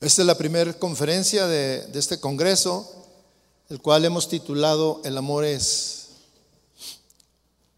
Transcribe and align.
Esta 0.00 0.22
es 0.22 0.26
la 0.26 0.38
primera 0.38 0.72
conferencia 0.74 1.48
de, 1.48 1.90
este 1.94 2.20
congreso, 2.20 2.88
el 3.68 3.80
cual 3.80 4.04
hemos 4.04 4.28
titulado 4.28 5.00
El 5.04 5.18
amor 5.18 5.44
es. 5.44 6.08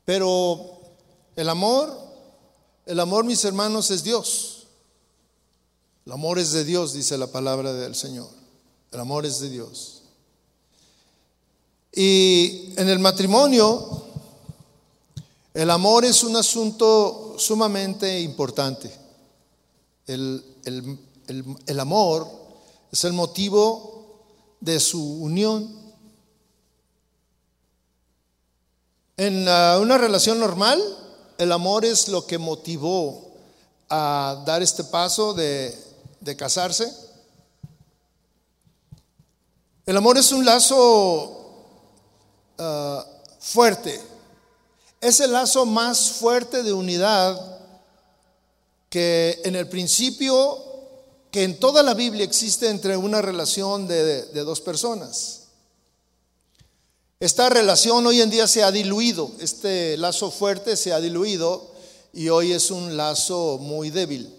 Pero 0.05 0.81
el 1.35 1.49
amor, 1.49 1.97
el 2.85 3.01
amor, 3.01 3.25
mis 3.25 3.43
hermanos, 3.45 3.91
es 3.91 4.03
Dios. 4.03 4.67
El 6.05 6.13
amor 6.13 6.39
es 6.39 6.53
de 6.53 6.65
Dios, 6.65 6.93
dice 6.93 7.17
la 7.17 7.29
palabra 7.29 7.73
del 7.73 7.95
Señor. 7.95 8.29
El 8.93 9.01
amor 9.01 9.25
es 9.25 9.41
de 9.41 9.49
Dios. 9.49 10.03
Y 11.93 12.75
en 12.77 12.89
el 12.89 12.99
matrimonio, 12.99 14.05
el 15.55 15.71
amor 15.71 16.05
es 16.05 16.23
un 16.23 16.37
asunto 16.37 17.37
sumamente 17.39 18.21
importante. 18.21 18.93
El, 20.07 20.45
el, 20.65 20.99
el, 21.67 21.81
amor 21.81 22.29
es 22.93 23.05
el 23.05 23.13
motivo 23.13 24.05
de 24.61 24.81
su 24.81 25.03
unión. 25.23 25.79
En 29.17 29.43
una 29.43 29.99
relación 29.99 30.41
normal, 30.41 30.83
el 31.39 31.53
amor 31.53 31.85
es 31.85 32.09
lo 32.09 32.27
que 32.27 32.39
motivó 32.39 33.31
a 33.89 34.43
dar 34.47 34.63
este 34.63 34.85
paso 34.85 35.35
de, 35.35 35.77
de 36.21 36.37
casarse. 36.37 36.93
El 39.87 39.97
amor 39.97 40.19
es 40.19 40.31
un 40.33 40.45
lazo 40.45 41.65
uh, 42.59 43.01
fuerte. 43.41 44.01
Es 45.01 45.21
el 45.21 45.33
lazo 45.33 45.67
más 45.67 46.13
fuerte 46.13 46.63
de 46.63 46.73
unidad 46.73 47.59
que 48.89 49.41
en 49.45 49.57
el 49.57 49.69
principio 49.69 50.70
que 51.31 51.45
en 51.45 51.59
toda 51.59 51.83
la 51.83 51.95
Biblia 51.95 52.25
existe 52.25 52.69
entre 52.69 52.97
una 52.97 53.23
relación 53.23 53.87
de, 53.87 54.25
dos 54.45 54.61
personas. 54.61 55.43
Esta 57.21 57.49
relación 57.49 58.07
hoy 58.07 58.21
en 58.21 58.31
día 58.31 58.49
se 58.49 58.63
ha 58.65 58.73
diluido, 58.73 59.31
este 59.41 59.97
lazo 59.97 60.31
fuerte 60.31 60.77
se 60.77 60.93
ha 60.93 61.01
diluido 61.01 61.71
y 62.13 62.31
hoy 62.31 62.53
es 62.53 62.71
un 62.71 62.97
lazo 62.97 63.59
muy 63.61 63.91
débil. 63.91 64.35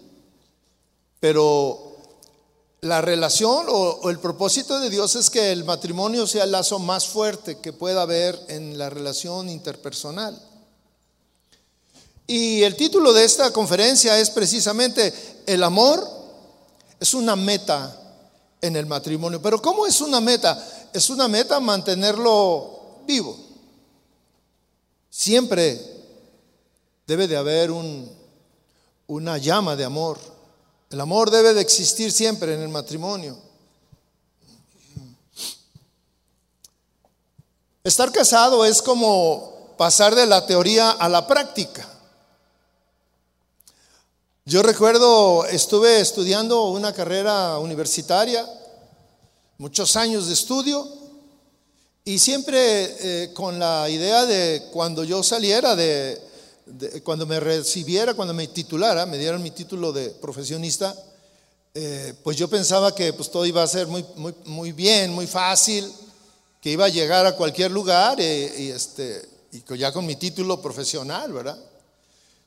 Pero 1.20 1.96
la 2.80 3.00
relación 3.00 3.66
o, 3.68 4.10
el 4.10 4.18
propósito 4.18 4.80
de 4.80 4.90
Dios 4.90 5.14
es 5.14 5.30
que 5.30 5.52
el 5.52 5.64
matrimonio 5.64 6.26
sea 6.26 6.44
el 6.44 6.52
lazo 6.52 6.80
más 6.80 7.06
fuerte 7.06 7.58
que 7.58 7.72
pueda 7.72 8.02
haber 8.02 8.38
en 8.48 8.76
la 8.76 8.90
relación 8.90 9.48
interpersonal. 9.48 10.38
Y 12.26 12.62
el 12.62 12.76
título 12.76 13.12
de 13.12 13.24
esta 13.24 13.52
conferencia 13.52 14.18
es 14.18 14.30
precisamente 14.30 15.14
El 15.46 15.62
amor 15.62 16.21
es 17.02 17.14
una 17.14 17.34
meta 17.34 18.00
en 18.60 18.76
el 18.76 18.86
matrimonio. 18.86 19.42
Pero 19.42 19.60
¿cómo 19.60 19.88
es 19.88 20.00
una 20.00 20.20
meta? 20.20 20.56
Es 20.92 21.10
una 21.10 21.26
meta 21.26 21.58
mantenerlo 21.58 23.00
vivo. 23.08 23.36
Siempre 25.10 25.80
debe 27.04 27.26
de 27.26 27.36
haber 27.36 27.72
un, 27.72 28.08
una 29.08 29.36
llama 29.36 29.74
de 29.74 29.84
amor. 29.84 30.16
El 30.90 31.00
amor 31.00 31.32
debe 31.32 31.54
de 31.54 31.60
existir 31.60 32.12
siempre 32.12 32.54
en 32.54 32.60
el 32.60 32.68
matrimonio. 32.68 33.36
Estar 37.82 38.12
casado 38.12 38.64
es 38.64 38.80
como 38.80 39.74
pasar 39.76 40.14
de 40.14 40.26
la 40.26 40.46
teoría 40.46 40.92
a 40.92 41.08
la 41.08 41.26
práctica. 41.26 41.84
Yo 44.44 44.60
recuerdo, 44.60 45.46
estuve 45.46 46.00
estudiando 46.00 46.64
una 46.70 46.92
carrera 46.92 47.60
universitaria, 47.60 48.44
muchos 49.58 49.94
años 49.94 50.26
de 50.26 50.32
estudio, 50.32 50.84
y 52.04 52.18
siempre 52.18 52.58
eh, 52.58 53.32
con 53.34 53.60
la 53.60 53.88
idea 53.88 54.26
de 54.26 54.64
cuando 54.72 55.04
yo 55.04 55.22
saliera 55.22 55.76
de, 55.76 56.20
cuando 57.04 57.24
me 57.24 57.38
recibiera, 57.38 58.14
cuando 58.14 58.34
me 58.34 58.48
titulara, 58.48 59.06
me 59.06 59.16
dieran 59.16 59.40
mi 59.44 59.52
título 59.52 59.92
de 59.92 60.10
profesionista, 60.10 60.92
eh, 61.72 62.12
pues 62.24 62.36
yo 62.36 62.48
pensaba 62.48 62.92
que 62.92 63.12
pues, 63.12 63.30
todo 63.30 63.46
iba 63.46 63.62
a 63.62 63.68
ser 63.68 63.86
muy, 63.86 64.04
muy, 64.16 64.34
muy 64.46 64.72
bien, 64.72 65.12
muy 65.12 65.28
fácil, 65.28 65.88
que 66.60 66.72
iba 66.72 66.86
a 66.86 66.88
llegar 66.88 67.26
a 67.26 67.36
cualquier 67.36 67.70
lugar 67.70 68.20
eh, 68.20 68.52
y, 68.58 68.70
este, 68.70 69.24
y 69.52 69.78
ya 69.78 69.92
con 69.92 70.04
mi 70.04 70.16
título 70.16 70.60
profesional, 70.60 71.32
¿verdad? 71.32 71.71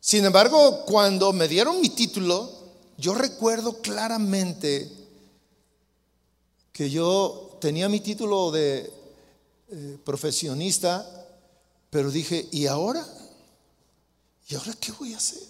Sin 0.05 0.23
embargo, 0.23 0.85
cuando 0.85 1.33
me 1.33 1.47
dieron 1.47 1.81
mi 1.81 1.89
título, 1.89 2.47
yo 2.95 3.15
recuerdo 3.15 3.81
claramente 3.81 4.87
que 6.71 6.91
yo 6.91 7.57
tenía 7.59 7.89
mi 7.89 8.01
título 8.01 8.51
de 8.51 8.93
eh, 9.71 9.97
profesionista, 10.05 11.03
pero 11.89 12.11
dije, 12.11 12.47
¿y 12.51 12.67
ahora? 12.67 13.03
¿Y 14.47 14.53
ahora 14.53 14.75
qué 14.79 14.91
voy 14.91 15.15
a 15.15 15.17
hacer? 15.17 15.41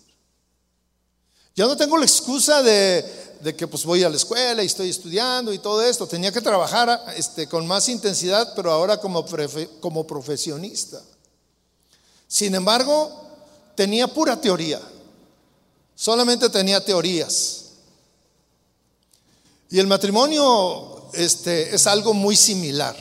Ya 1.54 1.66
no 1.66 1.76
tengo 1.76 1.98
la 1.98 2.06
excusa 2.06 2.64
de, 2.64 3.56
que 3.58 3.68
pues 3.68 3.84
voy 3.84 4.04
a 4.04 4.10
la 4.10 4.16
escuela 4.16 4.64
y 4.64 4.68
estoy 4.68 4.90
estudiando 4.90 5.52
y 5.52 5.60
todo 5.60 5.84
esto. 5.84 6.08
Tenía 6.08 6.32
que 6.32 6.40
trabajar 6.40 7.14
este, 7.18 7.50
con 7.50 7.68
más 7.68 7.90
intensidad, 7.90 8.54
pero 8.56 8.72
ahora 8.72 9.02
como, 9.02 9.26
como 9.82 10.08
profesionista. 10.08 11.04
Sin 12.26 12.56
embargo, 12.56 13.25
tenía 13.75 14.08
pura 14.08 14.40
teoría. 14.40 14.81
Solamente 15.96 16.50
tenía 16.50 16.84
teorías. 16.84 17.66
Y 19.69 19.80
el 19.80 19.88
matrimonio 19.88 21.09
este, 21.13 21.74
es 21.74 21.88
algo 21.88 22.14
muy 22.14 22.35
similar. 22.35 22.96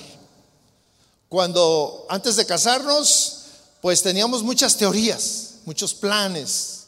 Cuando 1.29 2.07
antes 2.09 2.37
de 2.37 2.47
casarnos, 2.47 3.41
pues 3.81 4.03
teníamos 4.03 4.43
muchas 4.43 4.77
teorías, 4.77 5.57
muchos 5.65 5.95
planes. 5.95 6.85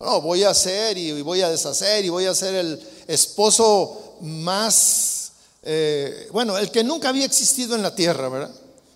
No, 0.00 0.20
voy 0.20 0.42
a 0.42 0.50
hacer 0.50 0.98
y 0.98 1.22
voy 1.22 1.42
a 1.42 1.48
deshacer 1.48 2.04
y 2.04 2.08
voy 2.08 2.26
a 2.26 2.34
ser 2.34 2.54
el 2.54 2.88
esposo 3.06 4.16
más, 4.20 5.32
eh, 5.62 6.28
bueno, 6.32 6.58
el 6.58 6.70
que 6.70 6.84
nunca 6.84 7.08
había 7.08 7.24
existido 7.24 7.76
en 7.76 7.82
la 7.82 7.94
tierra, 7.94 8.28
¿verdad? 8.28 8.54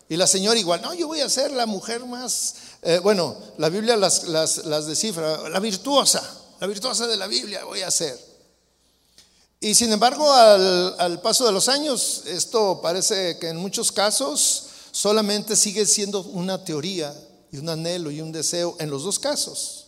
Y 0.09 0.17
la 0.17 0.27
señora 0.27 0.59
igual, 0.59 0.83
no, 0.83 0.95
yo 0.95 1.07
voy 1.07 1.21
a 1.21 1.29
ser 1.29 1.53
la 1.53 1.67
mujer 1.67 2.05
más 2.05 2.55
eh, 2.83 3.01
bueno, 3.03 3.37
la 3.59 3.69
Biblia 3.69 3.97
las, 3.97 4.25
las, 4.29 4.87
descifra, 4.87 5.49
la 5.49 5.59
virtuosa, 5.59 6.23
la 6.61 6.67
virtuosa 6.67 7.07
de 7.07 7.17
la 7.17 7.27
Biblia 7.27 7.65
voy 7.65 7.83
a 7.83 7.89
hacer. 7.89 8.19
Y 9.61 9.75
sin 9.75 9.93
embargo, 9.93 10.33
al, 10.33 11.21
paso 11.21 11.45
de 11.45 11.53
los 11.53 11.69
años, 11.69 12.23
esto 12.27 12.81
parece 12.81 13.39
que 13.39 13.49
en 13.49 13.57
muchos 13.57 13.91
casos 13.91 14.67
solamente 14.93 15.57
sigue 15.57 15.85
siendo 15.87 16.23
una 16.23 16.65
teoría 16.65 17.13
y 17.51 17.59
un 17.59 17.69
anhelo 17.69 18.13
y 18.13 18.21
un 18.21 18.31
deseo 18.31 18.77
en 18.79 18.91
los 18.91 19.03
dos 19.03 19.19
casos. 19.19 19.87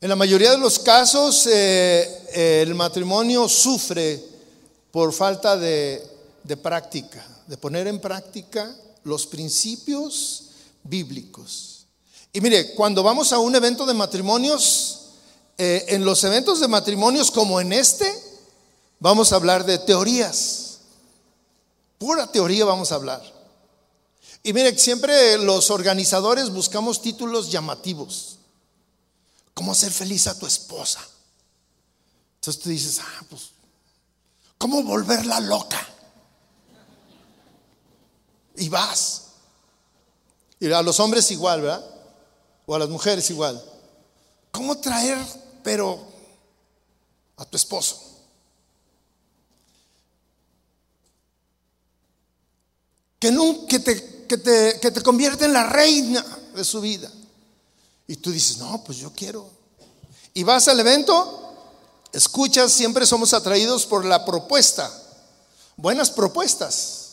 En 0.00 0.08
la 0.08 0.16
mayoría 0.16 0.52
de 0.52 0.58
los 0.58 0.78
casos, 0.78 1.46
eh, 1.48 2.62
el 2.62 2.74
matrimonio 2.74 3.48
sufre 3.48 4.24
por 4.90 5.12
falta 5.12 5.56
de, 5.56 6.02
de 6.44 6.56
práctica, 6.56 7.26
de 7.46 7.58
poner 7.58 7.86
en 7.88 8.00
práctica 8.00 8.74
los 9.04 9.26
principios 9.26 10.44
bíblicos. 10.82 11.86
Y 12.32 12.40
mire, 12.40 12.74
cuando 12.74 13.02
vamos 13.02 13.32
a 13.32 13.38
un 13.38 13.54
evento 13.54 13.86
de 13.86 13.94
matrimonios, 13.94 14.98
eh, 15.56 15.86
en 15.88 16.04
los 16.04 16.22
eventos 16.24 16.60
de 16.60 16.68
matrimonios 16.68 17.30
como 17.30 17.60
en 17.60 17.72
este, 17.72 18.12
vamos 19.00 19.32
a 19.32 19.36
hablar 19.36 19.64
de 19.64 19.78
teorías. 19.78 20.78
Pura 21.98 22.30
teoría 22.30 22.64
vamos 22.64 22.92
a 22.92 22.96
hablar. 22.96 23.22
Y 24.42 24.52
mire, 24.52 24.78
siempre 24.78 25.36
los 25.38 25.70
organizadores 25.70 26.50
buscamos 26.50 27.02
títulos 27.02 27.50
llamativos. 27.50 28.38
¿Cómo 29.54 29.72
hacer 29.72 29.92
feliz 29.92 30.28
a 30.28 30.38
tu 30.38 30.46
esposa? 30.46 31.00
Entonces 32.36 32.62
tú 32.62 32.68
dices, 32.68 33.00
ah, 33.00 33.24
pues, 33.28 33.50
¿cómo 34.56 34.82
volverla 34.84 35.40
loca? 35.40 35.84
Y 38.58 38.68
vas. 38.68 39.22
Y 40.60 40.70
a 40.70 40.82
los 40.82 40.98
hombres 41.00 41.30
igual, 41.30 41.62
¿verdad? 41.62 41.84
O 42.66 42.74
a 42.74 42.78
las 42.78 42.88
mujeres 42.88 43.28
igual. 43.30 43.62
¿Cómo 44.50 44.78
traer, 44.78 45.18
pero, 45.62 46.00
a 47.36 47.44
tu 47.44 47.56
esposo? 47.56 48.02
Que, 53.18 53.30
te, 53.30 54.26
que, 54.26 54.38
te, 54.38 54.80
que 54.80 54.90
te 54.90 55.02
convierte 55.02 55.44
en 55.44 55.52
la 55.52 55.64
reina 55.64 56.24
de 56.54 56.64
su 56.64 56.80
vida. 56.80 57.10
Y 58.06 58.16
tú 58.16 58.30
dices, 58.30 58.58
no, 58.58 58.82
pues 58.84 58.98
yo 58.98 59.12
quiero. 59.12 59.48
Y 60.34 60.42
vas 60.44 60.68
al 60.68 60.80
evento, 60.80 61.54
escuchas, 62.12 62.72
siempre 62.72 63.06
somos 63.06 63.34
atraídos 63.34 63.86
por 63.86 64.04
la 64.04 64.24
propuesta. 64.24 64.90
Buenas 65.76 66.10
propuestas. 66.10 67.07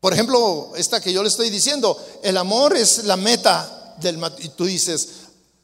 Por 0.00 0.12
ejemplo, 0.12 0.72
esta 0.76 1.00
que 1.00 1.12
yo 1.12 1.22
le 1.22 1.28
estoy 1.28 1.50
diciendo, 1.50 1.96
el 2.22 2.36
amor 2.36 2.76
es 2.76 3.04
la 3.04 3.16
meta 3.16 3.96
del 4.00 4.20
y 4.38 4.48
tú 4.50 4.64
dices, 4.64 5.08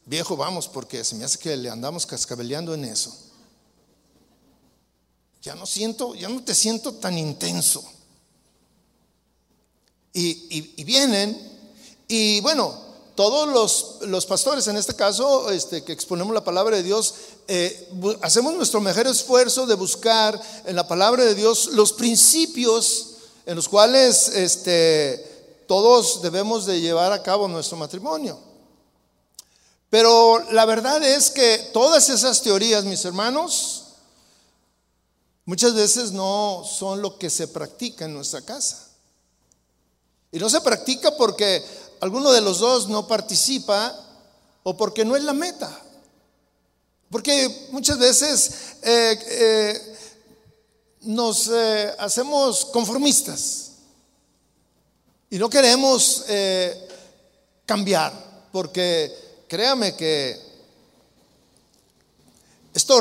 Viejo, 0.07 0.37
vamos, 0.37 0.69
porque 0.69 1.03
se 1.03 1.15
me 1.15 1.25
hace 1.25 1.39
que 1.39 1.57
le 1.57 1.71
andamos 1.71 2.05
cascabeleando 2.05 2.75
en 2.75 2.85
eso. 2.85 3.11
Ya 5.41 5.55
no 5.55 5.65
siento, 5.67 6.15
ya 6.15 6.29
no 6.29 6.43
te 6.43 6.55
siento 6.55 6.95
tan 6.95 7.17
intenso. 7.17 7.83
Y, 10.13 10.85
vienen, 10.85 11.37
y 12.07 12.41
bueno, 12.43 12.73
todos 13.17 13.49
los, 13.49 14.09
los, 14.09 14.27
pastores, 14.27 14.67
en 14.69 14.77
este 14.77 14.95
caso, 14.95 15.51
este, 15.51 15.83
que 15.83 15.93
exponemos 15.93 16.35
la 16.35 16.45
palabra 16.45 16.77
de 16.77 16.83
Dios, 16.83 17.15
eh, 17.49 17.91
hacemos 18.21 18.55
nuestro 18.55 18.81
mejor 18.81 19.07
esfuerzo 19.07 19.67
de 19.67 19.75
buscar 19.75 20.41
en 20.67 20.77
la 20.77 20.87
palabra 20.87 21.25
de 21.25 21.35
Dios 21.35 21.69
los 21.73 21.93
principios 21.95 23.14
en 23.47 23.57
los 23.57 23.69
cuales 23.69 24.29
este, 24.29 25.65
todos 25.67 26.23
debemos 26.23 26.67
de 26.67 26.81
llevar 26.81 27.13
a 27.13 27.23
cabo 27.23 27.49
nuestro 27.49 27.77
matrimonio. 27.77 28.39
Pero 29.91 30.43
la 30.51 30.65
verdad 30.65 31.03
es 31.03 31.31
que 31.31 31.71
todas 31.73 32.09
esas 32.09 32.43
teorías, 32.43 32.85
mis 32.85 33.05
hermanos, 33.05 33.85
muchas 35.45 35.75
veces 35.75 36.11
no 36.13 36.65
son 36.69 37.01
lo 37.01 37.19
que 37.19 37.31
se 37.31 37.49
practica 37.49 38.07
en 38.07 38.15
nuestra 38.15 38.43
casa. 38.43 38.89
Y 40.33 40.39
no 40.39 40.51
se 40.51 40.61
practica 40.63 41.17
porque 41.17 41.65
alguno 42.01 42.33
de 42.33 42.41
los 42.41 42.59
dos 42.59 42.89
no 42.89 43.07
participa 43.07 43.95
o 44.65 44.77
porque 44.77 45.05
no 45.05 45.15
es 45.15 45.23
la 45.23 45.33
meta. 45.33 45.71
Porque 47.09 47.69
muchas 47.71 47.99
veces 47.99 48.51
eh, 48.83 49.17
eh, 49.29 49.94
nos 51.05 51.49
eh, 51.49 51.93
hacemos 51.99 52.65
conformistas 52.67 53.73
y 55.31 55.39
no 55.39 55.49
queremos 55.51 56.25
cambiar, 57.67 58.13
porque 58.53 59.13
créame 59.49 59.97
que 59.97 60.41
esto, 62.73 63.01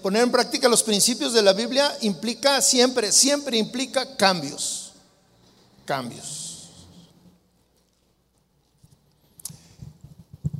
poner 0.00 0.22
en 0.22 0.30
práctica 0.30 0.68
los 0.68 0.82
principios 0.82 1.32
de 1.32 1.42
la 1.42 1.52
Biblia 1.52 1.96
implica 2.02 2.62
siempre, 2.62 3.12
siempre 3.12 3.58
implica 3.58 4.16
cambios, 4.16 4.92
cambios. 5.84 6.42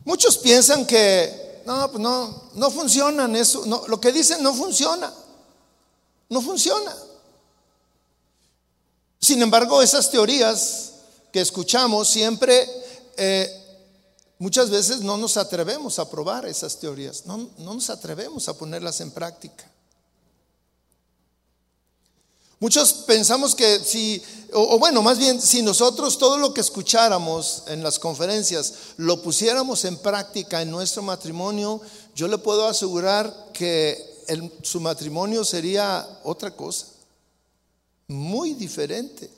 Muchos 0.05 0.37
piensan 0.39 0.85
que 0.87 1.63
no, 1.65 1.91
pues 1.91 2.03
no, 2.03 2.43
no 2.55 2.71
funcionan 2.71 3.37
eso, 3.37 3.65
no, 3.67 3.85
lo 3.87 4.01
que 4.01 4.13
dicen 4.13 4.43
no 4.43 4.53
funciona, 4.53 5.13
no 6.33 6.41
funciona. 6.41 6.97
Sin 9.21 9.43
embargo, 9.43 9.83
esas 9.83 10.11
teorías 10.11 10.93
que 11.31 11.43
escuchamos 11.43 12.09
siempre, 12.09 12.67
eh, 13.19 13.49
muchas 14.39 14.71
veces 14.71 15.03
no 15.03 15.19
nos 15.19 15.37
atrevemos 15.37 15.99
a 15.99 16.11
probar 16.11 16.47
esas 16.47 16.79
teorías, 16.79 17.27
no, 17.27 17.51
no 17.59 17.75
nos 17.75 17.91
atrevemos 17.91 18.49
a 18.49 18.57
ponerlas 18.57 19.03
en 19.03 19.11
práctica. 19.11 19.71
Muchos 22.61 22.95
pensamos 22.95 23.55
que 23.55 23.81
si, 23.81 24.23
o, 24.55 24.79
bueno, 24.79 25.03
más 25.03 25.19
bien, 25.19 25.39
si 25.39 25.61
nosotros 25.61 26.17
todo 26.17 26.39
lo 26.39 26.55
que 26.55 26.63
escucháramos 26.63 27.65
en 27.67 27.83
las 27.83 27.99
conferencias 27.99 28.73
lo 28.97 29.21
pusiéramos 29.21 29.85
en 29.85 29.99
práctica 29.99 30.63
en 30.63 30.71
nuestro 30.71 31.03
matrimonio, 31.03 31.83
yo 32.15 32.27
le 32.27 32.39
puedo 32.39 32.67
asegurar 32.67 33.51
que 33.53 34.12
su 34.63 34.81
matrimonio 34.81 35.45
sería 35.45 36.07
otra 36.25 36.55
cosa, 36.55 36.87
muy 38.09 38.55
diferente. 38.55 39.31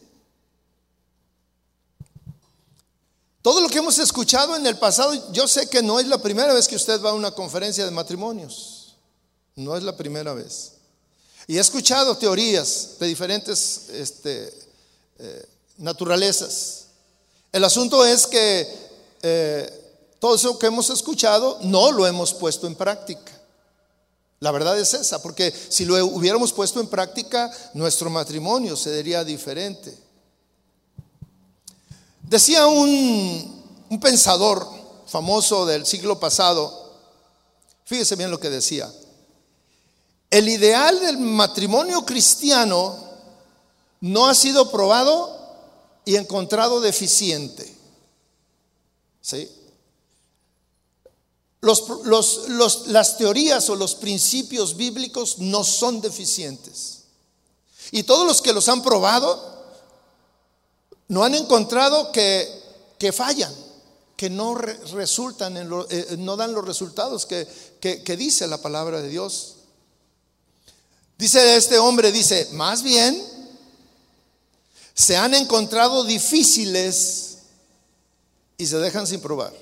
Todo 3.42 3.60
lo 3.60 3.68
que 3.68 3.78
hemos 3.78 3.98
escuchado 3.98 4.56
en 4.56 4.66
el 4.66 4.78
pasado, 4.78 5.32
yo 5.32 5.46
sé 5.46 5.68
que 5.68 5.82
no 5.82 6.00
es 6.00 6.06
la 6.06 6.18
primera 6.18 6.54
vez 6.54 6.66
que 6.66 6.76
usted 6.76 7.00
va 7.02 7.10
a 7.10 7.14
una 7.14 7.30
conferencia 7.30 7.84
de 7.84 7.90
matrimonios, 7.90 8.94
no 9.54 9.76
es 9.76 9.82
la 9.82 9.96
primera 9.96 10.32
vez. 10.32 10.72
Y 11.46 11.58
he 11.58 11.60
escuchado 11.60 12.16
teorías 12.16 12.96
de 12.98 13.06
diferentes 13.06 13.90
este, 13.90 14.50
eh, 15.18 15.46
naturalezas. 15.76 16.86
El 17.52 17.64
asunto 17.64 18.04
es 18.04 18.26
que 18.26 18.66
eh, 19.20 19.84
todo 20.18 20.36
eso 20.36 20.58
que 20.58 20.66
hemos 20.66 20.88
escuchado 20.88 21.58
no 21.64 21.92
lo 21.92 22.06
hemos 22.06 22.32
puesto 22.32 22.66
en 22.66 22.74
práctica. 22.74 23.33
La 24.44 24.50
verdad 24.50 24.78
es 24.78 24.92
esa, 24.92 25.22
porque 25.22 25.54
si 25.70 25.86
lo 25.86 25.94
hubiéramos 26.04 26.52
puesto 26.52 26.78
en 26.78 26.86
práctica, 26.86 27.50
nuestro 27.72 28.10
matrimonio 28.10 28.76
sería 28.76 29.24
diferente. 29.24 29.96
Decía 32.24 32.66
un, 32.66 33.64
un 33.88 34.00
pensador 34.00 34.68
famoso 35.06 35.64
del 35.64 35.86
siglo 35.86 36.20
pasado, 36.20 36.92
fíjese 37.86 38.16
bien 38.16 38.30
lo 38.30 38.38
que 38.38 38.50
decía, 38.50 38.92
el 40.28 40.46
ideal 40.46 41.00
del 41.00 41.16
matrimonio 41.16 42.04
cristiano 42.04 42.98
no 44.02 44.26
ha 44.26 44.34
sido 44.34 44.70
probado 44.70 45.40
y 46.04 46.16
encontrado 46.16 46.82
deficiente. 46.82 47.74
¿Sí? 49.22 49.50
Las 51.64 53.16
teorías 53.16 53.68
o 53.70 53.76
los 53.76 53.94
principios 53.94 54.76
bíblicos 54.76 55.38
no 55.38 55.64
son 55.64 56.00
deficientes. 56.00 57.04
Y 57.90 58.02
todos 58.02 58.26
los 58.26 58.42
que 58.42 58.52
los 58.52 58.68
han 58.68 58.82
probado 58.82 59.54
no 61.08 61.24
han 61.24 61.34
encontrado 61.34 62.12
que, 62.12 62.48
que 62.98 63.12
fallan, 63.12 63.52
que 64.16 64.30
no 64.30 64.54
resultan, 64.54 65.56
en 65.56 65.70
eh, 65.90 66.16
no 66.18 66.36
dan 66.36 66.54
los 66.54 66.64
resultados 66.64 67.26
que, 67.26 67.46
que 67.80 68.16
dice 68.16 68.46
la 68.46 68.58
palabra 68.58 69.00
de 69.00 69.08
Dios. 69.08 69.56
Dice 71.16 71.56
este 71.56 71.78
hombre, 71.78 72.10
dice, 72.10 72.48
más 72.52 72.82
bien, 72.82 73.22
se 74.94 75.16
han 75.16 75.34
encontrado 75.34 76.04
difíciles 76.04 77.38
y 78.56 78.66
se 78.66 78.78
dejan 78.78 79.06
sin 79.06 79.20
probar. 79.20 79.52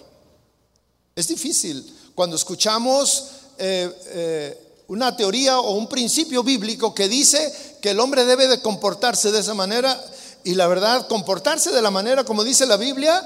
Es 1.14 1.28
difícil 1.28 1.84
cuando 2.14 2.36
escuchamos 2.36 3.26
eh, 3.58 3.90
eh, 4.06 4.84
una 4.88 5.16
teoría 5.16 5.60
o 5.60 5.74
un 5.74 5.88
principio 5.88 6.42
bíblico 6.42 6.94
que 6.94 7.08
dice 7.08 7.78
que 7.80 7.90
el 7.90 8.00
hombre 8.00 8.24
debe 8.24 8.48
de 8.48 8.60
comportarse 8.60 9.30
de 9.30 9.40
esa 9.40 9.54
manera 9.54 9.98
y 10.44 10.54
la 10.54 10.66
verdad, 10.66 11.06
comportarse 11.08 11.70
de 11.70 11.82
la 11.82 11.90
manera 11.90 12.24
como 12.24 12.44
dice 12.44 12.66
la 12.66 12.76
Biblia 12.76 13.22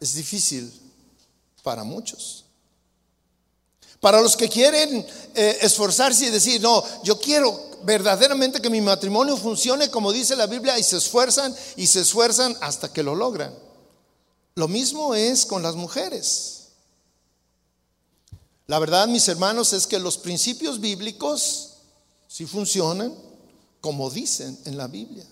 es 0.00 0.14
difícil 0.14 0.72
para 1.62 1.84
muchos. 1.84 2.44
Para 4.00 4.20
los 4.20 4.36
que 4.36 4.48
quieren 4.48 5.06
eh, 5.34 5.58
esforzarse 5.60 6.26
y 6.26 6.30
decir, 6.30 6.60
no, 6.60 6.82
yo 7.04 7.20
quiero 7.20 7.70
verdaderamente 7.82 8.60
que 8.60 8.70
mi 8.70 8.80
matrimonio 8.80 9.36
funcione 9.36 9.90
como 9.90 10.12
dice 10.12 10.36
la 10.36 10.46
Biblia 10.46 10.78
y 10.78 10.82
se 10.82 10.96
esfuerzan 10.96 11.54
y 11.76 11.86
se 11.86 12.00
esfuerzan 12.00 12.56
hasta 12.60 12.92
que 12.92 13.02
lo 13.02 13.14
logran. 13.14 13.54
Lo 14.54 14.68
mismo 14.68 15.14
es 15.14 15.46
con 15.46 15.62
las 15.62 15.74
mujeres. 15.74 16.59
La 18.70 18.78
verdad, 18.78 19.08
mis 19.08 19.26
hermanos, 19.26 19.72
es 19.72 19.84
que 19.84 19.98
los 19.98 20.16
principios 20.16 20.78
bíblicos 20.78 21.70
sí 22.28 22.46
funcionan 22.46 23.12
como 23.80 24.08
dicen 24.08 24.56
en 24.64 24.76
la 24.76 24.86
Biblia. 24.86 25.26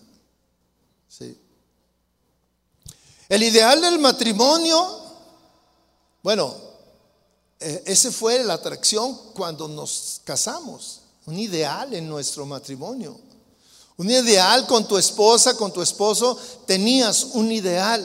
El 3.29 3.41
ideal 3.45 3.81
del 3.81 4.01
matrimonio, 4.01 5.03
bueno, 6.21 6.53
eh, 7.61 7.85
ese 7.87 8.11
fue 8.11 8.43
la 8.43 8.55
atracción 8.55 9.17
cuando 9.35 9.69
nos 9.69 10.21
casamos, 10.25 11.03
un 11.25 11.39
ideal 11.39 11.95
en 11.95 12.09
nuestro 12.09 12.45
matrimonio. 12.45 13.21
Un 13.99 14.11
ideal 14.11 14.67
con 14.67 14.89
tu 14.89 14.99
esposa, 14.99 15.57
con 15.57 15.73
tu 15.73 15.81
esposo, 15.81 16.37
tenías 16.67 17.23
un 17.35 17.53
ideal. 17.53 18.05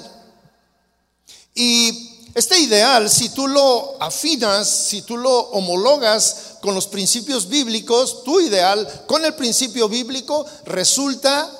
Y 1.56 2.13
este 2.34 2.60
ideal, 2.60 3.10
si 3.10 3.30
tú 3.30 3.48
lo 3.48 4.02
afinas, 4.02 4.68
si 4.68 5.04
tú 5.04 5.18
lo 5.18 5.40
homologas 5.52 6.58
con 6.62 6.74
los 6.74 6.88
principios 6.88 7.48
bíblicos, 7.48 8.24
tu 8.24 8.40
ideal 8.40 9.04
con 9.06 9.24
el 9.24 9.36
principio 9.36 9.88
bíblico 9.88 10.44
resulta, 10.66 11.52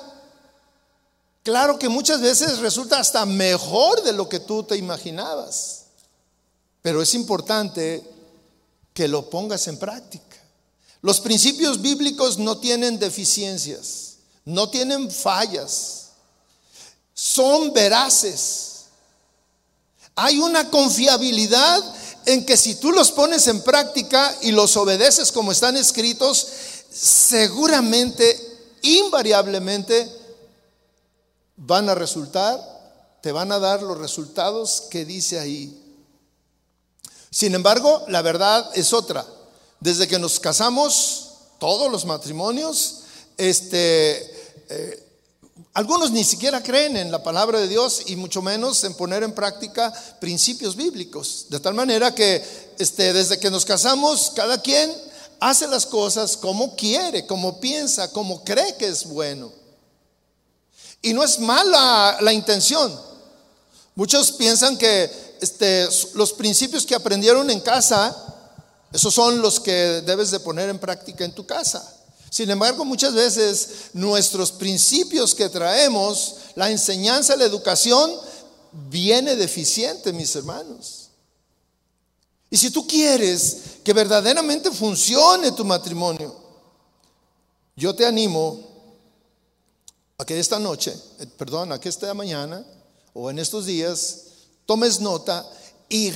claro 1.44 1.78
que 1.78 1.88
muchas 1.88 2.20
veces 2.20 2.58
resulta 2.58 2.98
hasta 2.98 3.24
mejor 3.24 4.02
de 4.02 4.12
lo 4.12 4.28
que 4.28 4.40
tú 4.40 4.64
te 4.64 4.76
imaginabas. 4.76 5.82
Pero 6.82 7.00
es 7.00 7.14
importante 7.14 8.02
que 8.92 9.06
lo 9.06 9.30
pongas 9.30 9.68
en 9.68 9.78
práctica. 9.78 10.36
Los 11.02 11.20
principios 11.20 11.80
bíblicos 11.80 12.38
no 12.38 12.58
tienen 12.58 12.98
deficiencias, 12.98 14.16
no 14.44 14.70
tienen 14.70 15.10
fallas, 15.10 16.08
son 17.14 17.72
veraces. 17.72 18.73
Hay 20.16 20.38
una 20.38 20.70
confiabilidad 20.70 21.82
en 22.26 22.46
que 22.46 22.56
si 22.56 22.76
tú 22.76 22.92
los 22.92 23.10
pones 23.10 23.46
en 23.48 23.62
práctica 23.62 24.34
y 24.42 24.52
los 24.52 24.76
obedeces 24.76 25.32
como 25.32 25.52
están 25.52 25.76
escritos, 25.76 26.46
seguramente, 26.90 28.38
invariablemente, 28.82 30.10
van 31.56 31.88
a 31.88 31.94
resultar, 31.94 32.60
te 33.20 33.32
van 33.32 33.50
a 33.52 33.58
dar 33.58 33.82
los 33.82 33.98
resultados 33.98 34.84
que 34.90 35.04
dice 35.04 35.38
ahí 35.38 35.80
Sin 37.30 37.54
embargo, 37.54 38.04
la 38.08 38.22
verdad 38.22 38.70
es 38.74 38.92
otra. 38.92 39.26
Desde 39.80 40.06
que 40.06 40.18
nos 40.18 40.38
casamos, 40.38 41.30
todos 41.58 41.90
los 41.90 42.04
matrimonios, 42.04 43.00
este, 43.36 44.62
eh, 44.68 45.03
algunos 45.74 46.12
ni 46.12 46.22
siquiera 46.22 46.62
creen 46.62 46.96
en 46.96 47.10
la 47.10 47.24
palabra 47.24 47.58
de 47.58 47.66
Dios 47.66 48.02
y 48.06 48.14
mucho 48.14 48.40
menos 48.40 48.84
en 48.84 48.94
poner 48.94 49.24
en 49.24 49.32
práctica 49.32 49.92
principios 50.20 50.76
bíblicos. 50.76 51.46
De 51.48 51.58
tal 51.58 51.74
manera 51.74 52.14
que 52.14 52.42
este, 52.78 53.12
desde 53.12 53.40
que 53.40 53.50
nos 53.50 53.64
casamos, 53.64 54.30
cada 54.36 54.62
quien 54.62 54.94
hace 55.40 55.66
las 55.66 55.84
cosas 55.84 56.36
como 56.36 56.76
quiere, 56.76 57.26
como 57.26 57.60
piensa, 57.60 58.12
como 58.12 58.44
cree 58.44 58.76
que 58.76 58.86
es 58.86 59.04
bueno. 59.04 59.50
Y 61.02 61.12
no 61.12 61.24
es 61.24 61.40
mala 61.40 62.18
la 62.20 62.32
intención. 62.32 62.96
Muchos 63.96 64.30
piensan 64.30 64.78
que 64.78 65.10
este, 65.40 65.88
los 66.14 66.32
principios 66.34 66.86
que 66.86 66.94
aprendieron 66.94 67.50
en 67.50 67.58
casa, 67.58 68.16
esos 68.92 69.12
son 69.12 69.42
los 69.42 69.58
que 69.58 70.02
debes 70.06 70.30
de 70.30 70.38
poner 70.38 70.68
en 70.68 70.78
práctica 70.78 71.24
en 71.24 71.32
tu 71.32 71.44
casa. 71.44 71.93
Sin 72.34 72.50
embargo, 72.50 72.84
muchas 72.84 73.14
veces 73.14 73.90
nuestros 73.92 74.50
principios 74.50 75.36
que 75.36 75.48
traemos, 75.48 76.34
la 76.56 76.68
enseñanza, 76.68 77.36
la 77.36 77.44
educación, 77.44 78.10
viene 78.90 79.36
deficiente, 79.36 80.12
mis 80.12 80.34
hermanos. 80.34 81.10
Y 82.50 82.56
si 82.56 82.72
tú 82.72 82.88
quieres 82.88 83.58
que 83.84 83.92
verdaderamente 83.92 84.72
funcione 84.72 85.52
tu 85.52 85.64
matrimonio, 85.64 86.34
yo 87.76 87.94
te 87.94 88.04
animo 88.04 88.58
a 90.18 90.24
que 90.24 90.40
esta 90.40 90.58
noche, 90.58 90.92
eh, 91.20 91.26
perdón, 91.38 91.70
a 91.70 91.78
que 91.78 91.88
esta 91.88 92.12
mañana 92.14 92.66
o 93.12 93.30
en 93.30 93.38
estos 93.38 93.66
días 93.66 94.22
tomes 94.66 94.98
nota 94.98 95.48
y, 95.88 96.08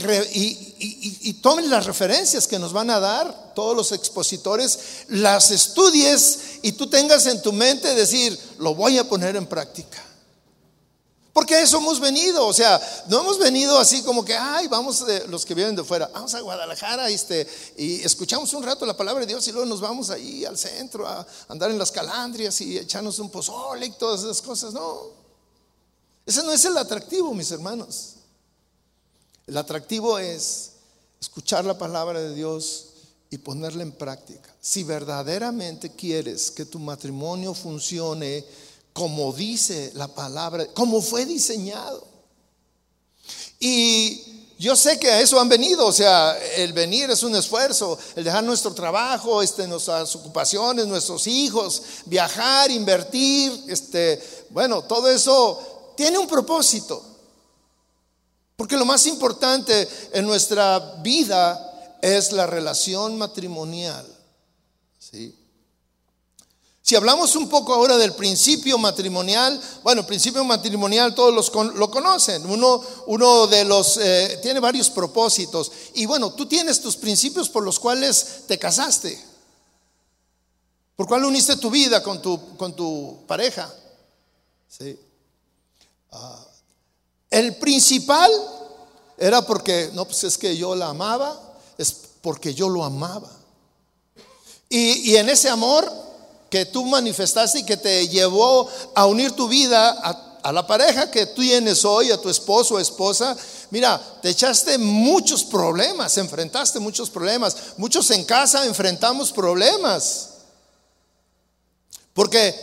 y, 1.23 1.33
tomen 1.35 1.71
las 1.71 1.87
referencias 1.87 2.49
que 2.49 2.59
nos 2.59 2.73
van 2.73 2.91
a 2.91 2.99
dar 2.99 3.53
todos 3.55 3.77
los 3.77 3.93
expositores, 3.93 4.79
las 5.09 5.51
estudies 5.51 6.39
y 6.63 6.73
tú 6.73 6.89
tengas 6.89 7.27
en 7.27 7.43
tu 7.43 7.53
mente 7.53 7.95
decir, 7.95 8.39
lo 8.59 8.75
voy 8.75 8.99
a 8.99 9.09
poner 9.09 9.37
en 9.37 9.47
práctica. 9.47 10.03
Porque 11.33 11.55
a 11.55 11.61
eso 11.61 11.77
hemos 11.77 12.01
venido, 12.01 12.45
o 12.47 12.53
sea, 12.53 12.81
no 13.07 13.21
hemos 13.21 13.39
venido 13.39 13.79
así 13.79 14.03
como 14.03 14.25
que, 14.25 14.35
ay, 14.35 14.67
vamos 14.67 15.05
los 15.29 15.47
que 15.47 15.55
vienen 15.55 15.77
de 15.77 15.85
fuera, 15.85 16.11
vamos 16.13 16.35
a 16.35 16.41
Guadalajara 16.41 17.09
este, 17.11 17.47
y 17.77 18.03
escuchamos 18.03 18.53
un 18.55 18.65
rato 18.65 18.85
la 18.85 18.97
palabra 18.97 19.21
de 19.21 19.29
Dios 19.29 19.47
y 19.47 19.53
luego 19.53 19.67
nos 19.67 19.81
vamos 19.81 20.11
ahí 20.11 20.45
al 20.45 20.59
centro 20.59 21.07
a 21.07 21.25
andar 21.47 21.71
en 21.71 21.79
las 21.79 21.93
calandrias 21.93 22.61
y 22.61 22.79
echarnos 22.79 23.21
un 23.21 23.31
pozole 23.31 23.87
y 23.87 23.91
todas 23.93 24.25
esas 24.25 24.43
cosas. 24.43 24.73
No, 24.73 25.13
ese 26.27 26.43
no 26.43 26.53
es 26.53 26.65
el 26.65 26.77
atractivo, 26.77 27.33
mis 27.35 27.53
hermanos. 27.53 28.18
El 29.49 29.57
atractivo 29.57 30.19
es 30.19 30.73
escuchar 31.19 31.65
la 31.65 31.79
palabra 31.79 32.21
de 32.21 32.35
Dios 32.35 32.85
y 33.31 33.39
ponerla 33.39 33.83
en 33.83 33.93
práctica. 33.93 34.55
Si 34.61 34.85
verdaderamente 34.85 35.91
quieres 35.91 36.51
que 36.51 36.67
tu 36.67 36.79
matrimonio 36.79 37.55
funcione 37.55 38.45
como 38.93 39.33
dice 39.33 39.93
la 39.95 40.09
palabra, 40.09 40.67
como 40.75 41.01
fue 41.01 41.25
diseñado. 41.25 42.07
Y 43.59 44.23
yo 44.59 44.77
sé 44.77 44.99
que 44.99 45.09
a 45.09 45.21
eso 45.21 45.41
han 45.41 45.49
venido, 45.49 45.87
o 45.87 45.93
sea, 45.93 46.37
el 46.57 46.75
venir 46.75 47.09
es 47.09 47.23
un 47.23 47.35
esfuerzo, 47.35 47.99
el 48.17 48.25
dejar 48.25 48.45
nuestro 48.45 48.75
trabajo, 48.75 49.41
este, 49.41 49.67
nuestras 49.67 50.15
ocupaciones, 50.17 50.87
nuestros 50.87 51.27
hijos, 51.27 51.83
viajar, 52.05 52.71
invertir, 52.71 53.65
este, 53.69 54.21
bueno, 54.51 54.83
todo 54.83 55.09
eso 55.09 55.95
tiene 55.97 56.19
un 56.19 56.27
propósito. 56.27 57.18
Porque 58.59 58.77
lo 58.77 58.85
más 58.85 59.07
importante 59.07 59.89
en 60.13 60.27
nuestra 60.27 60.97
vida 61.01 61.97
es 62.03 62.33
la 62.33 62.45
relación 62.45 63.17
matrimonial. 63.17 64.05
¿sí? 64.99 65.33
Si 66.83 66.97
hablamos 66.97 67.37
un 67.37 67.49
poco 67.49 67.73
ahora 67.73 67.97
del 67.97 68.15
principio 68.15 68.77
matrimonial, 68.77 69.63
bueno, 69.85 70.01
el 70.01 70.09
principio 70.09 70.43
matrimonial 70.43 71.15
todos 71.15 71.53
lo 71.77 71.89
conocen. 71.89 72.51
Uno, 72.51 72.83
uno 73.07 73.47
de 73.47 73.65
los, 73.65 73.97
eh, 73.99 74.41
tiene 74.43 74.59
varios 74.59 74.91
propósitos. 74.91 75.71
Y 75.95 76.07
bueno, 76.07 76.33
tú 76.33 76.47
tienes 76.47 76.81
tus 76.81 76.97
principios 76.97 77.49
por 77.49 77.63
los 77.63 77.79
cuales 77.79 78.43
te 78.49 78.59
casaste. 78.59 79.25
¿Por 80.97 81.07
cuál 81.07 81.25
uniste 81.27 81.57
tu 81.59 81.71
vida 81.71 82.03
con 82.03 82.21
tu, 82.21 82.57
con 82.57 82.75
tu 82.75 83.25
pareja? 83.29 83.73
Sí. 84.69 84.99
Ah, 86.11 86.45
el 87.31 87.57
principal 87.57 88.31
era 89.19 89.43
porque, 89.43 89.91
no, 89.95 90.05
pues 90.05 90.25
es 90.25 90.39
que 90.39 90.57
yo 90.57 90.75
la 90.75 90.89
amaba, 90.89 91.39
es 91.77 91.95
porque 92.23 92.55
yo 92.55 92.69
lo 92.69 92.85
amaba. 92.85 93.31
Y, 94.69 95.17
en 95.17 95.29
ese 95.29 95.49
amor 95.49 95.91
que 96.51 96.67
tú 96.67 96.85
manifestaste 96.85 97.61
y 97.61 97.65
que 97.65 97.77
te 97.77 98.07
llevó 98.09 98.69
a 98.95 99.07
unir 99.07 99.33
tu 99.33 99.49
vida 99.49 99.91
a, 99.91 100.39
a 100.43 100.53
la 100.53 100.67
pareja 100.67 101.11
que 101.11 101.27
tú 101.27 101.43
tienes 101.43 101.85
hoy, 101.85 102.11
a 102.11 102.21
tu 102.21 102.29
esposo 102.29 102.75
o 102.75 102.79
esposa, 102.79 103.37
mira, 103.71 104.01
te 104.23 104.31
echaste 104.31 104.79
muchos 104.79 105.45
problemas, 105.45 106.17
enfrentaste 106.17 106.79
muchos 106.81 107.11
problemas. 107.11 107.57
Muchos 107.77 108.11
en 108.11 108.25
casa 108.25 108.65
enfrentamos 108.67 109.33
problemas. 109.33 110.31
Porque 112.15 112.55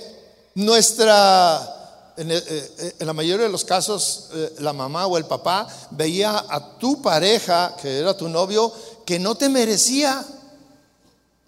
nuestra 0.55 1.74
eh, 2.17 2.25
eh, 2.29 2.95
en, 2.99 3.07
la 3.07 3.13
mayoría 3.13 3.45
de 3.45 3.51
los 3.51 3.65
casos, 3.65 4.29
eh, 4.33 4.55
la 4.59 4.71
mamá 4.71 5.05
o 5.05 5.17
el 5.17 5.25
papá 5.25 5.67
veía 5.91 6.45
a 6.47 6.77
tu 6.77 7.01
pareja, 7.01 7.75
que 7.81 7.99
era 7.99 8.15
tu 8.15 8.29
novio, 8.29 8.71
que 9.05 9.19
no 9.19 9.35
te 9.35 9.49
merecía. 9.49 10.25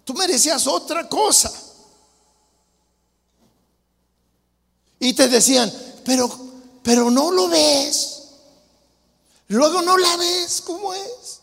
Tú 0.04 0.12
merecías 0.14 0.66
otra 0.66 1.08
cosa. 1.08 1.50
Y 5.00 5.14
te 5.14 5.28
decían, 5.28 5.72
pero, 6.04 6.30
pero 6.82 7.10
no 7.10 7.30
lo 7.30 7.48
ves. 7.48 8.24
Luego 9.48 9.80
no 9.80 9.96
la 9.96 10.16
ves, 10.16 10.60
¿cómo 10.60 10.92
es? 10.92 11.40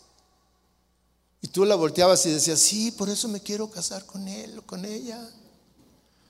Y 1.40 1.48
tú 1.48 1.64
la 1.64 1.74
volteabas 1.74 2.24
y 2.26 2.30
decías, 2.30 2.60
sí, 2.60 2.92
por 2.92 3.08
eso 3.08 3.26
me 3.26 3.40
quiero 3.40 3.68
casar 3.70 4.04
con 4.06 4.28
él 4.28 4.58
o 4.58 4.62
con 4.62 4.84
ella. 4.84 5.20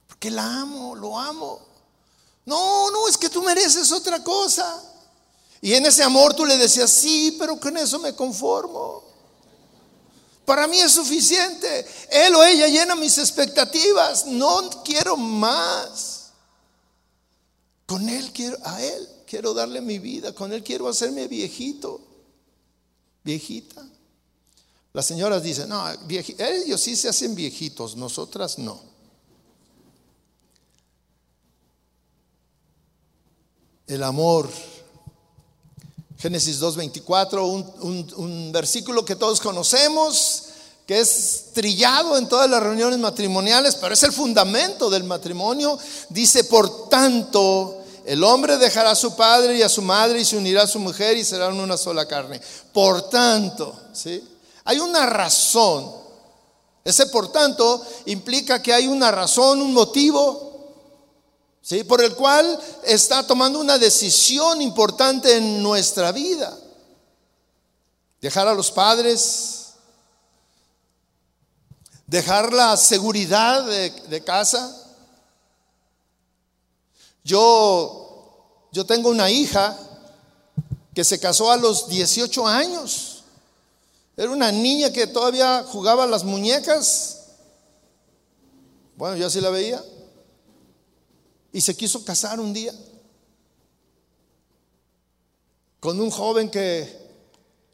Porque 0.07 0.31
la 0.31 0.61
amo, 0.61 0.95
lo 0.95 1.19
amo. 1.19 1.66
No, 2.47 2.91
no, 2.91 3.09
es 3.09 3.19
que 3.19 3.29
tú 3.29 3.43
mereces 3.43 3.93
otra 3.93 4.23
cosa. 4.23 4.83
Y 5.61 5.75
en 5.75 5.85
ese 5.85 6.03
amor 6.03 6.33
tú 6.35 6.47
le 6.47 6.57
decías, 6.57 6.91
sí, 6.91 7.37
pero 7.39 7.59
con 7.59 7.77
eso 7.77 7.99
me 7.99 8.15
conformo. 8.15 9.03
Para 10.45 10.69
mí 10.69 10.79
es 10.79 10.93
suficiente. 10.93 11.85
Él 12.09 12.35
o 12.37 12.45
ella 12.45 12.69
llena 12.69 12.95
mis 12.95 13.19
expectativas. 13.19 14.27
No 14.27 14.71
quiero 14.85 15.17
más. 15.17 16.31
Con 17.85 18.09
él 18.09 18.33
quiero, 18.33 18.57
a 18.63 18.81
él 18.81 19.09
quiero 19.27 19.53
darle 19.53 19.81
mi 19.81 19.99
vida. 19.99 20.33
Con 20.33 20.53
él 20.53 20.63
quiero 20.63 20.89
hacerme 20.89 21.27
viejito. 21.27 22.01
Viejita. 23.25 23.85
Las 24.93 25.05
señoras 25.05 25.43
dicen, 25.43 25.69
no, 25.69 25.85
ellos 26.09 26.81
sí 26.81 26.97
se 26.97 27.09
hacen 27.09 27.35
viejitos, 27.35 27.97
nosotras 27.97 28.57
no. 28.57 28.81
El 33.87 34.03
amor. 34.03 34.49
Génesis 36.19 36.61
2.24, 36.61 37.43
un, 37.43 38.15
un, 38.17 38.53
versículo 38.53 39.05
que 39.05 39.17
todos 39.17 39.41
conocemos, 39.41 40.45
que 40.87 40.99
es 40.99 41.47
trillado 41.53 42.17
en 42.17 42.29
todas 42.29 42.49
las 42.49 42.63
reuniones 42.63 42.99
matrimoniales, 42.99 43.75
pero 43.77 43.93
es 43.93 44.03
el 44.03 44.13
fundamento 44.13 44.89
del 44.89 45.05
matrimonio. 45.05 45.79
Dice, 46.09 46.45
por 46.45 46.89
tanto, 46.89 47.83
el 48.07 48.25
hombre 48.25 48.57
dejará 48.57 48.93
a 48.93 48.97
su 48.97 49.15
padre 49.15 49.59
y 49.59 49.63
a 49.63 49.69
su 49.69 49.83
madre 49.83 50.21
y 50.21 50.25
se 50.25 50.37
unirá 50.37 50.63
a 50.63 50.69
su 50.69 50.79
mujer 50.79 51.17
y 51.17 51.25
serán 51.25 51.61
una 51.61 51.77
sola 51.77 52.07
carne. 52.07 52.41
Por 52.73 53.11
tanto, 53.11 53.79
¿sí? 53.93 54.23
Hay 54.65 54.79
una 54.79 55.05
razón. 55.07 55.93
Ese 56.83 57.07
por 57.07 57.31
tanto 57.31 57.85
implica 58.07 58.63
que 58.63 58.73
hay 58.73 58.87
una 58.87 59.11
razón, 59.11 59.61
un 59.61 59.75
motivo 59.75 60.46
¿sí? 61.67 61.83
por 61.83 62.01
el 62.01 62.15
cual 62.15 62.61
está 62.85 63.27
tomando 63.27 63.59
una 63.59 63.77
decisión 63.77 64.63
importante 64.63 65.37
en 65.37 65.61
nuestra 65.65 66.13
vida. 66.13 66.57
Dejar 68.21 68.47
a 68.47 68.55
los 68.55 68.71
padres, 68.71 69.73
dejar 72.07 72.53
la 72.53 72.77
seguridad 72.77 73.65
de, 73.65 74.23
casa. 74.25 74.73
Yo, 77.25 78.69
yo 78.71 78.87
tengo 78.87 79.11
una 79.11 79.29
hija 79.29 79.77
que 80.95 81.03
se 81.03 81.19
casó 81.19 81.51
a 81.51 81.57
los 81.57 81.89
18 81.89 82.47
años. 82.47 83.25
Era 84.17 84.31
una 84.31 84.53
niña 84.53 84.93
que 84.93 85.09
todavía 85.09 85.65
jugaba 85.65 86.07
las 86.07 86.23
muñecas. 86.23 87.25
Bueno, 88.97 89.17
yo 89.17 89.27
así 89.27 89.41
la 89.41 89.51
veía 89.51 89.83
y 91.57 91.63
se 91.63 91.75
quiso 91.75 92.05
casar 92.05 92.39
un 92.39 92.53
día 92.53 92.71
con 95.81 95.99
un 95.99 96.11
joven 96.11 96.51
que 96.51 96.87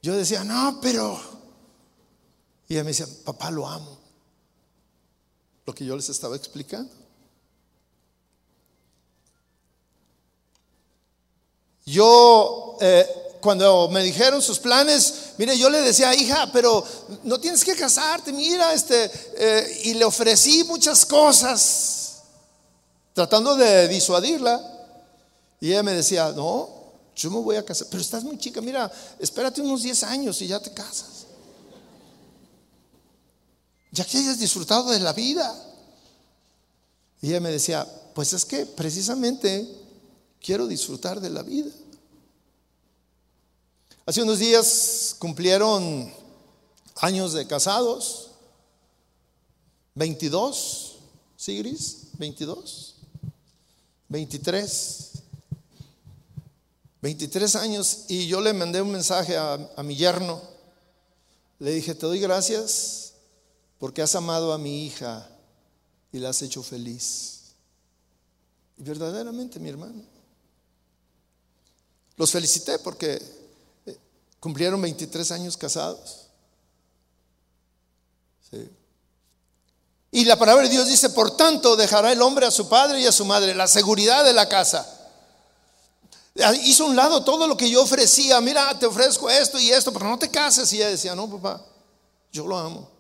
yo 0.01 0.17
decía, 0.17 0.45
no, 0.45 0.79
pero 0.81 1.21
Y 2.69 2.75
ella 2.75 2.85
me 2.85 2.91
decía, 2.91 3.09
papá, 3.25 3.51
lo 3.51 3.67
amo. 3.67 3.99
Lo 5.67 5.75
que 5.75 5.85
yo 5.85 5.97
les 5.97 6.09
estaba 6.09 6.37
explicando. 6.37 6.95
Yo, 11.85 12.77
eh, 12.81 13.05
cuando 13.41 13.89
me 13.89 14.05
dijeron 14.05 14.41
sus 14.41 14.61
planes, 14.61 15.33
mire, 15.39 15.59
yo 15.59 15.69
le 15.69 15.81
decía, 15.81 16.15
hija, 16.15 16.53
pero 16.53 16.87
no 17.25 17.41
tienes 17.41 17.65
que 17.65 17.75
casarte, 17.75 18.33
mira, 18.33 18.73
este, 18.75 19.11
eh, 19.37 19.81
y 19.87 19.95
le 19.95 20.05
ofrecí 20.05 20.63
muchas 20.63 21.05
cosas, 21.05 22.02
tratando 23.13 23.57
de 23.57 23.89
disuadirla. 23.89 24.61
Y 25.61 25.69
ella 25.69 25.83
me 25.83 25.93
decía, 25.93 26.33
no, 26.33 26.69
yo 27.15 27.31
me 27.31 27.39
voy 27.39 27.57
a 27.57 27.65
casar, 27.65 27.87
pero 27.91 28.01
estás 28.01 28.25
muy 28.25 28.39
chica, 28.39 28.61
mira, 28.61 28.91
espérate 29.19 29.61
unos 29.61 29.83
10 29.83 30.03
años 30.05 30.41
y 30.43 30.49
ya 30.49 30.61
te 30.61 30.73
casas. 30.73 31.27
Ya 33.91 34.05
que 34.05 34.19
hayas 34.19 34.39
disfrutado 34.39 34.91
de 34.91 35.01
la 35.01 35.13
vida. 35.13 35.55
Y 37.21 37.29
ella 37.29 37.41
me 37.41 37.51
decía, 37.51 37.87
pues 38.15 38.33
es 38.33 38.45
que 38.45 38.67
precisamente 38.67 39.69
quiero 40.41 40.67
disfrutar 40.67 41.21
de 41.21 41.31
la 41.31 41.43
vida. 41.43 41.71
Hace 44.05 44.23
unos 44.23 44.41
días 44.41 45.15
cumplieron 45.19 46.13
años 46.97 47.35
de 47.35 47.47
casados, 47.47 48.31
22, 49.95 50.97
¿sí, 51.37 51.59
Gris? 51.59 52.09
22, 52.19 52.92
23, 54.13 55.11
23 57.01 57.57
años 57.57 58.05
y 58.09 58.27
yo 58.27 58.43
le 58.43 58.53
mandé 58.53 58.83
un 58.83 58.93
mensaje 58.93 59.39
a, 59.39 59.83
mi 59.83 59.97
yerno. 59.97 60.39
Le 61.59 61.73
dije, 61.73 61.95
te 61.95 62.05
doy 62.05 62.21
gracias 62.21 63.15
porque 63.79 64.03
has 64.03 64.15
amado 64.15 64.53
a 64.53 64.59
mi 64.59 64.85
hija 64.85 65.27
y 66.13 66.19
la 66.19 66.29
has 66.29 66.43
hecho 66.43 66.63
feliz. 66.63 67.55
Y 68.77 68.83
verdaderamente, 68.83 69.59
mi 69.59 69.71
hermano. 69.71 70.03
Los 72.17 72.31
felicité 72.31 72.79
porque 72.81 73.15
eh, 73.87 73.99
cumplieron 74.39 74.83
23 74.83 75.31
años 75.33 75.57
casados. 75.57 76.27
Y 80.15 80.27
la 80.27 80.39
palabra 80.39 80.65
de 80.65 80.69
Dios 80.69 80.87
dice, 80.87 81.09
por 81.09 81.39
tanto, 81.39 81.75
dejará 81.75 82.13
el 82.13 82.21
hombre 82.21 82.45
a 82.45 82.51
su 82.51 82.69
padre 82.69 83.01
y 83.01 83.07
a 83.07 83.13
su 83.13 83.25
madre, 83.25 83.55
la 83.55 83.67
seguridad 83.67 84.25
de 84.25 84.35
la 84.35 84.47
casa. 84.47 84.87
Hizo 86.65 86.85
un 86.85 86.95
lado 86.95 87.25
todo 87.25 87.47
lo 87.47 87.57
que 87.57 87.71
yo 87.71 87.83
ofrecía, 87.83 88.39
mira, 88.43 88.79
te 88.79 88.85
ofrezco 88.85 89.31
esto 89.31 89.59
y 89.59 89.71
esto, 89.71 89.91
pero 89.91 90.07
no 90.07 90.19
te 90.19 90.31
cases. 90.31 90.71
Y 90.75 90.77
ella 90.77 90.91
decía, 90.91 91.15
no, 91.15 91.31
papá, 91.31 91.65
yo 92.31 92.47
lo 92.47 92.59
amo. 92.59 92.91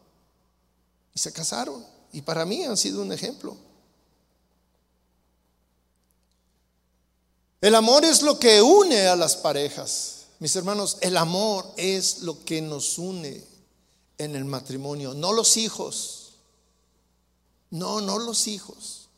Y 1.14 1.18
se 1.18 1.30
casaron. 1.34 1.84
Y 2.12 2.22
para 2.22 2.46
mí 2.46 2.64
han 2.64 2.78
sido 2.78 3.02
un 3.02 3.12
ejemplo. 3.12 3.58
El 7.60 7.74
amor 7.74 8.06
es 8.06 8.22
lo 8.22 8.38
que 8.38 8.62
une 8.62 9.06
a 9.06 9.16
las 9.16 9.36
parejas. 9.36 10.28
Mis 10.38 10.56
hermanos, 10.56 10.96
el 11.02 11.18
amor 11.18 11.70
es 11.76 12.20
lo 12.20 12.42
que 12.42 12.62
nos 12.62 12.96
une 12.96 13.44
en 14.16 14.34
el 14.34 14.46
matrimonio, 14.46 15.12
no 15.12 15.32
los 15.34 15.58
hijos. 15.58 16.21
No, 17.72 18.02
no 18.02 18.18
los 18.18 18.46
hijos. 18.48 19.08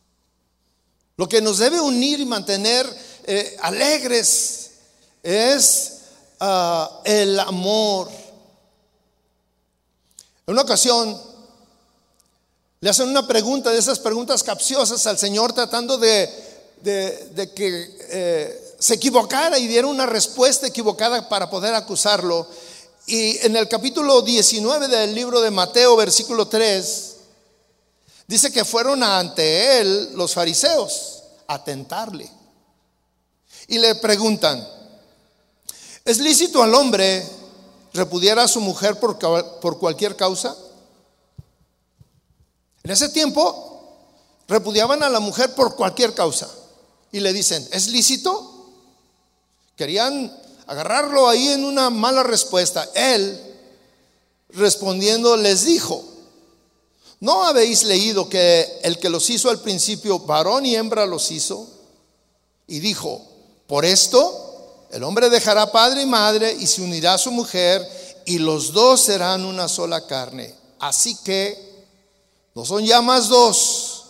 Lo 1.17 1.29
que 1.29 1.43
nos 1.43 1.59
debe 1.59 1.81
unir 1.81 2.21
y 2.21 2.25
mantener 2.25 2.87
eh, 3.25 3.57
alegres 3.61 4.71
es 5.25 5.99
ah, 6.39 7.01
el 7.05 7.39
amor. 7.41 8.09
En 10.47 10.53
una 10.53 10.63
ocasión 10.63 11.21
le 12.81 12.91
hacen 12.91 13.09
una 13.09 13.27
pregunta 13.27 13.71
de 13.71 13.79
esas 13.79 13.99
preguntas 13.99 14.45
capciosas 14.45 15.05
al 15.09 15.19
Señor 15.19 15.53
tratando 15.53 15.99
de 15.99 16.31
que 16.85 17.97
eh, 18.09 18.77
se 18.79 18.95
equivocara 18.95 19.59
y 19.59 19.67
diera 19.67 19.89
una 19.89 20.07
respuesta 20.07 20.69
equivocada 20.69 21.29
para 21.29 21.51
poder 21.51 21.75
acusarlo. 21.75 22.47
Y 23.07 23.37
en 23.45 23.57
el 23.57 23.67
capítulo 23.67 24.23
19 24.23 24.87
del 24.87 25.13
libro 25.13 25.41
de 25.41 25.51
Mateo, 25.51 25.97
versículo 25.97 26.47
3, 26.47 27.14
dice 28.27 28.53
que 28.53 28.65
fueron 28.65 29.03
ante 29.03 29.81
él 29.81 30.11
los 30.15 30.35
fariseos 30.35 31.23
a 31.47 31.63
tentarle. 31.63 32.31
Y 33.69 33.79
le 33.79 33.95
preguntan, 33.97 34.67
¿es 36.05 36.19
lícito 36.19 36.63
al 36.63 36.75
hombre 36.75 37.27
repudiar 37.93 38.39
a 38.39 38.49
su 38.49 38.61
mujer 38.61 38.99
por, 38.99 39.19
por 39.61 39.79
cualquier 39.79 40.17
causa? 40.17 40.57
En 42.83 42.91
ese 42.91 43.09
tiempo 43.09 43.97
repudiaban 44.47 45.03
a 45.03 45.09
la 45.09 45.21
mujer 45.21 45.55
por 45.55 45.75
cualquier 45.75 46.15
causa 46.15 46.49
y 47.13 47.21
le 47.21 47.33
dicen, 47.33 47.67
¿es 47.73 47.89
lícito? 47.89 48.73
Querían 49.77 50.37
agarrarlo 50.67 51.29
ahí 51.29 51.49
en 51.49 51.65
una 51.65 51.91
mala 51.91 52.23
respuesta. 52.23 52.89
Él, 52.95 53.41
respondiendo, 54.51 55.37
les 55.37 55.65
dijo, 55.65 56.05
¿no 57.25 57.45
habéis 57.45 57.85
leído 57.85 58.29
que 58.29 58.81
el 58.83 58.99
que 58.99 59.09
los 59.09 59.31
hizo 59.31 59.49
al 59.49 59.59
principio, 59.61 60.19
varón 60.19 60.67
y 60.67 60.77
hembra 60.77 61.07
los 61.07 61.31
hizo? 61.31 61.67
Y 62.67 62.81
dijo, 62.81 63.23
por 63.67 63.87
esto 63.87 64.87
el 64.91 65.03
hombre 65.03 65.31
dejará 65.31 65.73
padre 65.73 66.03
y 66.03 66.07
madre 66.07 66.53
y 66.53 66.67
se 66.67 66.83
unirá 66.83 67.15
a 67.15 67.19
su 67.19 67.33
mujer 67.33 68.23
y 68.27 68.39
los 68.39 68.75
dos 68.75 69.01
serán 69.01 69.47
una 69.47 69.69
sola 69.69 70.07
carne. 70.07 70.55
Así 70.81 71.17
que 71.25 71.87
no 72.55 72.67
son 72.67 72.85
ya 72.85 73.01
más 73.01 73.31
dos, 73.31 74.05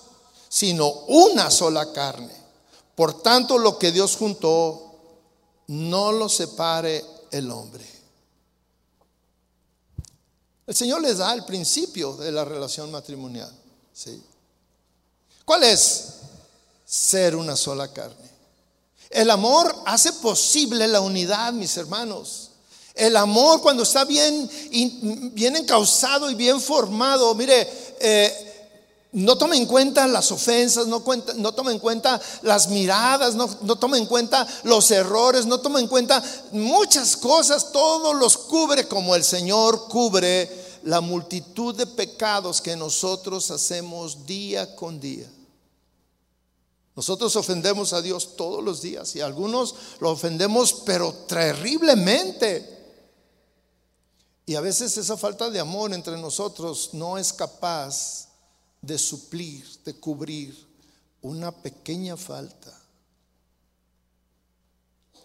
sino 0.48 0.88
una 1.06 1.52
sola 1.52 1.92
carne. 1.92 2.34
Por 2.96 3.22
tanto, 3.22 3.58
lo 3.58 3.78
que 3.78 3.92
Dios 3.92 4.16
juntó, 4.16 4.92
no 5.68 6.10
lo 6.10 6.28
separe 6.28 7.04
el 7.30 7.48
hombre. 7.52 7.93
El 10.66 10.74
Señor 10.74 11.02
les 11.02 11.18
da 11.18 11.34
el 11.34 11.44
principio 11.44 12.16
de 12.16 12.32
la 12.32 12.44
relación 12.44 12.90
matrimonial. 12.90 13.52
¿sí? 13.92 14.22
¿Cuál 15.44 15.64
es? 15.64 16.04
Ser 16.84 17.36
una 17.36 17.56
sola 17.56 17.92
carne. 17.92 18.30
El 19.10 19.30
amor 19.30 19.74
hace 19.86 20.12
posible 20.14 20.88
la 20.88 21.00
unidad, 21.00 21.52
mis 21.52 21.76
hermanos. 21.76 22.50
El 22.94 23.16
amor 23.16 23.60
cuando 23.60 23.82
está 23.82 24.04
bien, 24.04 24.50
bien 25.32 25.56
encausado 25.56 26.30
y 26.30 26.34
bien 26.34 26.60
formado, 26.60 27.34
mire, 27.34 27.68
eh, 28.00 28.43
no 29.14 29.38
toma 29.38 29.56
en 29.56 29.66
cuenta 29.66 30.08
las 30.08 30.32
ofensas, 30.32 30.88
no, 30.88 31.04
no 31.36 31.52
toma 31.52 31.70
en 31.70 31.78
cuenta 31.78 32.20
las 32.42 32.68
miradas, 32.68 33.36
no, 33.36 33.48
no 33.62 33.76
toma 33.76 33.96
en 33.96 34.06
cuenta 34.06 34.46
los 34.64 34.90
errores, 34.90 35.46
no 35.46 35.60
toma 35.60 35.78
en 35.78 35.86
cuenta 35.86 36.22
muchas 36.50 37.16
cosas, 37.16 37.70
todo 37.70 38.12
los 38.12 38.36
cubre 38.36 38.88
como 38.88 39.14
el 39.14 39.22
Señor 39.22 39.86
cubre 39.88 40.50
la 40.82 41.00
multitud 41.00 41.76
de 41.76 41.86
pecados 41.86 42.60
que 42.60 42.74
nosotros 42.74 43.52
hacemos 43.52 44.26
día 44.26 44.74
con 44.74 44.98
día. 44.98 45.30
Nosotros 46.96 47.36
ofendemos 47.36 47.92
a 47.92 48.02
Dios 48.02 48.34
todos 48.34 48.64
los 48.64 48.82
días 48.82 49.14
y 49.14 49.20
algunos 49.20 49.76
lo 50.00 50.10
ofendemos 50.10 50.82
pero 50.84 51.12
terriblemente. 51.12 52.70
Y 54.44 54.56
a 54.56 54.60
veces 54.60 54.98
esa 54.98 55.16
falta 55.16 55.50
de 55.50 55.60
amor 55.60 55.92
entre 55.92 56.18
nosotros 56.18 56.90
no 56.92 57.16
es 57.16 57.32
capaz 57.32 58.33
de 58.86 58.98
suplir, 58.98 59.66
de 59.84 59.94
cubrir 59.94 60.66
una 61.22 61.50
pequeña 61.50 62.16
falta. 62.16 62.72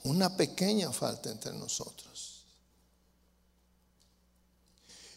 Una 0.04 0.36
pequeña 0.36 0.92
falta 0.94 1.30
entre 1.30 1.54
nosotros. 1.54 2.46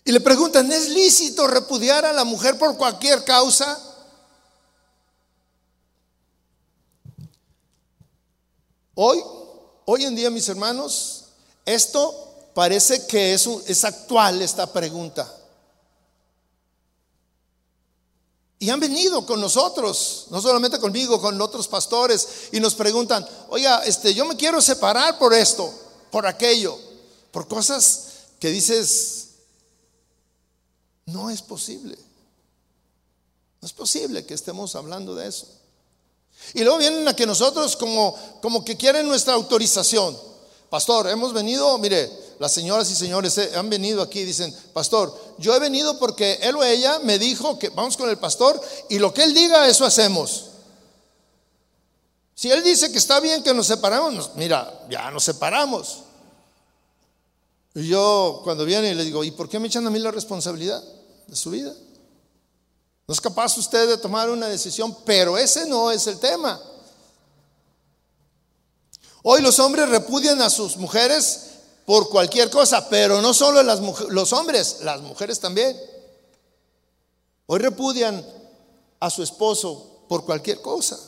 Y 0.04 0.10
le 0.10 0.20
preguntan, 0.20 0.70
¿es 0.72 0.88
lícito 0.88 1.46
repudiar 1.46 2.04
a 2.04 2.12
la 2.12 2.24
mujer 2.24 2.58
por 2.58 2.76
cualquier 2.76 3.24
causa? 3.24 3.78
Hoy, 8.94 9.22
hoy 9.84 10.04
en 10.04 10.16
día, 10.16 10.30
mis 10.30 10.48
hermanos, 10.48 11.26
esto 11.64 12.50
parece 12.54 13.06
que 13.06 13.34
es, 13.34 13.46
es 13.46 13.84
actual 13.84 14.42
esta 14.42 14.72
pregunta. 14.72 15.32
Y 18.62 18.70
han 18.70 18.78
venido 18.78 19.26
con 19.26 19.40
nosotros, 19.40 20.26
no 20.30 20.40
solamente 20.40 20.78
conmigo, 20.78 21.20
con 21.20 21.40
otros 21.40 21.66
pastores, 21.66 22.28
y 22.52 22.60
nos 22.60 22.76
preguntan, 22.76 23.26
oiga, 23.48 23.82
este, 23.84 24.14
yo 24.14 24.24
me 24.24 24.36
quiero 24.36 24.62
separar 24.62 25.18
por 25.18 25.34
esto, 25.34 25.68
por 26.12 26.28
aquello, 26.28 26.78
por 27.32 27.48
cosas 27.48 28.04
que 28.38 28.50
dices, 28.50 29.30
no 31.06 31.28
es 31.28 31.42
posible. 31.42 31.98
No 33.60 33.66
es 33.66 33.72
posible 33.72 34.24
que 34.24 34.34
estemos 34.34 34.76
hablando 34.76 35.16
de 35.16 35.26
eso. 35.26 35.48
Y 36.54 36.62
luego 36.62 36.78
vienen 36.78 37.08
a 37.08 37.16
que 37.16 37.26
nosotros 37.26 37.74
como, 37.74 38.16
como 38.40 38.64
que 38.64 38.76
quieren 38.76 39.08
nuestra 39.08 39.34
autorización. 39.34 40.16
Pastor, 40.70 41.08
hemos 41.08 41.32
venido, 41.32 41.76
mire, 41.78 42.31
las 42.42 42.50
señoras 42.50 42.90
y 42.90 42.96
señores 42.96 43.38
eh, 43.38 43.52
han 43.54 43.70
venido 43.70 44.02
aquí 44.02 44.18
y 44.18 44.24
dicen, 44.24 44.52
pastor, 44.72 45.16
yo 45.38 45.54
he 45.54 45.60
venido 45.60 45.96
porque 46.00 46.40
él 46.42 46.56
o 46.56 46.64
ella 46.64 46.98
me 46.98 47.16
dijo 47.16 47.56
que 47.56 47.68
vamos 47.68 47.96
con 47.96 48.10
el 48.10 48.18
pastor 48.18 48.60
y 48.90 48.98
lo 48.98 49.14
que 49.14 49.22
él 49.22 49.32
diga, 49.32 49.68
eso 49.68 49.84
hacemos. 49.84 50.46
Si 52.34 52.50
él 52.50 52.64
dice 52.64 52.90
que 52.90 52.98
está 52.98 53.20
bien 53.20 53.44
que 53.44 53.54
nos 53.54 53.68
separamos, 53.68 54.32
mira, 54.34 54.86
ya 54.90 55.08
nos 55.12 55.22
separamos. 55.22 56.00
Y 57.76 57.86
yo 57.86 58.40
cuando 58.42 58.64
viene 58.64 58.90
y 58.90 58.94
le 58.94 59.04
digo, 59.04 59.22
¿y 59.22 59.30
por 59.30 59.48
qué 59.48 59.60
me 59.60 59.68
echan 59.68 59.86
a 59.86 59.90
mí 59.90 60.00
la 60.00 60.10
responsabilidad 60.10 60.82
de 61.28 61.36
su 61.36 61.50
vida? 61.50 61.72
No 63.06 63.14
es 63.14 63.20
capaz 63.20 63.56
usted 63.56 63.88
de 63.88 63.98
tomar 63.98 64.28
una 64.28 64.48
decisión, 64.48 64.96
pero 65.04 65.38
ese 65.38 65.64
no 65.66 65.92
es 65.92 66.08
el 66.08 66.18
tema. 66.18 66.60
Hoy 69.22 69.42
los 69.42 69.60
hombres 69.60 69.88
repudian 69.88 70.42
a 70.42 70.50
sus 70.50 70.76
mujeres 70.76 71.51
por 71.84 72.08
cualquier 72.08 72.50
cosa, 72.50 72.88
pero 72.88 73.20
no 73.20 73.34
solo 73.34 73.62
las 73.62 73.80
los 74.08 74.32
hombres, 74.32 74.78
las 74.82 75.00
mujeres 75.00 75.40
también. 75.40 75.76
Hoy 77.46 77.58
repudian 77.58 78.24
a 79.00 79.10
su 79.10 79.22
esposo 79.22 80.04
por 80.08 80.24
cualquier 80.24 80.60
cosa. 80.60 80.98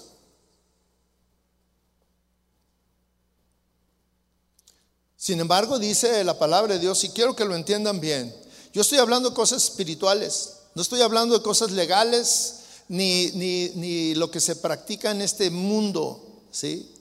Sin 5.17 5.41
embargo, 5.41 5.79
dice 5.79 6.23
la 6.23 6.39
palabra 6.39 6.75
de 6.75 6.81
Dios, 6.81 7.03
y 7.05 7.09
quiero 7.09 7.35
que 7.35 7.47
lo 7.47 7.55
entiendan 7.55 7.99
bien, 7.99 8.35
yo 8.75 8.83
estoy 8.83 8.99
hablando 8.99 9.31
de 9.31 9.35
cosas 9.35 9.65
espirituales, 9.65 10.57
no 10.75 10.83
estoy 10.83 11.01
hablando 11.01 11.39
de 11.39 11.43
cosas 11.43 11.71
legales 11.71 12.57
ni, 12.89 13.29
ni, 13.33 13.71
ni 13.71 14.15
lo 14.17 14.31
que 14.31 14.41
se 14.41 14.57
practica 14.57 15.13
en 15.13 15.23
este 15.23 15.49
mundo, 15.51 16.43
¿sí? 16.51 16.94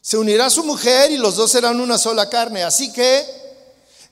Se 0.00 0.16
unirá 0.16 0.48
su 0.50 0.64
mujer 0.64 1.10
y 1.10 1.16
los 1.16 1.36
dos 1.36 1.50
serán 1.50 1.80
una 1.80 1.98
sola 1.98 2.28
carne. 2.28 2.62
Así 2.62 2.92
que, 2.92 3.24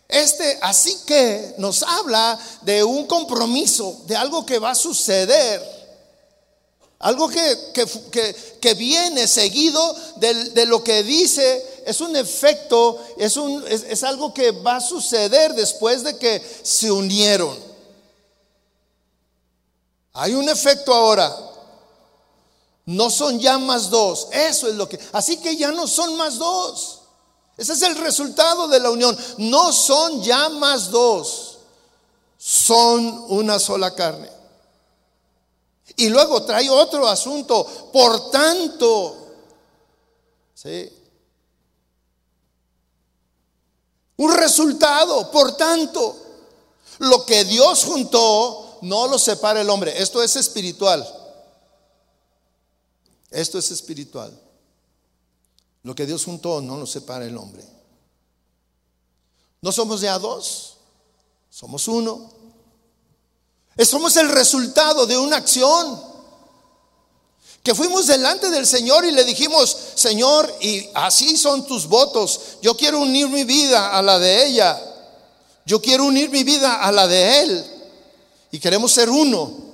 este, 0.09 0.59
así 0.63 0.97
que 1.07 1.55
nos 1.59 1.83
habla 1.83 2.39
de 2.63 2.85
un 2.85 3.07
compromiso, 3.07 4.03
de 4.07 4.17
algo 4.17 4.45
que 4.45 4.59
va 4.59 4.73
a 4.73 4.75
suceder. 4.75 5.77
Algo 6.99 7.29
que, 7.29 8.35
que, 8.61 8.75
viene 8.75 9.29
seguido 9.29 9.95
de, 10.17 10.65
lo 10.65 10.83
que 10.83 11.03
dice, 11.03 11.83
es 11.85 12.01
un 12.01 12.17
efecto, 12.17 12.99
es, 13.19 13.37
un, 13.37 13.63
es 13.69 14.03
algo 14.03 14.33
que 14.33 14.51
va 14.51 14.77
a 14.77 14.81
suceder 14.81 15.55
después 15.55 16.03
de 16.03 16.17
que 16.17 16.43
se 16.63 16.91
unieron. 16.91 17.57
Hay 20.15 20.33
un 20.33 20.49
efecto 20.49 20.95
ahora. 20.95 21.35
No 22.87 23.11
son 23.11 23.41
ya 23.41 23.59
más 23.59 23.91
dos. 23.91 24.29
Eso 24.33 24.69
es 24.69 24.77
lo 24.77 24.89
que. 24.89 24.99
Así 25.13 25.39
que 25.39 25.57
ya 25.57 25.73
no 25.73 25.87
son 25.87 26.17
más 26.17 26.39
dos. 26.39 27.01
Ese 27.57 27.73
es 27.73 27.83
el 27.83 27.97
resultado 27.97 28.69
de 28.69 28.79
la 28.79 28.91
unión. 28.91 29.17
No 29.39 29.73
son 29.73 30.23
ya 30.23 30.49
más 30.49 30.91
dos. 30.91 31.59
Son 32.39 33.25
una 33.29 33.59
sola 33.59 33.95
carne. 33.95 34.31
Y 35.97 36.09
luego 36.09 36.45
trae 36.45 36.71
otro 36.71 37.09
asunto. 37.09 37.67
Por 37.93 38.31
tanto, 38.31 39.17
¿sí? 40.55 40.93
Un 44.19 44.33
resultado, 44.35 45.31
por 45.31 45.57
tanto, 45.57 46.17
lo 46.99 47.27
que 47.27 47.45
Dios 47.45 47.85
juntó, 47.85 48.79
no 48.83 49.09
lo 49.09 49.19
separa 49.19 49.61
el 49.61 49.71
hombre. 49.71 50.01
Esto 50.01 50.23
es 50.23 50.37
espiritual. 50.37 51.26
Esto 53.31 53.59
es 53.59 53.71
espiritual. 53.71 54.39
Lo 55.83 55.95
que 55.95 56.07
Dios 56.07 56.25
juntó 56.25 56.61
no 56.61 56.77
lo 56.77 56.87
separa 56.87 57.25
el 57.25 57.37
hombre. 57.37 57.65
No 59.63 59.73
somos 59.73 60.01
ya 60.01 60.19
dos, 60.19 60.77
somos 61.51 61.89
uno. 61.89 62.33
Somos 63.85 64.17
el 64.17 64.29
resultado 64.29 65.07
de 65.07 65.19
una 65.19 65.37
acción. 65.37 66.03
Que 67.63 67.75
fuimos 67.75 68.07
delante 68.07 68.49
del 68.49 68.67
Señor 68.67 69.05
y 69.05 69.11
le 69.11 69.25
dijimos, 69.25 69.77
Señor, 69.97 70.55
y 70.61 70.89
así 70.95 71.37
son 71.37 71.67
tus 71.67 71.89
votos. 71.89 72.41
Yo 72.63 72.77
quiero 72.77 73.01
unir 73.01 73.29
mi 73.29 73.45
vida 73.45 73.97
a 73.97 74.03
la 74.03 74.19
de 74.21 74.47
ella. 74.47 74.81
Yo 75.65 75.83
quiero 75.83 76.05
unir 76.05 76.31
mi 76.31 76.45
vida 76.45 76.77
a 76.77 76.93
la 76.93 77.09
de 77.09 77.41
Él. 77.41 77.67
Y 78.53 78.61
queremos 78.61 78.93
ser 78.93 79.11
uno. 79.11 79.66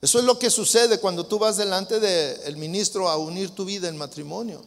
Eso 0.00 0.18
es 0.18 0.24
lo 0.24 0.38
que 0.38 0.48
sucede 0.48 0.98
cuando 0.98 1.26
tú 1.26 1.38
vas 1.38 1.56
delante 1.56 2.00
del 2.00 2.56
ministro 2.56 3.08
a 3.08 3.18
unir 3.18 3.50
tu 3.50 3.64
vida 3.64 3.88
en 3.88 3.98
matrimonio. 3.98 4.62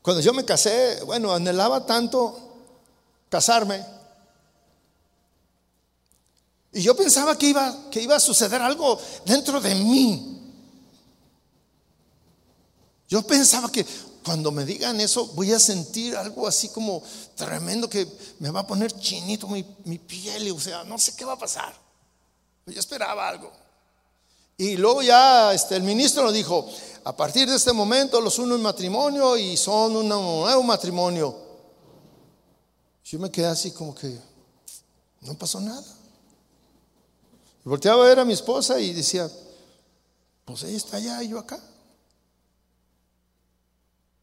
Cuando 0.00 0.20
yo 0.22 0.32
me 0.32 0.44
casé, 0.44 1.02
bueno, 1.04 1.32
anhelaba 1.32 1.84
tanto 1.84 2.36
casarme. 3.28 3.84
Y 6.72 6.80
yo 6.80 6.96
pensaba 6.96 7.36
que 7.36 7.48
iba, 7.48 7.90
que 7.90 8.00
iba 8.00 8.16
a 8.16 8.20
suceder 8.20 8.62
algo 8.62 8.98
dentro 9.26 9.60
de 9.60 9.74
mí. 9.74 10.40
Yo 13.08 13.22
pensaba 13.22 13.70
que 13.70 13.84
cuando 14.24 14.50
me 14.50 14.64
digan 14.64 15.00
eso 15.00 15.26
voy 15.28 15.52
a 15.52 15.58
sentir 15.58 16.16
algo 16.16 16.46
así 16.46 16.68
como 16.68 17.02
tremendo 17.34 17.88
que 17.88 18.06
me 18.38 18.50
va 18.50 18.60
a 18.60 18.66
poner 18.66 18.92
chinito 18.92 19.48
mi, 19.48 19.62
piel, 19.98 20.48
y, 20.48 20.50
o 20.50 20.60
sea, 20.60 20.84
no 20.84 20.98
sé 20.98 21.14
qué 21.16 21.24
va 21.24 21.34
a 21.34 21.38
pasar. 21.38 21.74
Yo 22.66 22.78
esperaba 22.78 23.28
algo. 23.28 23.50
Y 24.56 24.76
luego 24.76 25.02
ya 25.02 25.52
este, 25.52 25.76
el 25.76 25.82
ministro 25.82 26.22
nos 26.22 26.32
dijo, 26.32 26.68
a 27.04 27.16
partir 27.16 27.48
de 27.48 27.56
este 27.56 27.72
momento 27.72 28.20
los 28.20 28.38
uno 28.38 28.54
en 28.54 28.62
matrimonio 28.62 29.36
y 29.36 29.56
son 29.56 29.96
un 29.96 30.08
nuevo 30.08 30.62
matrimonio. 30.62 31.36
Yo 33.04 33.18
me 33.18 33.30
quedé 33.30 33.46
así 33.46 33.72
como 33.72 33.94
que 33.94 34.18
no 35.22 35.34
pasó 35.34 35.60
nada. 35.60 35.84
Volteaba 37.64 38.04
a 38.04 38.08
ver 38.08 38.20
a 38.20 38.24
mi 38.24 38.32
esposa 38.32 38.78
y 38.80 38.92
decía, 38.92 39.30
pues 40.44 40.62
ella 40.64 40.76
está 40.76 40.96
allá 40.96 41.22
y 41.22 41.28
yo 41.28 41.38
acá. 41.38 41.60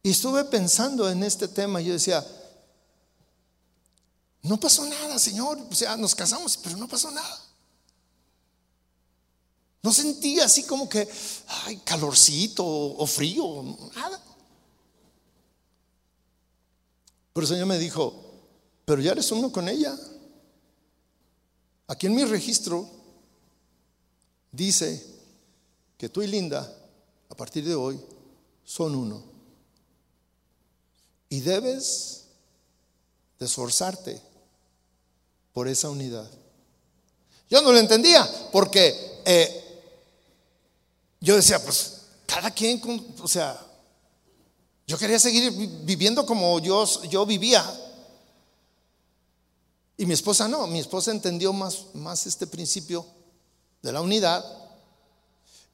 Y 0.02 0.10
estuve 0.10 0.44
pensando 0.44 1.08
en 1.10 1.22
este 1.22 1.46
tema 1.48 1.80
y 1.80 1.86
yo 1.86 1.92
decía, 1.92 2.24
no 4.42 4.58
pasó 4.58 4.84
nada, 4.86 5.18
Señor. 5.18 5.58
O 5.70 5.74
sea, 5.74 5.96
nos 5.96 6.14
casamos, 6.14 6.56
pero 6.56 6.76
no 6.76 6.88
pasó 6.88 7.10
nada. 7.10 7.40
No 9.82 9.92
sentí 9.92 10.40
así 10.40 10.64
como 10.64 10.88
que, 10.88 11.08
ay, 11.64 11.78
calorcito 11.78 12.64
o 12.64 13.06
frío, 13.06 13.62
nada. 13.94 14.22
Pero 17.32 17.44
el 17.44 17.48
Señor 17.48 17.66
me 17.66 17.78
dijo, 17.78 18.14
pero 18.84 19.00
ya 19.00 19.12
eres 19.12 19.30
uno 19.32 19.50
con 19.52 19.68
ella. 19.68 19.96
Aquí 21.86 22.06
en 22.06 22.14
mi 22.14 22.24
registro 22.24 22.88
dice 24.52 25.04
que 25.96 26.08
tú 26.08 26.22
y 26.22 26.26
Linda, 26.26 26.70
a 27.28 27.34
partir 27.34 27.64
de 27.64 27.74
hoy, 27.74 28.00
son 28.64 28.94
uno. 28.94 29.29
Y 31.30 31.40
debes 31.40 32.24
de 33.38 33.46
esforzarte 33.46 34.20
por 35.54 35.66
esa 35.68 35.88
unidad. 35.88 36.28
Yo 37.48 37.62
no 37.62 37.72
lo 37.72 37.78
entendía 37.78 38.28
porque 38.52 39.22
eh, 39.24 39.82
yo 41.20 41.36
decía, 41.36 41.62
pues 41.62 42.02
cada 42.26 42.50
quien, 42.50 42.80
o 43.22 43.28
sea, 43.28 43.58
yo 44.86 44.98
quería 44.98 45.18
seguir 45.18 45.52
viviendo 45.84 46.26
como 46.26 46.58
yo, 46.58 46.84
yo 47.08 47.24
vivía. 47.24 47.64
Y 49.96 50.06
mi 50.06 50.14
esposa 50.14 50.48
no, 50.48 50.66
mi 50.66 50.80
esposa 50.80 51.12
entendió 51.12 51.52
más, 51.52 51.86
más 51.94 52.26
este 52.26 52.46
principio 52.46 53.06
de 53.82 53.92
la 53.92 54.00
unidad. 54.00 54.44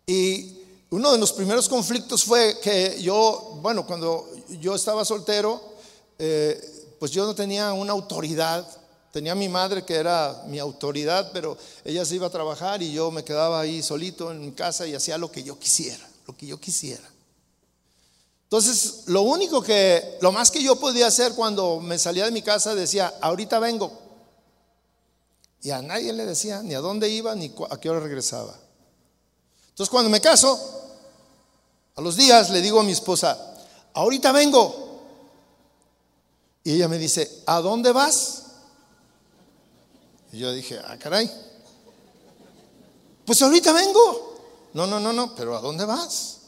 Y 0.07 0.66
uno 0.91 1.13
de 1.13 1.19
los 1.19 1.33
primeros 1.33 1.69
conflictos 1.69 2.25
fue 2.25 2.59
que 2.61 3.01
yo, 3.03 3.59
bueno, 3.61 3.85
cuando 3.87 4.29
yo 4.61 4.75
estaba 4.75 5.05
soltero, 5.05 5.61
eh, 6.19 6.95
pues 6.99 7.11
yo 7.11 7.27
no 7.27 7.35
tenía 7.35 7.73
una 7.73 7.93
autoridad. 7.93 8.67
Tenía 9.11 9.35
mi 9.35 9.49
madre 9.49 9.85
que 9.85 9.95
era 9.95 10.45
mi 10.47 10.59
autoridad, 10.59 11.31
pero 11.33 11.57
ella 11.85 12.05
se 12.05 12.17
iba 12.17 12.27
a 12.27 12.31
trabajar 12.31 12.83
y 12.83 12.93
yo 12.93 13.11
me 13.11 13.25
quedaba 13.25 13.61
ahí 13.61 13.83
solito 13.83 14.31
en 14.31 14.41
mi 14.41 14.53
casa 14.53 14.87
y 14.87 14.95
hacía 14.95 15.19
lo 15.19 15.33
que 15.33 15.43
yo 15.43 15.59
quisiera, 15.59 16.07
lo 16.27 16.37
que 16.37 16.47
yo 16.47 16.61
quisiera. 16.61 17.09
Entonces, 18.45 19.05
lo 19.07 19.23
único 19.23 19.61
que, 19.63 20.19
lo 20.21 20.31
más 20.31 20.51
que 20.51 20.63
yo 20.63 20.77
podía 20.77 21.09
hacer 21.09 21.33
cuando 21.35 21.81
me 21.81 21.99
salía 21.99 22.27
de 22.27 22.31
mi 22.31 22.43
casa 22.43 22.75
decía, 22.75 23.13
ahorita 23.21 23.59
vengo. 23.59 23.91
Y 25.63 25.71
a 25.71 25.83
nadie 25.83 26.13
le 26.13 26.27
decía 26.27 26.63
ni 26.63 26.75
a 26.75 26.81
dónde 26.81 27.09
iba 27.09 27.35
ni 27.35 27.53
a 27.71 27.81
qué 27.81 27.91
hora 27.91 27.99
regresaba. 27.99 28.55
Entonces, 29.77 29.91
cuando 29.91 30.09
me 30.09 30.23
caso, 30.23 30.59
a 31.97 32.01
los 32.01 32.17
días 32.17 32.49
le 32.49 32.63
digo 32.63 32.81
a 32.81 32.83
mi 32.83 32.93
esposa, 32.93 33.59
ahorita 33.93 34.33
vengo. 34.33 35.03
Y 36.65 36.73
ella 36.73 36.89
me 36.89 36.97
dice, 36.97 37.43
¿a 37.45 37.61
dónde 37.61 37.93
vas? 37.93 38.45
Y 40.33 40.39
yo 40.39 40.51
dije, 40.51 40.81
ah, 40.83 40.97
caray. 40.99 41.31
Pues 43.27 43.43
ahorita 43.43 43.75
vengo. 43.75 44.39
No, 44.73 44.87
no, 44.87 44.99
no, 44.99 45.13
no, 45.13 45.35
pero 45.35 45.55
¿a 45.55 45.61
dónde 45.61 45.85
vas? 45.85 46.39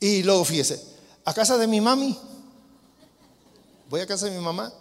Y 0.00 0.22
luego 0.22 0.46
fíjese, 0.46 0.82
a 1.26 1.34
casa 1.34 1.58
de 1.58 1.66
mi 1.66 1.82
mami. 1.82 2.18
voy 3.90 4.00
a 4.00 4.06
casa 4.06 4.24
de 4.24 4.30
mi 4.30 4.42
mamá. 4.42 4.72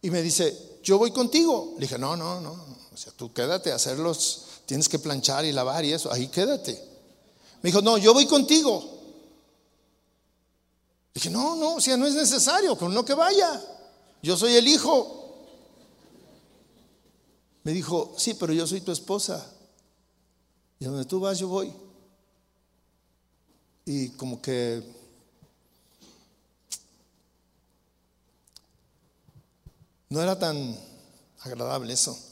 Y 0.00 0.10
me 0.10 0.22
dice, 0.22 0.78
yo 0.84 0.96
voy 0.96 1.10
contigo. 1.10 1.72
Le 1.74 1.80
dije, 1.80 1.98
no, 1.98 2.16
no, 2.16 2.40
no. 2.40 2.52
O 2.94 2.96
sea, 2.96 3.12
tú 3.16 3.32
quédate 3.32 3.72
a 3.72 3.74
hacerlos, 3.74 4.44
tienes 4.68 4.86
que 4.86 4.98
planchar 4.98 5.46
y 5.46 5.52
lavar 5.52 5.82
y 5.86 5.94
eso, 5.94 6.12
ahí 6.12 6.28
quédate. 6.28 6.72
Me 7.62 7.70
dijo, 7.70 7.80
no, 7.80 7.96
yo 7.96 8.12
voy 8.12 8.26
contigo. 8.26 8.84
Dije, 11.14 11.30
no, 11.30 11.56
no, 11.56 11.76
o 11.76 11.80
sea, 11.80 11.96
no 11.96 12.06
es 12.06 12.12
necesario, 12.12 12.76
con 12.76 12.92
no 12.92 13.02
que 13.02 13.14
vaya. 13.14 13.64
Yo 14.22 14.36
soy 14.36 14.56
el 14.56 14.68
hijo. 14.68 15.46
Me 17.62 17.72
dijo, 17.72 18.12
sí, 18.18 18.34
pero 18.34 18.52
yo 18.52 18.66
soy 18.66 18.82
tu 18.82 18.92
esposa. 18.92 19.50
Y 20.78 20.84
donde 20.84 21.06
tú 21.06 21.18
vas, 21.18 21.38
yo 21.38 21.48
voy. 21.48 21.72
Y 23.86 24.10
como 24.10 24.42
que 24.42 24.82
no 30.10 30.20
era 30.20 30.38
tan 30.38 30.78
agradable 31.40 31.94
eso. 31.94 32.27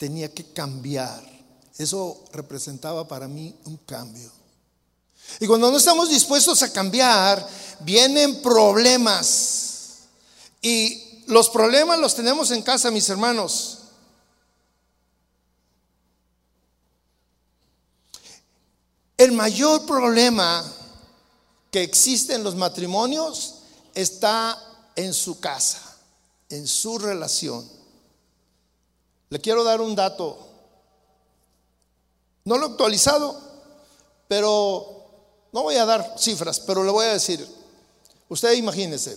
Tenía 0.00 0.32
que 0.32 0.46
cambiar. 0.54 1.22
Eso 1.76 2.24
representaba 2.32 3.06
para 3.06 3.28
mí 3.28 3.54
un 3.66 3.76
cambio. 3.76 4.32
Y 5.40 5.46
cuando 5.46 5.70
no 5.70 5.76
estamos 5.76 6.08
dispuestos 6.08 6.62
a 6.62 6.72
cambiar, 6.72 7.46
vienen 7.80 8.40
problemas. 8.40 10.04
Y 10.62 11.22
los 11.26 11.50
problemas 11.50 11.98
los 11.98 12.14
tenemos 12.14 12.50
en 12.50 12.62
casa, 12.62 12.90
mis 12.90 13.10
hermanos. 13.10 13.80
El 19.18 19.32
mayor 19.32 19.84
problema 19.84 20.64
que 21.70 21.82
existe 21.82 22.32
en 22.32 22.42
los 22.42 22.56
matrimonios 22.56 23.56
está 23.94 24.58
en 24.96 25.12
su 25.12 25.40
casa, 25.40 25.78
en 26.48 26.66
su 26.66 26.98
relación. 26.98 27.79
Le 29.30 29.40
quiero 29.40 29.62
dar 29.62 29.80
un 29.80 29.94
dato, 29.94 30.36
no 32.44 32.58
lo 32.58 32.66
he 32.66 32.70
actualizado, 32.70 33.40
pero 34.26 35.04
no 35.52 35.62
voy 35.62 35.76
a 35.76 35.86
dar 35.86 36.16
cifras, 36.18 36.58
pero 36.58 36.82
le 36.82 36.90
voy 36.90 37.06
a 37.06 37.12
decir, 37.12 37.46
usted 38.28 38.54
imagínese, 38.54 39.16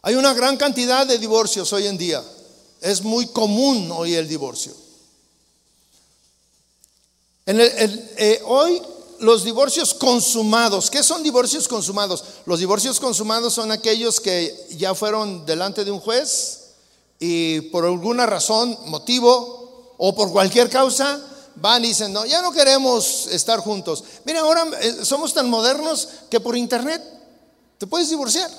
hay 0.00 0.14
una 0.14 0.32
gran 0.32 0.56
cantidad 0.56 1.06
de 1.06 1.18
divorcios 1.18 1.70
hoy 1.74 1.86
en 1.86 1.98
día, 1.98 2.24
es 2.80 3.02
muy 3.02 3.26
común 3.26 3.90
hoy 3.92 4.14
el 4.14 4.26
divorcio. 4.26 4.74
Eh, 7.44 8.40
hoy 8.46 8.80
los 9.18 9.44
divorcios 9.44 9.92
consumados, 9.92 10.90
¿qué 10.90 11.02
son 11.02 11.22
divorcios 11.22 11.68
consumados? 11.68 12.24
Los 12.46 12.60
divorcios 12.60 12.98
consumados 12.98 13.52
son 13.52 13.72
aquellos 13.72 14.20
que 14.20 14.68
ya 14.78 14.94
fueron 14.94 15.44
delante 15.44 15.84
de 15.84 15.90
un 15.90 16.00
juez 16.00 16.59
y 17.20 17.60
por 17.70 17.84
alguna 17.84 18.26
razón, 18.26 18.76
motivo 18.86 19.94
o 19.98 20.14
por 20.14 20.32
cualquier 20.32 20.68
causa 20.68 21.20
van 21.54 21.84
y 21.84 21.88
dicen, 21.88 22.12
no, 22.12 22.26
ya 22.26 22.42
no 22.42 22.50
queremos 22.50 23.28
estar 23.28 23.60
juntos. 23.60 24.02
Miren, 24.24 24.42
ahora 24.42 24.66
eh, 24.80 25.04
somos 25.04 25.32
tan 25.32 25.48
modernos 25.48 26.08
que 26.28 26.40
por 26.40 26.56
internet 26.56 27.00
te 27.78 27.86
puedes 27.86 28.10
divorciar. 28.10 28.50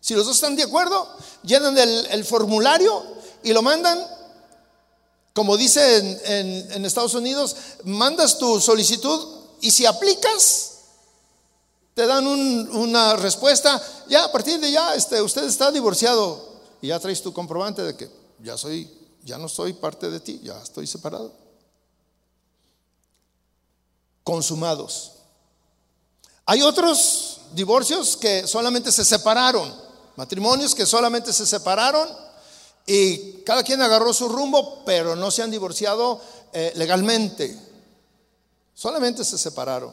Si 0.00 0.14
los 0.14 0.26
dos 0.26 0.36
están 0.36 0.56
de 0.56 0.64
acuerdo, 0.64 1.06
llenan 1.44 1.76
el 1.78 2.24
formulario 2.24 3.04
y 3.44 3.52
lo 3.52 3.62
mandan 3.62 4.16
como 5.36 5.58
dice 5.58 5.98
en, 6.24 6.84
Estados 6.86 7.12
Unidos, 7.12 7.56
mandas 7.84 8.38
tu 8.38 8.58
solicitud 8.58 9.20
y 9.60 9.70
si 9.70 9.84
aplicas, 9.84 10.70
te 11.92 12.06
dan 12.06 12.26
una 12.26 13.16
respuesta, 13.16 13.82
ya 14.08 14.24
a 14.24 14.32
partir 14.32 14.58
de 14.58 14.72
ya 14.72 14.94
este, 14.94 15.20
usted 15.20 15.44
está 15.44 15.70
divorciado 15.70 16.45
y 16.80 16.88
ya 16.88 17.00
traes 17.00 17.22
tu 17.22 17.32
comprobante 17.32 17.82
de 17.82 17.96
que 17.96 18.10
ya 18.40 18.56
soy, 18.56 18.90
ya 19.22 19.38
no 19.38 19.48
soy 19.48 19.72
parte 19.72 20.10
de 20.10 20.20
ti, 20.20 20.40
ya 20.42 20.60
estoy 20.62 20.86
separado. 20.86 21.32
Consumados. 24.22 25.12
Hay 26.44 26.62
otros 26.62 27.40
divorcios 27.54 28.16
que 28.16 28.46
solamente 28.46 28.92
se 28.92 29.04
separaron, 29.04 29.72
matrimonios 30.16 30.74
que 30.74 30.86
solamente 30.86 31.32
se 31.32 31.46
separaron 31.46 32.08
y 32.86 33.42
cada 33.42 33.64
quien 33.64 33.82
agarró 33.82 34.12
su 34.12 34.28
rumbo, 34.28 34.84
pero 34.84 35.16
no 35.16 35.30
se 35.30 35.42
han 35.42 35.50
divorciado 35.50 36.20
eh, 36.52 36.72
legalmente. 36.76 37.58
Solamente 38.74 39.24
se 39.24 39.38
separaron. 39.38 39.92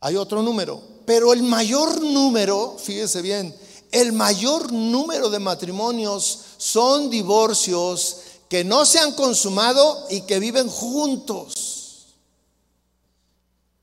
Hay 0.00 0.16
otro 0.16 0.42
número, 0.42 0.80
pero 1.06 1.32
el 1.32 1.42
mayor 1.42 2.00
número, 2.02 2.76
fíjese 2.78 3.22
bien, 3.22 3.56
el 3.94 4.12
mayor 4.12 4.72
número 4.72 5.30
de 5.30 5.38
matrimonios 5.38 6.40
son 6.58 7.08
divorcios 7.08 8.18
que 8.48 8.64
no 8.64 8.84
se 8.84 8.98
han 8.98 9.12
consumado 9.12 10.06
y 10.10 10.22
que 10.22 10.38
viven 10.38 10.68
juntos. 10.68 12.06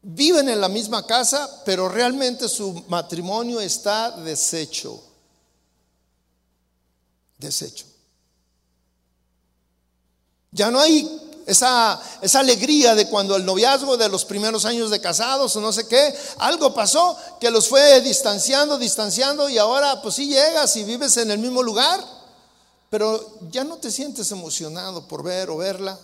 Viven 0.04 0.50
en 0.50 0.62
la 0.62 0.69
misma 0.69 1.06
casa, 1.06 1.63
pero 1.65 1.89
realmente 1.89 2.47
su 2.50 2.84
matrimonio 2.88 3.60
está 3.60 4.12
deshecho 4.12 5.02
desecho. 7.41 7.86
Ya 10.52 10.69
no 10.69 10.80
hay 10.80 11.31
esa, 11.52 12.02
esa, 12.22 12.40
alegría 12.40 12.96
de 12.96 13.08
cuando 13.08 13.36
el 13.36 13.46
noviazgo 13.46 13.98
de 13.98 14.10
los 14.10 14.26
primeros 14.26 14.66
años 14.66 14.90
de 14.90 15.00
casados 15.00 15.56
o 15.56 15.62
no 15.62 15.72
sé 15.72 15.88
qué, 15.88 16.14
algo 16.40 16.74
pasó 16.74 17.18
que 17.40 17.52
los 17.52 17.68
fue 17.68 18.02
distanciando, 18.02 18.78
distanciando 18.78 19.50
y 19.50 19.58
ahora 19.58 20.02
pues 20.02 20.16
sí 20.16 20.28
llegas 20.28 20.76
y 20.76 20.84
vives 20.84 21.18
en 21.18 21.32
el 21.32 21.40
mismo 21.40 21.62
lugar, 21.64 22.04
pero 22.90 23.40
ya 23.50 23.64
no 23.64 23.78
te 23.78 23.92
sientes 23.92 24.32
emocionado 24.32 25.08
por 25.08 25.24
ver 25.24 25.50
o 25.50 25.58
verla. 25.58 26.00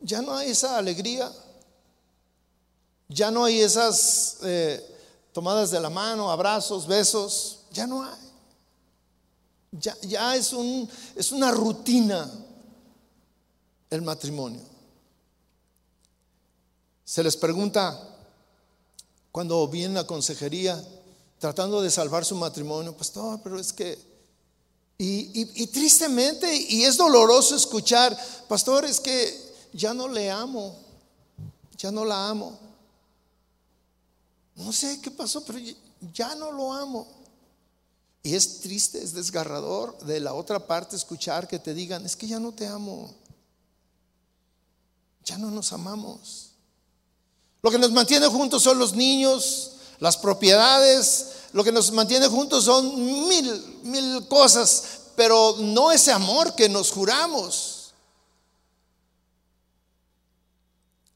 Ya 0.00 0.22
no 0.22 0.36
hay 0.36 0.50
esa 0.50 0.76
alegría, 0.76 1.32
ya 3.08 3.30
no 3.30 3.44
hay 3.44 3.60
esas 3.60 4.36
eh, 4.42 4.84
tomadas 5.32 5.70
de 5.70 5.80
la 5.80 5.90
mano, 5.90 6.30
abrazos, 6.30 6.86
besos, 6.86 7.60
ya 7.72 7.86
no 7.86 8.04
hay. 8.04 8.26
Ya, 10.02 10.36
es, 10.36 10.52
un, 10.52 10.88
es 11.14 11.32
una 11.32 11.50
rutina 11.50 12.30
el 13.90 14.02
matrimonio. 14.02 14.62
Se 17.04 17.22
les 17.22 17.36
pregunta 17.36 18.16
cuando 19.30 19.68
vienen 19.68 19.98
a 19.98 20.06
consejería 20.06 20.82
tratando 21.38 21.82
de 21.82 21.90
salvar 21.90 22.24
su 22.24 22.34
matrimonio, 22.34 22.96
pastor, 22.96 23.40
pero 23.42 23.60
es 23.60 23.72
que, 23.72 23.98
y, 24.98 25.62
y, 25.62 25.66
tristemente, 25.66 26.52
y 26.52 26.84
es 26.84 26.96
doloroso 26.96 27.54
escuchar, 27.54 28.16
pastor, 28.48 28.86
es 28.86 28.98
que 28.98 29.54
ya 29.72 29.92
no 29.92 30.08
le 30.08 30.30
amo, 30.30 30.74
ya 31.76 31.90
no 31.90 32.04
la 32.04 32.28
amo. 32.28 32.58
No 34.54 34.72
sé 34.72 35.00
qué 35.02 35.10
pasó, 35.10 35.44
pero 35.44 35.58
ya 36.14 36.34
no 36.34 36.50
lo 36.50 36.72
amo. 36.72 37.06
Y 38.22 38.34
es 38.34 38.60
triste, 38.60 39.02
es 39.02 39.12
desgarrador 39.12 39.98
de 39.98 40.18
la 40.18 40.32
otra 40.32 40.66
parte 40.66 40.96
escuchar 40.96 41.46
que 41.46 41.58
te 41.58 41.74
digan, 41.74 42.06
es 42.06 42.16
que 42.16 42.26
ya 42.26 42.40
no 42.40 42.52
te 42.52 42.66
amo, 42.66 43.14
ya 45.26 45.36
no 45.36 45.50
nos 45.50 45.74
amamos. 45.74 46.52
Lo 47.62 47.70
que 47.70 47.78
nos 47.78 47.92
mantiene 47.92 48.26
juntos 48.28 48.62
son 48.62 48.78
los 48.78 48.94
niños, 48.94 49.72
las 49.98 50.16
propiedades, 50.16 51.32
lo 51.52 51.62
que 51.62 51.72
nos 51.72 51.92
mantiene 51.92 52.28
juntos 52.28 52.64
son 52.64 53.28
mil, 53.28 53.80
mil 53.82 54.26
cosas, 54.28 55.00
pero 55.14 55.56
no 55.58 55.92
ese 55.92 56.12
amor 56.12 56.54
que 56.54 56.70
nos 56.70 56.90
juramos. 56.90 57.92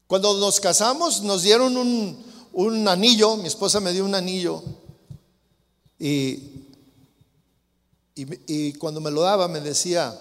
Cuando 0.05 0.35
nos 0.35 0.59
casamos 0.59 1.21
nos 1.23 1.41
dieron 1.41 1.75
un, 1.75 2.23
un 2.53 2.87
anillo, 2.87 3.37
mi 3.37 3.47
esposa 3.47 3.79
me 3.79 3.93
dio 3.93 4.05
un 4.05 4.13
anillo 4.13 4.61
y 5.97 6.61
y, 8.15 8.73
cuando 8.73 8.99
me 9.01 9.11
lo 9.11 9.21
daba 9.21 9.47
me 9.47 9.61
decía, 9.61 10.19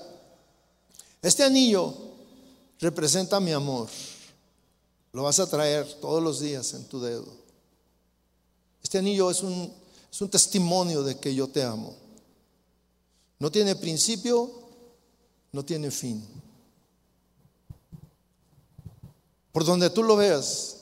este 1.22 1.42
anillo 1.42 1.94
representa 2.80 3.38
mi 3.40 3.52
amor. 3.52 3.88
Lo 5.12 5.24
vas 5.24 5.38
a 5.38 5.48
traer 5.48 5.92
todos 6.00 6.22
los 6.22 6.40
días 6.40 6.72
en 6.74 6.84
tu 6.84 7.00
dedo. 7.00 7.26
Este 8.82 8.98
anillo 8.98 9.30
es 9.30 9.42
un, 9.42 9.72
es 10.10 10.20
un 10.20 10.30
testimonio 10.30 11.02
de 11.02 11.18
que 11.18 11.34
yo 11.34 11.48
te 11.48 11.62
amo. 11.62 11.94
No 13.38 13.50
tiene 13.50 13.76
principio, 13.76 14.50
no 15.52 15.64
tiene 15.64 15.90
fin. 15.90 16.26
Por 19.52 19.64
donde 19.64 19.90
tú 19.90 20.02
lo 20.02 20.16
veas. 20.16 20.76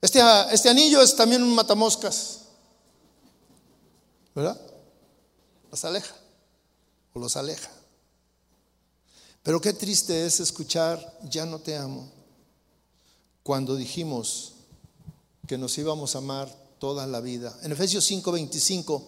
Este, 0.00 0.20
este 0.52 0.68
anillo 0.68 1.02
es 1.02 1.14
también 1.16 1.42
un 1.42 1.54
matamoscas. 1.54 2.42
¿verdad? 4.34 4.60
Los 5.70 5.84
aleja 5.84 6.14
los 7.18 7.36
aleja. 7.36 7.70
Pero 9.42 9.60
qué 9.60 9.72
triste 9.72 10.26
es 10.26 10.40
escuchar, 10.40 11.18
ya 11.22 11.46
no 11.46 11.58
te 11.58 11.76
amo. 11.76 12.10
cuando 13.42 13.76
dijimos 13.76 14.54
que 15.46 15.56
nos 15.56 15.78
íbamos 15.78 16.16
a 16.16 16.18
amar 16.18 16.52
toda 16.80 17.06
la 17.06 17.20
vida. 17.20 17.56
En 17.62 17.70
Efesios 17.70 18.04
5:25. 18.04 19.02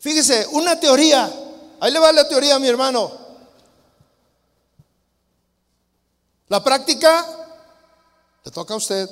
Fíjese, 0.00 0.48
una 0.48 0.80
teoría. 0.80 1.32
Ahí 1.78 1.92
le 1.92 2.00
va 2.00 2.10
la 2.10 2.28
teoría, 2.28 2.58
mi 2.58 2.66
hermano. 2.66 3.12
La 6.48 6.62
práctica 6.62 7.24
le 8.44 8.50
toca 8.50 8.74
a 8.74 8.78
usted. 8.78 9.08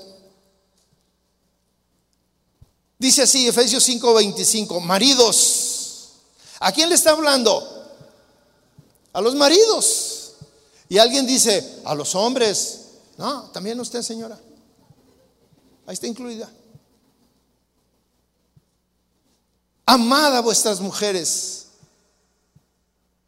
Dice 2.98 3.22
así, 3.22 3.46
Efesios 3.46 3.84
5:25, 3.84 4.80
maridos. 4.80 6.14
¿A 6.58 6.72
quién 6.72 6.88
le 6.88 6.96
está 6.96 7.12
hablando? 7.12 7.71
A 9.12 9.20
los 9.20 9.34
maridos. 9.34 10.34
Y 10.88 10.98
alguien 10.98 11.26
dice, 11.26 11.80
a 11.84 11.94
los 11.94 12.14
hombres. 12.14 12.80
No, 13.16 13.44
también 13.50 13.78
usted, 13.80 14.02
señora. 14.02 14.38
Ahí 15.86 15.94
está 15.94 16.06
incluida. 16.06 16.50
Amad 19.86 20.36
a 20.36 20.40
vuestras 20.40 20.80
mujeres. 20.80 21.66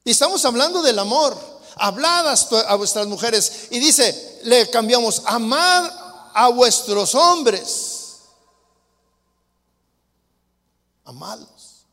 Y 0.04 0.10
estamos 0.10 0.44
hablando 0.44 0.82
del 0.82 0.98
amor. 0.98 1.36
Hablad 1.76 2.34
a 2.68 2.74
vuestras 2.76 3.06
mujeres. 3.06 3.68
Y 3.70 3.78
dice, 3.78 4.40
le 4.44 4.70
cambiamos, 4.70 5.22
amad 5.26 5.90
a 6.34 6.48
vuestros 6.48 7.14
hombres. 7.14 8.20
Amados. 11.04 11.84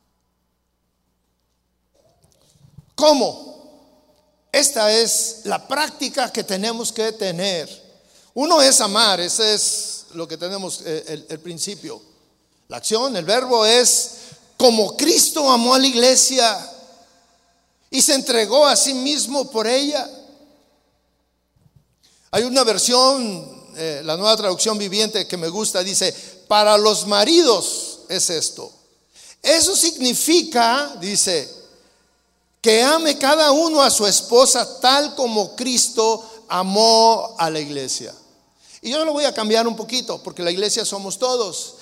¿Cómo? 2.95 3.50
Esta 4.51 4.91
es 4.91 5.41
la 5.45 5.65
práctica 5.65 6.31
que 6.31 6.43
tenemos 6.43 6.91
que 6.91 7.13
tener. 7.13 7.69
Uno 8.33 8.61
es 8.61 8.81
amar, 8.81 9.19
ese 9.19 9.53
es 9.53 10.05
lo 10.13 10.27
que 10.27 10.37
tenemos, 10.37 10.81
eh, 10.85 11.25
el, 11.29 11.39
principio. 11.39 12.01
La 12.67 12.77
acción, 12.77 13.15
el 13.15 13.25
verbo 13.25 13.65
es 13.65 14.11
como 14.57 14.95
Cristo 14.97 15.49
amó 15.49 15.73
a 15.73 15.79
la 15.79 15.87
iglesia 15.87 16.69
y 17.89 18.01
se 18.01 18.13
entregó 18.13 18.65
a 18.65 18.75
sí 18.75 18.93
mismo 18.93 19.49
por 19.49 19.67
ella. 19.67 20.09
Hay 22.31 22.43
una 22.43 22.63
versión, 22.63 23.73
eh, 23.75 24.01
la 24.03 24.17
nueva 24.17 24.37
traducción 24.37 24.77
viviente 24.77 25.27
que 25.27 25.37
me 25.37 25.49
gusta, 25.49 25.83
dice, 25.83 26.13
para 26.47 26.77
los 26.77 27.07
maridos 27.07 27.99
es 28.09 28.29
esto. 28.29 28.71
Eso 29.41 29.75
significa, 29.75 30.95
dice, 30.99 31.60
que 32.61 32.83
ame 32.83 33.17
cada 33.17 33.51
uno 33.51 33.81
a 33.81 33.89
su 33.89 34.05
esposa 34.05 34.79
tal 34.79 35.15
como 35.15 35.55
Cristo 35.55 36.23
amó 36.47 37.35
a 37.37 37.49
la 37.49 37.59
iglesia. 37.59 38.13
Y 38.81 38.91
yo 38.91 39.03
lo 39.03 39.13
voy 39.13 39.25
a 39.25 39.33
cambiar 39.33 39.67
un 39.67 39.75
poquito, 39.75 40.21
porque 40.21 40.43
la 40.43 40.51
iglesia 40.51 40.85
somos 40.85 41.17
todos. 41.17 41.75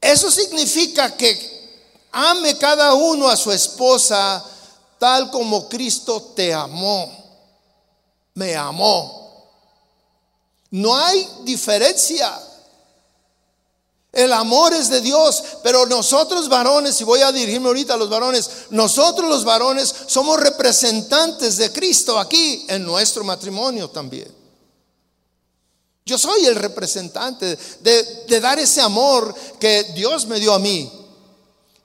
Eso 0.00 0.30
significa 0.30 1.14
que 1.16 2.08
ame 2.12 2.56
cada 2.56 2.94
uno 2.94 3.28
a 3.28 3.36
su 3.36 3.52
esposa 3.52 4.44
tal 4.98 5.30
como 5.30 5.68
Cristo 5.68 6.32
te 6.34 6.52
amó, 6.54 7.10
me 8.34 8.54
amó. 8.56 9.48
No 10.70 10.96
hay 10.96 11.28
diferencia. 11.42 12.38
El 14.12 14.32
amor 14.32 14.72
es 14.74 14.88
de 14.88 15.00
Dios, 15.00 15.42
pero 15.62 15.86
nosotros 15.86 16.48
varones, 16.48 17.00
y 17.00 17.04
voy 17.04 17.20
a 17.20 17.30
dirigirme 17.30 17.68
ahorita 17.68 17.94
a 17.94 17.96
los 17.96 18.10
varones, 18.10 18.50
nosotros 18.70 19.28
los 19.28 19.44
varones 19.44 19.94
somos 20.06 20.40
representantes 20.40 21.56
de 21.58 21.70
Cristo 21.70 22.18
aquí 22.18 22.64
en 22.68 22.84
nuestro 22.84 23.22
matrimonio 23.22 23.88
también. 23.88 24.40
Yo 26.04 26.18
soy 26.18 26.44
el 26.46 26.56
representante 26.56 27.56
de, 27.82 28.40
dar 28.40 28.58
ese 28.58 28.80
amor 28.80 29.32
que 29.60 29.84
Dios 29.94 30.26
me 30.26 30.40
dio 30.40 30.52
a 30.54 30.58
mí 30.58 30.90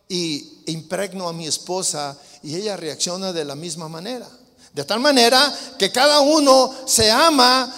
y 0.09 0.63
impregno 0.65 1.27
a 1.27 1.33
mi 1.33 1.45
esposa 1.45 2.17
y 2.41 2.55
ella 2.55 2.75
reacciona 2.75 3.31
de 3.33 3.45
la 3.45 3.53
misma 3.53 3.87
manera. 3.87 4.27
De 4.73 4.83
tal 4.83 4.99
manera 4.99 5.53
que 5.77 5.91
cada 5.91 6.21
uno 6.21 6.73
se 6.87 7.11
ama 7.11 7.71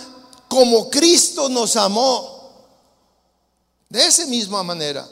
como 0.47 0.89
Cristo 0.89 1.49
nos 1.49 1.75
amó. 1.75 2.36
De 3.89 4.05
esa 4.05 4.25
misma 4.25 4.63
manera. 4.63 5.07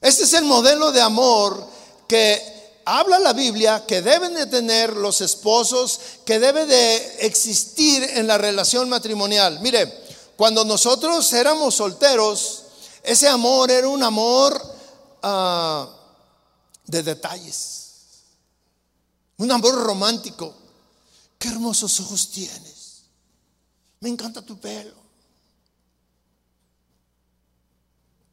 Este 0.00 0.24
es 0.24 0.32
el 0.34 0.44
modelo 0.44 0.92
de 0.92 1.00
amor 1.00 1.66
que 2.06 2.56
habla 2.84 3.18
la 3.18 3.32
Biblia 3.32 3.84
que 3.86 4.00
deben 4.00 4.34
de 4.34 4.46
tener 4.46 4.94
los 4.94 5.20
esposos, 5.20 6.00
que 6.24 6.38
debe 6.38 6.66
de 6.66 7.26
existir 7.26 8.02
en 8.02 8.26
la 8.26 8.38
relación 8.38 8.88
matrimonial. 8.88 9.58
Mire, 9.60 10.04
cuando 10.36 10.64
nosotros 10.64 11.32
éramos 11.32 11.74
solteros, 11.74 12.62
ese 13.02 13.28
amor 13.28 13.70
era 13.70 13.88
un 13.88 14.02
amor 14.02 14.60
ah, 15.22 15.88
de 16.86 17.02
detalles, 17.02 17.92
un 19.38 19.50
amor 19.50 19.74
romántico. 19.74 20.54
Qué 21.38 21.48
hermosos 21.48 22.00
ojos 22.00 22.30
tienes. 22.30 23.02
Me 24.00 24.08
encanta 24.08 24.42
tu 24.42 24.58
pelo. 24.58 25.05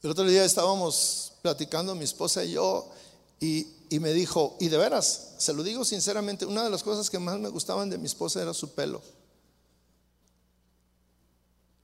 El 0.04 0.12
otro 0.12 0.26
día 0.26 0.44
estábamos 0.44 1.32
platicando 1.42 1.96
mi 1.96 2.04
esposa 2.04 2.44
y 2.44 2.52
yo 2.52 2.92
y, 3.40 3.68
me 4.00 4.12
dijo, 4.12 4.58
y 4.60 4.68
de 4.68 4.78
veras, 4.78 5.36
se 5.38 5.54
lo 5.54 5.64
digo 5.64 5.86
sinceramente, 5.86 6.46
una 6.46 6.64
de 6.64 6.70
las 6.70 6.84
cosas 6.84 7.10
que 7.10 7.20
más 7.20 7.40
me 7.40 7.48
gustaban 7.48 7.90
de 7.90 7.98
mi 7.98 8.06
esposa 8.06 8.42
era 8.42 8.54
su 8.54 8.74
pelo. 8.74 9.02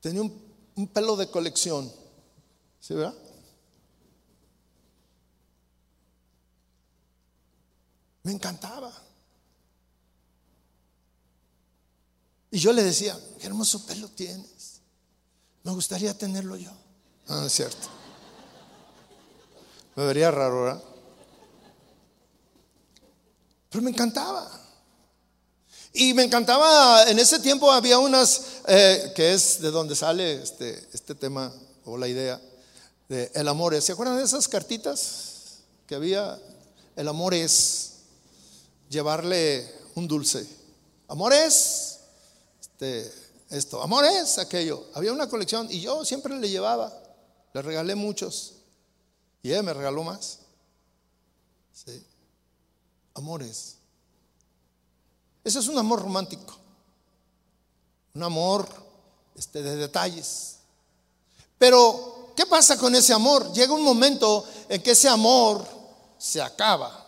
Tenía 0.01 0.21
un, 0.21 0.37
un 0.75 0.87
pelo 0.87 1.15
de 1.15 1.29
colección, 1.29 1.89
¿sí 2.81 2.93
verdad? 2.93 3.13
Me 8.23 8.33
encantaba. 8.33 8.91
Y 12.51 12.59
yo 12.59 12.73
le 12.73 12.83
decía, 12.83 13.17
qué 13.39 13.47
hermoso 13.47 13.85
pelo 13.85 14.09
tienes. 14.09 14.81
Me 15.63 15.71
gustaría 15.71 16.17
tenerlo 16.17 16.57
yo. 16.57 16.71
Ah, 17.27 17.43
es 17.45 17.53
cierto. 17.53 17.98
Me 19.99 20.05
vería 20.05 20.31
raro, 20.31 20.63
¿verdad? 20.63 20.83
Pero 23.69 23.81
me 23.83 23.89
encantaba. 23.89 24.49
Y 25.91 26.13
me 26.13 26.23
encantaba, 26.23 27.03
en 27.09 27.19
ese 27.19 27.37
tiempo 27.39 27.69
había 27.69 27.99
unas, 27.99 28.61
eh, 28.65 29.11
que 29.13 29.33
es 29.33 29.61
de 29.61 29.71
donde 29.71 29.97
sale 29.97 30.41
este, 30.41 30.87
este 30.93 31.15
tema 31.15 31.51
o 31.83 31.97
la 31.97 32.07
idea 32.07 32.39
de 33.09 33.29
el 33.35 33.45
amor 33.49 33.73
es. 33.73 33.83
¿Se 33.83 33.91
acuerdan 33.91 34.15
de 34.15 34.23
esas 34.23 34.47
cartitas 34.47 35.63
que 35.85 35.95
había? 35.95 36.39
El 36.95 37.09
amor 37.09 37.33
es 37.33 37.95
llevarle 38.87 39.69
un 39.95 40.07
dulce. 40.07 40.47
Amor 41.09 41.33
es 41.33 41.99
este, 42.61 43.11
esto. 43.49 43.83
Amor 43.83 44.05
es 44.05 44.37
aquello. 44.37 44.85
Había 44.93 45.11
una 45.11 45.27
colección 45.27 45.67
y 45.69 45.81
yo 45.81 46.05
siempre 46.05 46.39
le 46.39 46.47
llevaba. 46.47 46.89
Le 47.51 47.61
regalé 47.61 47.95
muchos. 47.95 48.58
Y 49.41 49.51
ella 49.51 49.63
me 49.63 49.73
regaló 49.73 50.03
más. 50.03 50.39
Amores. 53.13 53.75
Ese 55.43 55.59
es 55.59 55.67
un 55.67 55.77
amor 55.77 56.01
romántico. 56.01 56.55
Un 58.13 58.23
amor 58.23 58.67
este, 59.35 59.61
de 59.61 59.75
detalles. 59.75 60.57
Pero, 61.57 62.33
¿qué 62.35 62.45
pasa 62.45 62.77
con 62.77 62.95
ese 62.95 63.13
amor? 63.13 63.51
Llega 63.53 63.73
un 63.73 63.83
momento 63.83 64.45
en 64.67 64.81
que 64.81 64.91
ese 64.91 65.09
amor 65.09 65.65
se 66.17 66.41
acaba. 66.41 67.05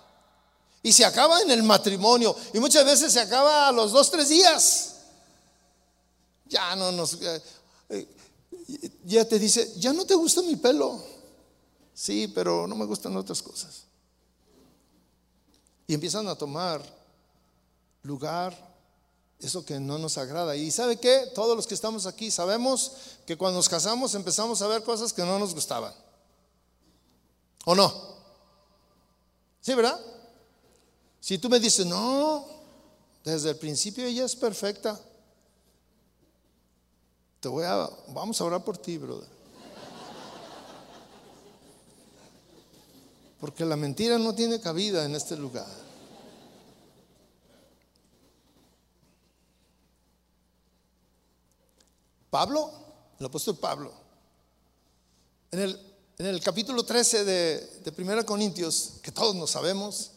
Y 0.84 0.94
se 0.94 1.06
acaba 1.06 1.42
en 1.42 1.52
el 1.52 1.64
matrimonio. 1.64 2.36
Y 2.54 2.60
muchas 2.60 2.86
veces 2.86 3.14
se 3.14 3.20
acaba 3.20 3.68
a 3.68 3.72
los 3.72 3.92
dos, 3.92 4.10
tres 4.10 4.30
días. 4.30 4.96
Ya 6.46 6.76
no 6.76 6.92
nos... 6.92 7.14
Eh, 7.22 7.42
eh, 7.90 8.08
ya 9.04 9.26
te 9.26 9.38
dice, 9.38 9.74
ya 9.78 9.94
no 9.94 10.06
te 10.06 10.16
gusta 10.16 10.42
mi 10.42 10.56
pelo. 10.56 11.11
Sí, 11.94 12.28
pero 12.28 12.68
no 12.68 12.76
me 12.76 12.86
gustan 12.86 13.16
otras 13.18 13.42
cosas. 13.42 13.84
Y 15.88 15.94
empiezan 15.94 16.28
a 16.28 16.36
tomar 16.36 16.82
lugar 18.04 18.72
eso 19.40 19.66
que 19.66 19.80
no 19.80 19.98
nos 19.98 20.18
agrada. 20.18 20.56
Y 20.56 20.72
sabe 20.72 20.98
qué? 20.98 21.32
Todos 21.34 21.56
los 21.56 21.68
que 21.68 21.74
estamos 21.74 22.06
aquí 22.06 22.32
sabemos 22.32 22.94
que 23.26 23.38
cuando 23.38 23.58
nos 23.58 23.70
casamos 23.70 24.14
empezamos 24.16 24.62
a 24.62 24.68
ver 24.68 24.84
cosas 24.84 25.14
que 25.14 25.24
no 25.24 25.40
nos 25.40 25.54
gustaban. 25.54 25.94
¿O 27.66 27.76
no? 27.76 28.12
¿Sí, 29.62 29.74
verdad? 29.74 30.00
Si 31.20 31.38
tú 31.38 31.50
me 31.50 31.60
dices, 31.60 31.86
no, 31.86 32.46
desde 33.24 33.52
el 33.52 33.58
principio 33.58 34.06
ella 34.06 34.26
es 34.26 34.36
perfecta, 34.36 35.00
te 37.40 37.48
voy 37.48 37.64
a, 37.64 37.90
vamos 38.10 38.40
a 38.42 38.46
orar 38.46 38.64
por 38.64 38.78
ti, 38.78 38.98
brother. 38.98 39.41
Porque 43.42 43.66
la 43.66 43.76
mentira 43.76 44.18
no 44.18 44.34
tiene 44.34 44.62
cabida 44.62 45.04
en 45.04 45.16
este 45.16 45.36
lugar. 45.36 45.68
Pablo 52.30 52.82
el 53.22 53.28
apóstol 53.28 53.56
Pablo, 53.56 53.94
en 55.52 55.60
el, 55.60 55.80
en 56.18 56.26
el 56.26 56.42
capítulo 56.42 56.84
13 56.84 57.24
de, 57.24 57.58
de 57.84 57.94
1 57.96 58.26
Corintios, 58.26 58.94
que 59.04 59.12
todos 59.12 59.36
nos 59.36 59.52
sabemos, 59.52 60.10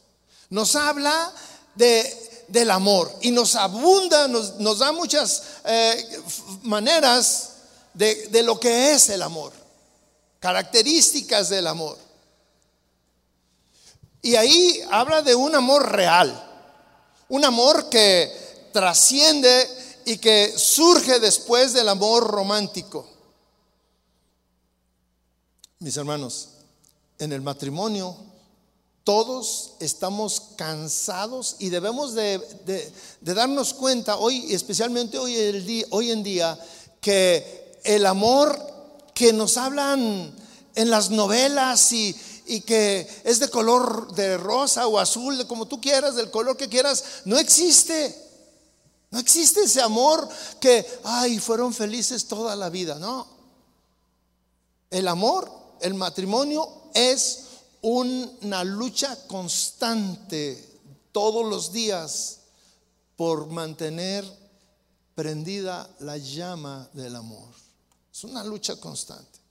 nos 0.48 0.74
habla 0.74 1.30
de, 1.74 2.46
del 2.48 2.70
amor 2.70 3.14
y 3.20 3.30
nos 3.30 3.56
abunda, 3.56 4.26
nos, 4.26 4.54
nos 4.54 4.78
da 4.78 4.90
muchas 4.92 5.42
eh, 5.66 6.22
maneras 6.62 7.56
de, 7.92 8.28
de 8.28 8.42
lo 8.42 8.58
que 8.58 8.92
es 8.92 9.10
el 9.10 9.20
amor, 9.20 9.52
características 10.40 11.50
del 11.50 11.66
amor. 11.66 11.98
Y 14.24 14.36
ahí 14.36 14.80
habla 14.90 15.20
de 15.20 15.34
un 15.34 15.54
amor 15.54 15.92
real, 15.92 16.32
un 17.28 17.44
amor 17.44 17.90
que 17.90 18.70
trasciende 18.72 19.68
y 20.06 20.16
que 20.16 20.50
surge 20.56 21.20
después 21.20 21.74
del 21.74 21.90
amor 21.90 22.28
romántico. 22.28 23.06
Mis 25.78 25.94
hermanos, 25.98 26.48
en 27.18 27.32
el 27.34 27.42
matrimonio 27.42 28.16
todos 29.04 29.72
estamos 29.80 30.40
cansados 30.56 31.56
y 31.58 31.68
debemos 31.68 32.14
de, 32.14 32.40
darnos 33.20 33.74
cuenta 33.74 34.16
hoy, 34.16 34.54
especialmente 34.54 35.18
hoy, 35.18 36.10
en 36.10 36.22
día, 36.22 36.58
que 37.02 37.78
el 37.84 38.06
amor 38.06 38.58
que 39.12 39.34
nos 39.34 39.58
hablan 39.58 40.34
en 40.74 40.90
las 40.90 41.10
novelas 41.10 41.92
y, 41.92 42.16
y 42.46 42.60
que 42.60 43.08
es 43.24 43.38
de 43.38 43.48
color 43.48 44.12
de 44.14 44.36
rosa 44.36 44.86
o 44.86 44.98
azul, 44.98 45.38
de 45.38 45.46
como 45.46 45.66
tú 45.66 45.80
quieras, 45.80 46.14
del 46.16 46.30
color 46.30 46.56
que 46.56 46.68
quieras, 46.68 47.04
no 47.24 47.38
existe. 47.38 48.22
No 49.10 49.20
existe 49.20 49.62
ese 49.62 49.80
amor 49.80 50.28
que, 50.60 50.84
ay, 51.04 51.38
fueron 51.38 51.72
felices 51.72 52.26
toda 52.26 52.56
la 52.56 52.68
vida. 52.68 52.96
No. 52.96 53.26
El 54.90 55.06
amor, 55.06 55.50
el 55.80 55.94
matrimonio 55.94 56.68
es 56.94 57.44
una 57.82 58.64
lucha 58.64 59.16
constante 59.26 60.80
todos 61.12 61.48
los 61.48 61.70
días 61.70 62.40
por 63.16 63.46
mantener 63.46 64.24
prendida 65.14 65.88
la 66.00 66.16
llama 66.16 66.88
del 66.92 67.14
amor. 67.14 67.48
Es 68.12 68.24
una 68.24 68.42
lucha 68.42 68.76
constante. 68.76 69.43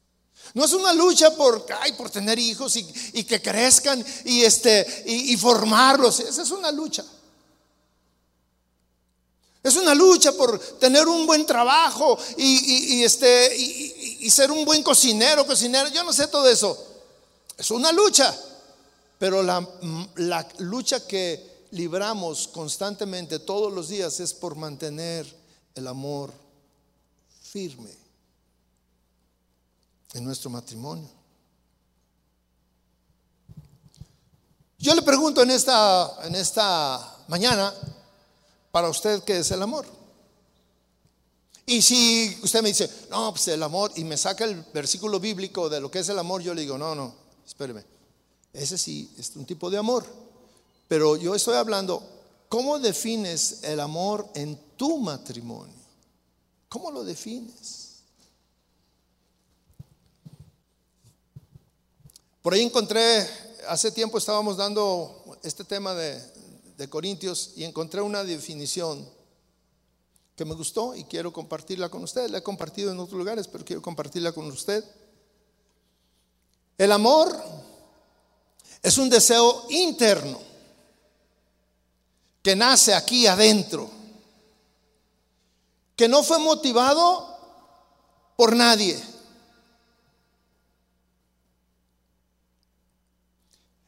No 0.54 0.66
es 0.66 0.74
una 0.74 0.94
lucha 0.94 1.36
por, 1.36 1.66
ay, 1.82 1.94
por 1.94 2.10
tener 2.10 2.38
hijos 2.38 2.76
y, 2.76 3.24
que 3.24 3.42
crezcan 3.42 4.04
y, 4.26 4.44
este, 4.44 5.04
y, 5.08 5.36
formarlos. 5.38 6.20
Esa 6.20 6.44
es 6.44 6.52
una 6.52 6.72
lucha. 6.72 7.04
Es 9.64 9.76
una 9.78 9.96
lucha 9.96 10.34
por 10.34 10.60
tener 10.78 11.08
un 11.08 11.26
buen 11.26 11.46
trabajo 11.46 12.18
y, 12.38 13.02
este, 13.04 14.30
ser 14.30 14.52
un 14.52 14.64
buen 14.66 14.84
cocinero, 14.84 15.48
cocinero. 15.48 15.90
Yo 15.90 16.04
no 16.04 16.14
sé 16.14 16.28
todo 16.28 16.48
eso. 16.48 16.78
Es 17.58 17.72
una 17.72 17.92
lucha. 17.92 18.36
Pero 19.18 19.42
la 19.42 20.48
lucha 20.60 21.08
que 21.08 21.68
libramos 21.72 22.48
constantemente 22.50 23.40
todos 23.40 23.74
los 23.74 23.88
días 23.88 24.20
es 24.20 24.34
por 24.34 24.56
mantener 24.56 25.26
el 25.74 25.88
amor 25.88 26.32
firme 27.42 28.03
en 30.14 30.24
nuestro 30.24 30.50
matrimonio. 30.50 31.10
Yo 34.78 34.94
le 34.94 35.02
pregunto 35.02 35.42
en 35.42 35.52
esta, 35.52 36.18
en 36.24 36.36
esta 36.36 37.18
mañana, 37.28 37.74
para 38.72 38.90
usted, 38.90 39.24
¿qué 39.24 39.40
es 39.40 39.52
el 39.52 39.62
amor? 39.62 39.86
Y 41.66 41.82
si 41.82 42.38
usted 42.44 42.62
me 42.62 42.70
dice, 42.70 42.90
no, 43.10 43.32
pues 43.32 43.48
el 43.48 43.64
amor, 43.64 43.92
y 43.96 44.04
me 44.04 44.18
saca 44.18 44.44
el 44.44 44.62
versículo 44.74 45.20
bíblico 45.20 45.70
de 45.70 45.80
lo 45.80 45.90
que 45.90 46.00
es 46.00 46.10
el 46.10 46.20
amor, 46.20 46.42
yo 46.42 46.54
le 46.54 46.62
digo, 46.62 46.78
no, 46.78 46.94
no, 46.94 47.14
espéreme, 47.46 47.86
ese 48.52 48.78
sí 48.78 49.14
es 49.18 49.34
un 49.36 49.46
tipo 49.46 49.70
de 49.70 49.78
amor. 49.78 50.06
Pero 50.88 51.16
yo 51.16 51.34
estoy 51.34 51.56
hablando, 51.56 52.04
¿cómo 52.50 52.78
defines 52.78 53.64
el 53.64 53.80
amor 53.80 54.28
en 54.36 54.60
tu 54.76 54.98
matrimonio? 54.98 55.74
¿Cómo 56.68 56.92
lo 56.92 57.04
defines? 57.04 57.83
Por 62.44 62.54
ahí 62.54 62.62
encontré, 62.62 63.26
hace 63.70 63.90
tiempo 63.90 64.18
estábamos 64.18 64.58
dando 64.58 65.24
este 65.44 65.64
tema 65.64 65.94
de, 65.94 66.22
Corintios 66.90 67.54
y 67.56 67.64
encontré 67.64 68.02
una 68.02 68.26
definición 68.26 69.10
que 70.36 70.44
me 70.44 70.54
gustó 70.54 70.94
y 70.94 71.06
quiero 71.06 71.32
compartirla 71.32 71.88
con 71.88 72.04
usted. 72.04 72.30
La 72.30 72.40
he 72.40 72.44
compartido 72.44 72.92
en 72.92 73.00
otros 73.00 73.18
lugares, 73.18 73.48
pero 73.48 73.64
quiero 73.64 73.82
compartirla 73.82 74.34
con 74.34 74.48
usted. 74.48 74.84
El 76.78 76.92
amor 76.92 77.34
es 78.82 78.98
un 78.98 79.10
deseo 79.10 79.66
interno 79.70 80.38
que 82.42 82.58
nace 82.58 82.94
aquí 82.94 83.26
adentro, 83.26 83.90
que 85.96 86.10
no 86.10 86.22
fue 86.22 86.40
motivado 86.40 87.38
por 88.36 88.54
nadie 88.54 89.02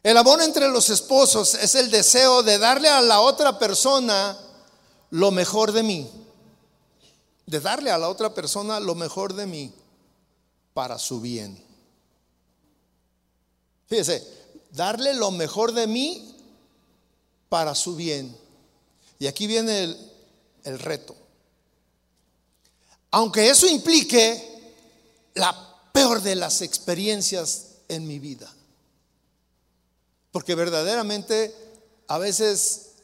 El 0.05 0.17
amor 0.17 0.39
entre 0.43 0.69
los 0.69 0.91
esposos 0.91 1.55
es 1.55 1.73
el 1.73 1.89
deseo 1.89 2.43
de 2.43 2.59
darle 2.59 2.87
a 2.89 3.01
la 3.01 3.21
otra 3.21 3.57
persona 3.57 4.37
lo 5.09 5.31
mejor 5.31 5.71
de 5.71 5.81
mí. 5.81 6.07
De 7.47 7.59
darle 7.59 7.89
a 7.89 7.97
la 7.97 8.07
otra 8.07 8.31
persona 8.31 8.79
lo 8.79 8.93
mejor 8.93 9.33
de 9.33 9.47
mí 9.47 9.73
para 10.75 10.99
su 10.99 11.21
bien. 11.21 11.59
Fíjese, 13.87 14.23
darle 14.69 15.15
lo 15.15 15.31
mejor 15.31 15.71
de 15.71 15.87
mí 15.87 16.37
para 17.49 17.73
su 17.73 17.95
bien. 17.95 18.37
Y 19.17 19.25
aquí 19.25 19.47
viene 19.47 19.85
el, 19.85 20.11
el 20.65 20.77
reto. 20.77 21.15
Aunque 23.09 23.49
eso 23.49 23.65
implique 23.65 24.75
la 25.33 25.81
peor 25.91 26.21
de 26.21 26.35
las 26.35 26.61
experiencias 26.61 27.69
en 27.87 28.07
mi 28.07 28.19
vida. 28.19 28.54
Porque 30.35 30.53
verdaderamente 30.53 31.55
a 32.09 32.17
veces 32.17 32.95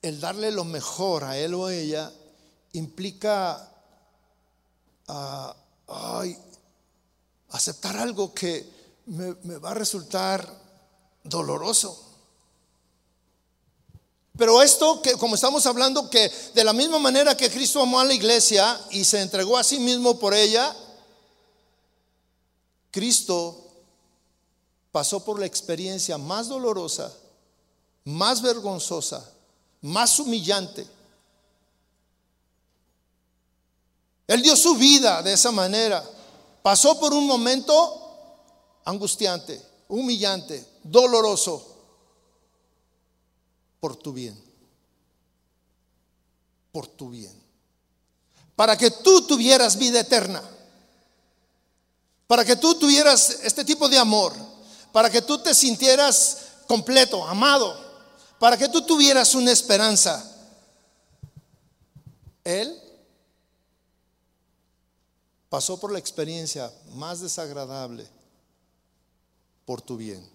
el 0.00 0.20
darle 0.20 0.50
lo 0.50 0.64
mejor 0.64 1.22
a 1.24 1.36
él 1.36 1.52
o 1.52 1.66
a 1.66 1.74
ella 1.74 2.10
implica 2.72 3.70
ah, 5.06 5.54
aceptar 7.50 7.98
algo 7.98 8.32
que 8.32 8.72
me, 9.04 9.36
me 9.42 9.58
va 9.58 9.72
a 9.72 9.74
resultar 9.74 10.50
doloroso. 11.24 12.02
Pero 14.38 14.62
esto 14.62 15.02
que 15.02 15.12
como 15.18 15.34
estamos 15.34 15.66
hablando 15.66 16.08
que 16.08 16.32
de 16.54 16.64
la 16.64 16.72
misma 16.72 16.98
manera 16.98 17.36
que 17.36 17.50
Cristo 17.50 17.82
amó 17.82 18.00
a 18.00 18.04
la 18.06 18.14
iglesia 18.14 18.80
y 18.92 19.04
se 19.04 19.20
entregó 19.20 19.58
a 19.58 19.62
sí 19.62 19.78
mismo 19.78 20.18
por 20.18 20.32
ella, 20.32 20.74
Cristo 22.90 23.65
pasó 24.96 25.22
por 25.22 25.38
la 25.38 25.44
experiencia 25.44 26.16
más 26.16 26.48
dolorosa, 26.48 27.12
más 28.04 28.40
vergonzosa, 28.40 29.30
más 29.82 30.18
humillante. 30.18 30.86
Él 34.26 34.40
dio 34.40 34.56
su 34.56 34.74
vida 34.76 35.22
de 35.22 35.34
esa 35.34 35.52
manera. 35.52 36.02
Pasó 36.62 36.98
por 36.98 37.12
un 37.12 37.26
momento 37.26 38.80
angustiante, 38.86 39.60
humillante, 39.88 40.66
doloroso, 40.82 41.76
por 43.78 43.96
tu 43.96 44.14
bien. 44.14 44.42
Por 46.72 46.86
tu 46.86 47.10
bien. 47.10 47.38
Para 48.54 48.78
que 48.78 48.90
tú 48.90 49.26
tuvieras 49.26 49.76
vida 49.76 50.00
eterna. 50.00 50.42
Para 52.26 52.46
que 52.46 52.56
tú 52.56 52.76
tuvieras 52.76 53.40
este 53.42 53.62
tipo 53.62 53.90
de 53.90 53.98
amor 53.98 54.55
para 54.96 55.10
que 55.10 55.20
tú 55.20 55.36
te 55.36 55.54
sintieras 55.54 56.38
completo, 56.66 57.22
amado, 57.26 57.78
para 58.38 58.56
que 58.56 58.66
tú 58.66 58.80
tuvieras 58.80 59.34
una 59.34 59.52
esperanza. 59.52 60.26
Él 62.42 62.74
pasó 65.50 65.78
por 65.78 65.92
la 65.92 65.98
experiencia 65.98 66.72
más 66.94 67.20
desagradable 67.20 68.08
por 69.66 69.82
tu 69.82 69.98
bien. 69.98 70.26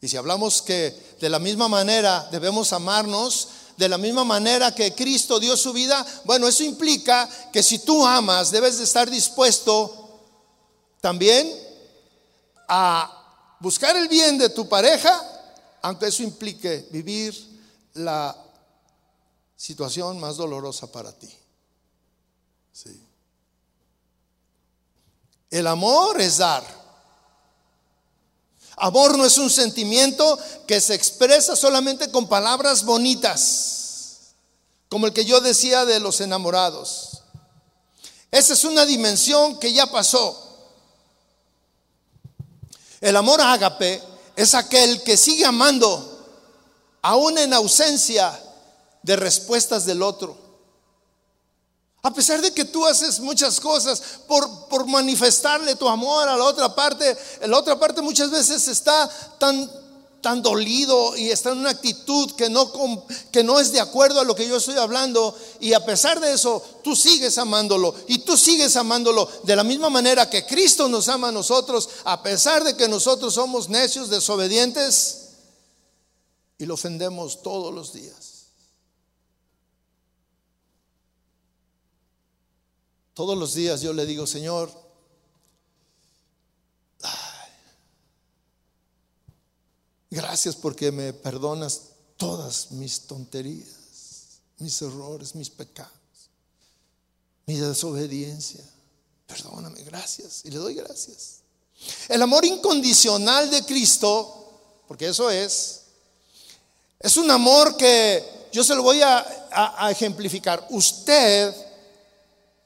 Y 0.00 0.08
si 0.08 0.16
hablamos 0.16 0.60
que 0.60 1.14
de 1.20 1.28
la 1.28 1.38
misma 1.38 1.68
manera 1.68 2.28
debemos 2.32 2.72
amarnos, 2.72 3.46
de 3.76 3.88
la 3.88 3.96
misma 3.96 4.24
manera 4.24 4.74
que 4.74 4.92
Cristo 4.92 5.38
dio 5.38 5.56
su 5.56 5.72
vida, 5.72 6.04
bueno, 6.24 6.48
eso 6.48 6.64
implica 6.64 7.28
que 7.52 7.62
si 7.62 7.78
tú 7.78 8.04
amas, 8.04 8.50
debes 8.50 8.78
de 8.78 8.82
estar 8.82 9.08
dispuesto 9.08 10.20
también 11.00 11.48
a 12.66 13.20
buscar 13.62 13.96
el 13.96 14.08
bien 14.08 14.36
de 14.38 14.48
tu 14.48 14.68
pareja, 14.68 15.22
aunque 15.82 16.08
eso 16.08 16.24
implique 16.24 16.88
vivir 16.90 17.32
la 17.94 18.36
situación 19.56 20.18
más 20.18 20.36
dolorosa 20.36 20.90
para 20.90 21.12
ti. 21.12 21.32
El 25.48 25.66
amor 25.66 26.20
es 26.20 26.38
dar. 26.38 26.64
Amor 28.76 29.16
no 29.16 29.24
es 29.24 29.38
un 29.38 29.50
sentimiento 29.50 30.38
que 30.66 30.80
se 30.80 30.94
expresa 30.94 31.54
solamente 31.54 32.10
con 32.10 32.26
palabras 32.26 32.84
bonitas, 32.84 34.34
como 34.88 35.06
el 35.06 35.12
que 35.12 35.24
yo 35.24 35.40
decía 35.40 35.84
de 35.84 36.00
los 36.00 36.20
enamorados. 36.20 37.22
Esa 38.32 38.54
es 38.54 38.64
una 38.64 38.84
dimensión 38.86 39.60
que 39.60 39.72
ya 39.72 39.86
pasó. 39.86 40.51
El 43.02 43.16
amor 43.16 43.40
ágape 43.40 44.00
es 44.36 44.54
aquel 44.54 45.02
que 45.02 45.16
sigue 45.16 45.44
amando 45.44 46.08
aún 47.02 47.36
en 47.36 47.52
ausencia 47.52 48.40
de 49.02 49.16
respuestas 49.16 49.84
del 49.84 50.02
otro. 50.02 50.38
A 52.04 52.14
pesar 52.14 52.40
de 52.40 52.54
que 52.54 52.64
tú 52.64 52.86
haces 52.86 53.18
muchas 53.18 53.58
cosas 53.58 54.00
por, 54.28 54.68
por, 54.68 54.86
manifestarle 54.86 55.74
tu 55.74 55.88
amor 55.88 56.28
a 56.28 56.36
la 56.36 56.44
otra 56.44 56.72
parte, 56.72 57.16
la 57.44 57.58
otra 57.58 57.76
parte 57.78 58.02
muchas 58.02 58.30
veces 58.30 58.68
está 58.68 59.10
tan, 59.36 59.68
tan 60.22 60.40
dolido 60.40 61.16
y 61.16 61.30
está 61.30 61.50
en 61.50 61.58
una 61.58 61.70
actitud 61.70 62.30
que 62.36 62.48
no, 62.48 62.72
que 63.30 63.42
no 63.42 63.58
es 63.58 63.72
de 63.72 63.80
acuerdo 63.80 64.20
a 64.20 64.24
lo 64.24 64.34
que 64.34 64.48
yo 64.48 64.56
estoy 64.56 64.76
hablando. 64.76 65.36
Y 65.60 65.74
a 65.74 65.84
pesar 65.84 66.20
de 66.20 66.32
eso, 66.32 66.62
tú 66.82 66.96
sigues 66.96 67.36
amándolo 67.36 67.94
y 68.06 68.20
tú 68.20 68.36
sigues 68.36 68.76
amándolo 68.76 69.28
de 69.42 69.56
la 69.56 69.64
misma 69.64 69.90
manera 69.90 70.30
que 70.30 70.46
Cristo 70.46 70.88
nos 70.88 71.08
ama 71.08 71.28
a 71.28 71.32
nosotros, 71.32 71.88
a 72.04 72.22
pesar 72.22 72.62
de 72.62 72.76
que 72.76 72.88
nosotros 72.88 73.34
somos 73.34 73.68
necios, 73.68 74.08
desobedientes 74.08 75.30
y 76.56 76.66
lo 76.66 76.74
ofendemos 76.74 77.42
todos 77.42 77.74
los 77.74 77.92
días. 77.92 78.46
Todos 83.14 83.36
los 83.36 83.54
días 83.54 83.82
yo 83.82 83.92
le 83.92 84.06
digo, 84.06 84.26
Señor, 84.26 84.72
gracias 90.12 90.54
porque 90.54 90.92
me 90.92 91.12
perdonas 91.12 91.80
todas 92.16 92.70
mis 92.72 93.00
tonterías, 93.00 93.68
mis 94.58 94.80
errores, 94.82 95.34
mis 95.34 95.50
pecados, 95.50 95.90
mi 97.46 97.56
desobediencia. 97.56 98.62
Perdóname, 99.26 99.82
gracias. 99.82 100.42
Y 100.44 100.50
le 100.50 100.58
doy 100.58 100.74
gracias. 100.74 101.40
El 102.08 102.22
amor 102.22 102.44
incondicional 102.44 103.50
de 103.50 103.64
Cristo, 103.64 104.52
porque 104.86 105.08
eso 105.08 105.30
es, 105.30 105.80
es 107.00 107.16
un 107.16 107.30
amor 107.30 107.76
que 107.76 108.24
yo 108.52 108.62
se 108.62 108.74
lo 108.74 108.82
voy 108.82 109.00
a, 109.00 109.48
a 109.50 109.90
ejemplificar. 109.90 110.66
Usted 110.70 111.54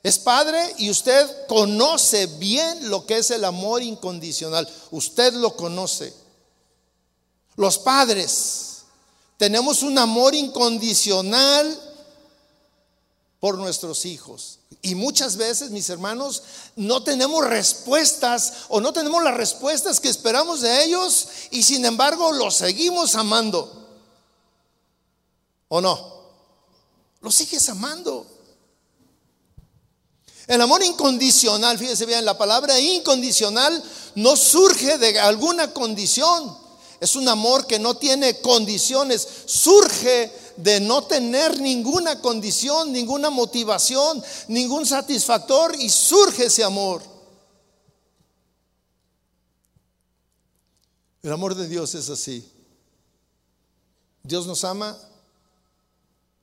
es 0.02 0.18
padre 0.18 0.74
y 0.78 0.90
usted 0.90 1.46
conoce 1.46 2.26
bien 2.26 2.90
lo 2.90 3.06
que 3.06 3.18
es 3.18 3.30
el 3.30 3.44
amor 3.44 3.82
incondicional. 3.82 4.68
Usted 4.90 5.32
lo 5.34 5.56
conoce. 5.56 6.25
Los 7.56 7.78
padres 7.78 8.84
tenemos 9.36 9.82
un 9.82 9.98
amor 9.98 10.34
incondicional 10.34 11.82
por 13.40 13.58
nuestros 13.58 14.04
hijos. 14.04 14.58
Y 14.82 14.94
muchas 14.94 15.36
veces, 15.36 15.70
mis 15.70 15.88
hermanos, 15.90 16.42
no 16.76 17.02
tenemos 17.02 17.44
respuestas 17.44 18.52
o 18.68 18.80
no 18.80 18.92
tenemos 18.92 19.22
las 19.22 19.36
respuestas 19.36 20.00
que 20.00 20.08
esperamos 20.08 20.60
de 20.60 20.84
ellos 20.84 21.28
y 21.50 21.62
sin 21.62 21.84
embargo 21.84 22.32
los 22.32 22.56
seguimos 22.56 23.14
amando. 23.14 23.88
¿O 25.68 25.80
no? 25.80 26.16
Los 27.20 27.34
sigues 27.34 27.68
amando. 27.68 28.26
El 30.46 30.60
amor 30.60 30.82
incondicional, 30.84 31.76
fíjese 31.76 32.06
bien, 32.06 32.24
la 32.24 32.38
palabra 32.38 32.78
incondicional 32.78 33.82
no 34.14 34.36
surge 34.36 34.96
de 34.98 35.18
alguna 35.18 35.72
condición. 35.72 36.65
Es 37.00 37.16
un 37.16 37.28
amor 37.28 37.66
que 37.66 37.78
no 37.78 37.96
tiene 37.96 38.40
condiciones. 38.40 39.26
Surge 39.46 40.32
de 40.56 40.80
no 40.80 41.04
tener 41.04 41.60
ninguna 41.60 42.20
condición, 42.20 42.92
ninguna 42.92 43.30
motivación, 43.30 44.22
ningún 44.48 44.86
satisfactor 44.86 45.74
y 45.78 45.88
surge 45.88 46.46
ese 46.46 46.64
amor. 46.64 47.02
El 51.22 51.32
amor 51.32 51.54
de 51.54 51.68
Dios 51.68 51.94
es 51.94 52.08
así. 52.08 52.48
Dios 54.22 54.46
nos 54.46 54.64
ama 54.64 54.96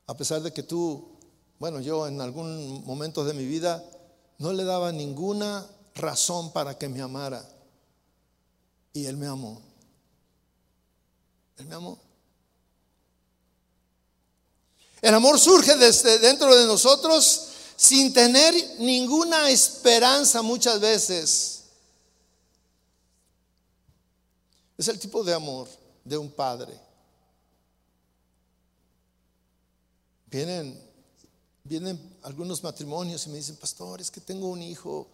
a 0.05 0.15
pesar 0.15 0.41
de 0.41 0.51
que 0.51 0.63
tú, 0.63 1.17
bueno, 1.59 1.79
yo 1.79 2.07
en 2.07 2.19
algún 2.21 2.83
momento 2.85 3.23
de 3.23 3.33
mi 3.33 3.45
vida 3.45 3.83
no 4.37 4.51
le 4.51 4.63
daba 4.63 4.91
ninguna 4.91 5.65
razón 5.95 6.51
para 6.51 6.77
que 6.77 6.89
me 6.89 7.01
amara. 7.01 7.47
Y 8.93 9.05
Él 9.05 9.17
me 9.17 9.27
amó. 9.27 9.61
Él 11.63 11.69
me 11.69 11.75
amó. 11.75 11.97
El 15.01 15.13
amor 15.13 15.39
surge 15.39 15.75
desde 15.75 16.19
dentro 16.19 16.53
de 16.55 16.65
nosotros 16.65 17.47
sin 17.75 18.13
tener 18.13 18.53
ninguna 18.79 19.49
esperanza 19.49 20.41
muchas 20.41 20.79
veces. 20.79 21.63
Es 24.77 24.87
el 24.89 24.99
tipo 24.99 25.23
de 25.23 25.33
amor 25.33 25.69
de 26.03 26.17
un 26.17 26.29
padre. 26.29 26.77
Vienen 30.27 30.93
Vienen 31.65 32.17
algunos 32.23 32.61
matrimonios 32.61 33.25
y 33.25 33.29
me 33.29 33.37
dicen, 33.37 33.55
pastor, 33.55 34.01
es 34.01 34.11
que 34.11 34.19
tengo 34.19 34.49
un 34.49 34.61
hijo 34.61 35.07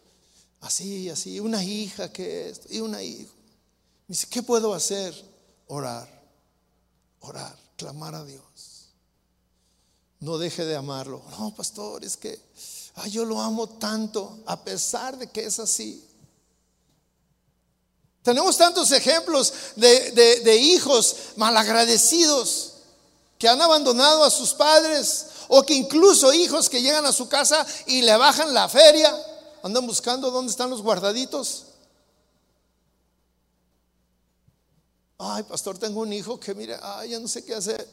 así, 0.61 1.07
así, 1.07 1.39
una 1.39 1.63
hija 1.63 2.11
que 2.11 2.49
es, 2.49 2.61
y 2.71 2.79
una 2.79 3.03
hija. 3.03 3.31
Me 4.07 4.13
dice, 4.13 4.25
¿qué 4.27 4.41
puedo 4.41 4.73
hacer? 4.73 5.13
Orar, 5.67 6.09
orar, 7.21 7.55
clamar 7.75 8.15
a 8.15 8.23
Dios. 8.23 8.43
No 10.19 10.37
deje 10.37 10.65
de 10.65 10.75
amarlo. 10.75 11.21
No, 11.37 11.53
pastor, 11.55 12.03
es 12.03 12.17
que 12.17 12.39
yo 13.09 13.23
lo 13.25 13.39
amo 13.39 13.67
tanto, 13.67 14.39
a 14.45 14.63
pesar 14.63 15.17
de 15.17 15.27
que 15.27 15.45
es 15.45 15.59
así. 15.59 16.05
Tenemos 18.21 18.57
tantos 18.57 18.91
ejemplos 18.91 19.53
de, 19.77 20.11
de 20.11 20.55
hijos 20.57 21.15
malagradecidos 21.37 22.73
que 23.37 23.47
han 23.47 23.61
abandonado 23.61 24.23
a 24.25 24.29
sus 24.29 24.53
padres 24.53 25.27
o 25.47 25.63
que 25.63 25.73
incluso 25.73 26.33
hijos 26.33 26.69
que 26.69 26.81
llegan 26.81 27.05
a 27.05 27.13
su 27.13 27.29
casa 27.29 27.65
y 27.87 28.01
le 28.01 28.15
bajan 28.17 28.53
la 28.53 28.67
feria, 28.67 29.15
andan 29.63 29.87
buscando 29.87 30.29
dónde 30.29 30.51
están 30.51 30.69
los 30.69 30.81
guardaditos. 30.81 31.68
Ay, 35.19 35.43
pastor, 35.43 35.77
tengo 35.77 36.01
un 36.01 36.11
hijo 36.11 36.39
que 36.39 36.55
mire, 36.55 36.77
ay, 36.81 37.11
ya 37.11 37.19
no 37.19 37.27
sé 37.27 37.45
qué 37.45 37.53
hacer. 37.53 37.87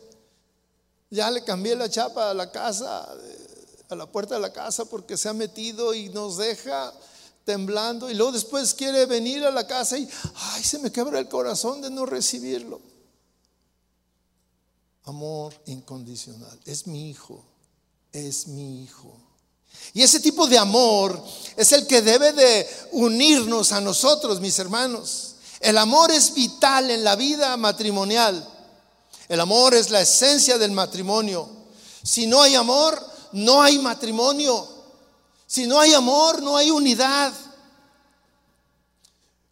Ya 1.11 1.31
le 1.31 1.45
cambié 1.45 1.77
la 1.77 1.91
chapa 1.91 2.31
a 2.31 2.35
la 2.35 2.51
casa, 2.51 3.07
a 3.89 3.95
la 3.95 4.07
puerta 4.07 4.37
de 4.37 4.41
la 4.41 4.53
casa 4.53 4.87
porque 4.87 5.17
se 5.17 5.29
ha 5.29 5.35
metido 5.35 5.93
y 5.93 6.09
nos 6.09 6.39
deja 6.39 6.93
temblando 7.45 8.11
y 8.11 8.15
luego 8.15 8.33
después 8.33 8.75
quiere 8.75 9.07
venir 9.07 9.45
a 9.45 9.51
la 9.51 9.67
casa 9.67 9.99
y 9.99 10.09
ay, 10.35 10.65
se 10.65 10.79
me 10.79 10.91
quebra 10.91 11.19
el 11.19 11.29
corazón 11.29 11.81
de 11.81 11.91
no 11.91 12.07
recibirlo 12.07 12.81
amor 15.07 15.55
incondicional. 15.67 16.59
Es 16.65 16.87
mi 16.87 17.11
hijo, 17.11 17.43
es 18.13 18.49
mi 18.49 18.83
hijo. 18.83 19.17
Y 19.95 20.03
ese 20.03 20.21
tipo 20.21 20.47
de 20.47 20.59
amor 20.59 21.23
es 21.57 21.73
el 21.73 21.87
que 21.87 22.03
debe 22.03 22.33
de 22.33 22.69
unirnos 22.93 23.73
a 23.73 23.81
nosotros, 23.81 24.41
mis 24.41 24.59
hermanos. 24.59 25.36
El 25.67 25.79
amor 25.79 26.13
es 26.13 26.33
vital 26.33 26.93
en 26.93 27.03
la 27.03 27.17
vida 27.17 27.57
matrimonial. 27.57 28.49
El 29.27 29.41
amor 29.41 29.75
es 29.75 29.91
la 29.91 30.01
esencia 30.01 30.59
del 30.59 30.71
matrimonio. 30.71 31.49
Si 32.05 32.29
no 32.29 32.41
hay 32.41 32.55
amor, 32.55 33.05
no 33.33 33.61
hay 33.61 33.81
matrimonio. 33.81 34.65
Si 35.45 35.67
no 35.67 35.81
hay 35.81 35.93
amor, 35.93 36.41
no 36.41 36.57
hay 36.57 36.71
unidad. 36.71 37.33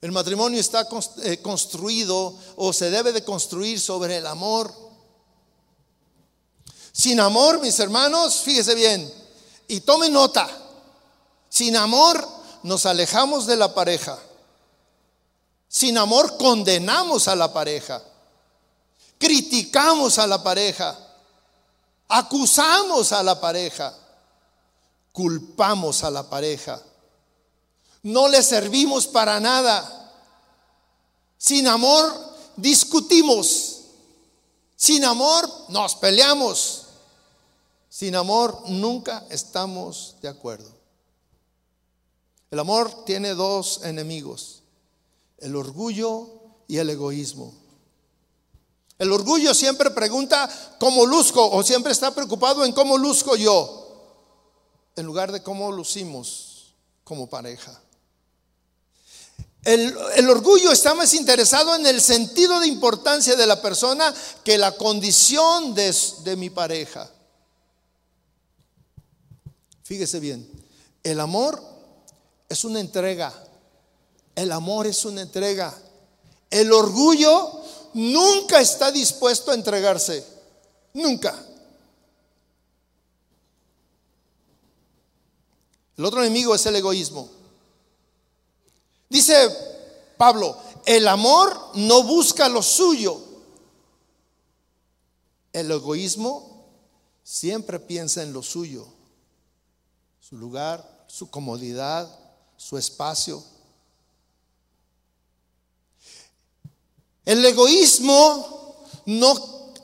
El 0.00 0.12
matrimonio 0.12 0.60
está 0.60 0.86
eh, 1.24 1.42
construido 1.42 2.32
o 2.54 2.72
se 2.72 2.90
debe 2.90 3.12
de 3.12 3.24
construir 3.24 3.80
sobre 3.80 4.18
el 4.18 4.28
amor. 4.28 4.72
Sin 6.92 7.18
amor, 7.18 7.60
mis 7.60 7.76
hermanos, 7.80 8.36
fíjese 8.36 8.76
bien, 8.76 9.12
y 9.66 9.80
tome 9.80 10.08
nota, 10.10 10.48
sin 11.48 11.74
amor 11.74 12.24
nos 12.62 12.86
alejamos 12.86 13.46
de 13.46 13.56
la 13.56 13.74
pareja. 13.74 14.16
Sin 15.74 15.98
amor 15.98 16.36
condenamos 16.36 17.26
a 17.26 17.34
la 17.34 17.52
pareja. 17.52 18.00
Criticamos 19.18 20.20
a 20.20 20.26
la 20.28 20.40
pareja. 20.40 20.96
Acusamos 22.06 23.10
a 23.10 23.24
la 23.24 23.40
pareja. 23.40 23.92
Culpamos 25.10 26.04
a 26.04 26.12
la 26.12 26.30
pareja. 26.30 26.80
No 28.04 28.28
le 28.28 28.44
servimos 28.44 29.08
para 29.08 29.40
nada. 29.40 30.12
Sin 31.36 31.66
amor 31.66 32.36
discutimos. 32.54 33.80
Sin 34.76 35.04
amor 35.04 35.50
nos 35.70 35.96
peleamos. 35.96 36.82
Sin 37.88 38.14
amor 38.14 38.62
nunca 38.68 39.26
estamos 39.28 40.14
de 40.22 40.28
acuerdo. 40.28 40.70
El 42.52 42.60
amor 42.60 43.04
tiene 43.04 43.34
dos 43.34 43.80
enemigos, 43.82 44.53
el 45.44 45.56
orgullo 45.56 46.26
y 46.66 46.78
el 46.78 46.88
egoísmo. 46.88 47.52
El 48.98 49.12
orgullo 49.12 49.52
siempre 49.52 49.90
pregunta 49.90 50.48
cómo 50.80 51.04
luzco 51.04 51.50
o 51.50 51.62
siempre 51.62 51.92
está 51.92 52.14
preocupado 52.14 52.64
en 52.64 52.72
cómo 52.72 52.96
luzco 52.96 53.36
yo, 53.36 54.06
en 54.96 55.04
lugar 55.04 55.32
de 55.32 55.42
cómo 55.42 55.70
lucimos 55.70 56.74
como 57.04 57.28
pareja. 57.28 57.78
El, 59.64 59.94
orgullo 60.28 60.72
está 60.72 60.94
más 60.94 61.12
interesado 61.12 61.74
en 61.74 61.86
el 61.86 62.00
sentido 62.00 62.60
de 62.60 62.66
importancia 62.66 63.36
de 63.36 63.46
la 63.46 63.60
persona 63.60 64.14
que 64.44 64.56
la 64.56 64.72
condición 64.72 65.74
de, 65.74 65.94
de 66.22 66.36
mi 66.36 66.48
pareja. 66.48 67.10
Fíjese 69.82 70.20
bien, 70.20 70.50
el 71.02 71.20
amor 71.20 71.62
es 72.48 72.64
una 72.64 72.80
entrega. 72.80 73.43
El 74.34 74.52
amor 74.52 74.86
es 74.86 75.04
una 75.04 75.22
entrega. 75.22 75.74
El 76.50 76.72
orgullo 76.72 77.62
nunca 77.94 78.60
está 78.60 78.90
dispuesto 78.90 79.50
a 79.50 79.54
entregarse. 79.54 80.24
Nunca. 80.92 81.34
El 85.96 86.04
otro 86.04 86.20
enemigo 86.20 86.54
es 86.54 86.66
el 86.66 86.76
egoísmo. 86.76 87.28
Dice 89.08 89.48
Pablo, 90.16 90.56
el 90.86 91.06
amor 91.06 91.56
no 91.74 92.02
busca 92.02 92.48
lo 92.48 92.62
suyo. 92.62 93.20
El 95.52 95.70
egoísmo 95.70 96.66
siempre 97.22 97.78
piensa 97.78 98.22
en 98.22 98.32
lo 98.32 98.42
suyo, 98.42 98.86
su 100.20 100.36
lugar, 100.36 101.04
su 101.06 101.30
comodidad, 101.30 102.08
su 102.56 102.76
espacio. 102.76 103.42
El 107.24 107.44
egoísmo 107.44 108.84
no 109.06 109.34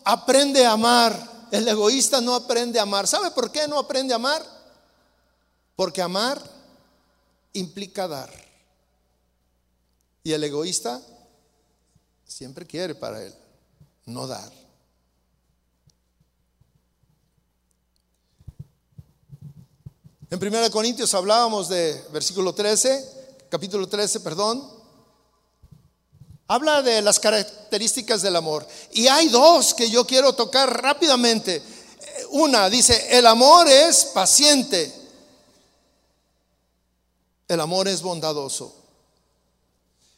aprende 0.05 0.65
a 0.65 0.73
amar. 0.73 1.49
El 1.51 1.67
egoísta 1.67 2.21
no 2.21 2.35
aprende 2.35 2.79
a 2.79 2.83
amar. 2.83 3.07
¿Sabe 3.07 3.31
por 3.31 3.51
qué 3.51 3.67
no 3.67 3.79
aprende 3.79 4.13
a 4.13 4.17
amar? 4.17 4.45
Porque 5.75 6.03
amar 6.03 6.41
implica 7.53 8.07
dar. 8.07 8.31
Y 10.23 10.33
el 10.33 10.45
egoísta 10.45 11.01
siempre 12.27 12.67
quiere 12.67 12.95
para 12.95 13.23
él, 13.23 13.35
no 14.07 14.27
dar. 14.27 14.53
En 20.31 20.39
1 20.41 20.71
Corintios 20.71 21.13
hablábamos 21.15 21.69
de 21.69 22.01
versículo 22.13 22.55
13, 22.55 23.47
capítulo 23.49 23.89
13, 23.89 24.21
perdón. 24.21 24.80
Habla 26.51 26.83
de 26.83 27.01
las 27.01 27.21
características 27.21 28.23
del 28.23 28.35
amor. 28.35 28.67
Y 28.91 29.07
hay 29.07 29.29
dos 29.29 29.73
que 29.73 29.89
yo 29.89 30.05
quiero 30.05 30.33
tocar 30.33 30.83
rápidamente. 30.83 31.63
Una 32.31 32.69
dice, 32.69 33.07
el 33.17 33.29
amor 33.29 33.69
es 33.69 34.07
paciente. 34.07 34.93
El 37.47 37.61
amor 37.61 37.87
es 37.87 38.03
bondadoso. 38.03 38.75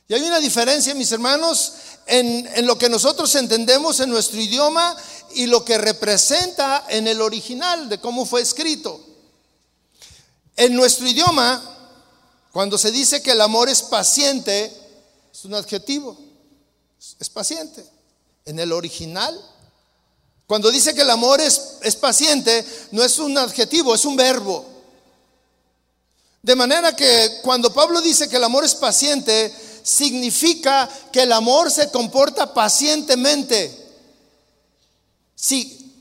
Y 0.09 0.15
hay 0.15 0.23
una 0.23 0.41
diferencia, 0.41 0.95
mis 0.95 1.13
hermanos, 1.13 1.75
en, 2.07 2.49
en, 2.55 2.67
lo 2.67 2.79
que 2.79 2.89
nosotros 2.89 3.35
entendemos 3.35 4.01
en 4.01 4.09
nuestro 4.09 4.41
idioma 4.41 4.97
y 5.35 5.45
lo 5.45 5.63
que 5.67 5.77
representa 5.77 6.87
en 6.89 7.09
el 7.09 7.21
original 7.21 7.91
de 7.91 8.01
cómo 8.01 8.25
fue 8.25 8.41
escrito. 8.41 8.99
En 10.57 10.75
nuestro 10.75 11.07
idioma, 11.07 11.63
cuando 12.53 12.79
se 12.79 12.91
dice 12.91 13.21
que 13.23 13.33
el 13.33 13.41
amor 13.43 13.69
es 13.69 13.83
paciente, 13.83 14.79
es 15.33 15.47
un 15.47 15.55
adjetivo, 15.55 16.17
es 17.19 17.29
paciente. 17.31 17.85
En 18.45 18.59
el 18.59 18.73
original, 18.73 19.39
cuando 20.47 20.71
dice 20.71 20.95
que 20.95 21.03
el 21.03 21.11
amor 21.11 21.41
es, 21.41 21.75
es 21.83 21.97
paciente, 21.97 22.65
no 22.93 23.03
es 23.03 23.19
un 23.19 23.37
adjetivo, 23.39 23.95
es 23.95 24.05
un 24.05 24.17
verbo. 24.17 24.67
De 26.43 26.57
manera 26.57 26.95
que 26.95 27.41
cuando 27.43 27.73
Pablo 27.73 28.01
dice 28.01 28.29
que 28.29 28.37
el 28.37 28.45
amor 28.45 28.65
es 28.65 28.75
paciente, 28.75 29.53
significa 29.83 30.89
que 31.13 31.23
el 31.23 31.33
amor 31.33 31.71
se 31.71 31.91
comporta 31.91 32.53
pacientemente. 32.53 33.79
Sí, 35.35 35.95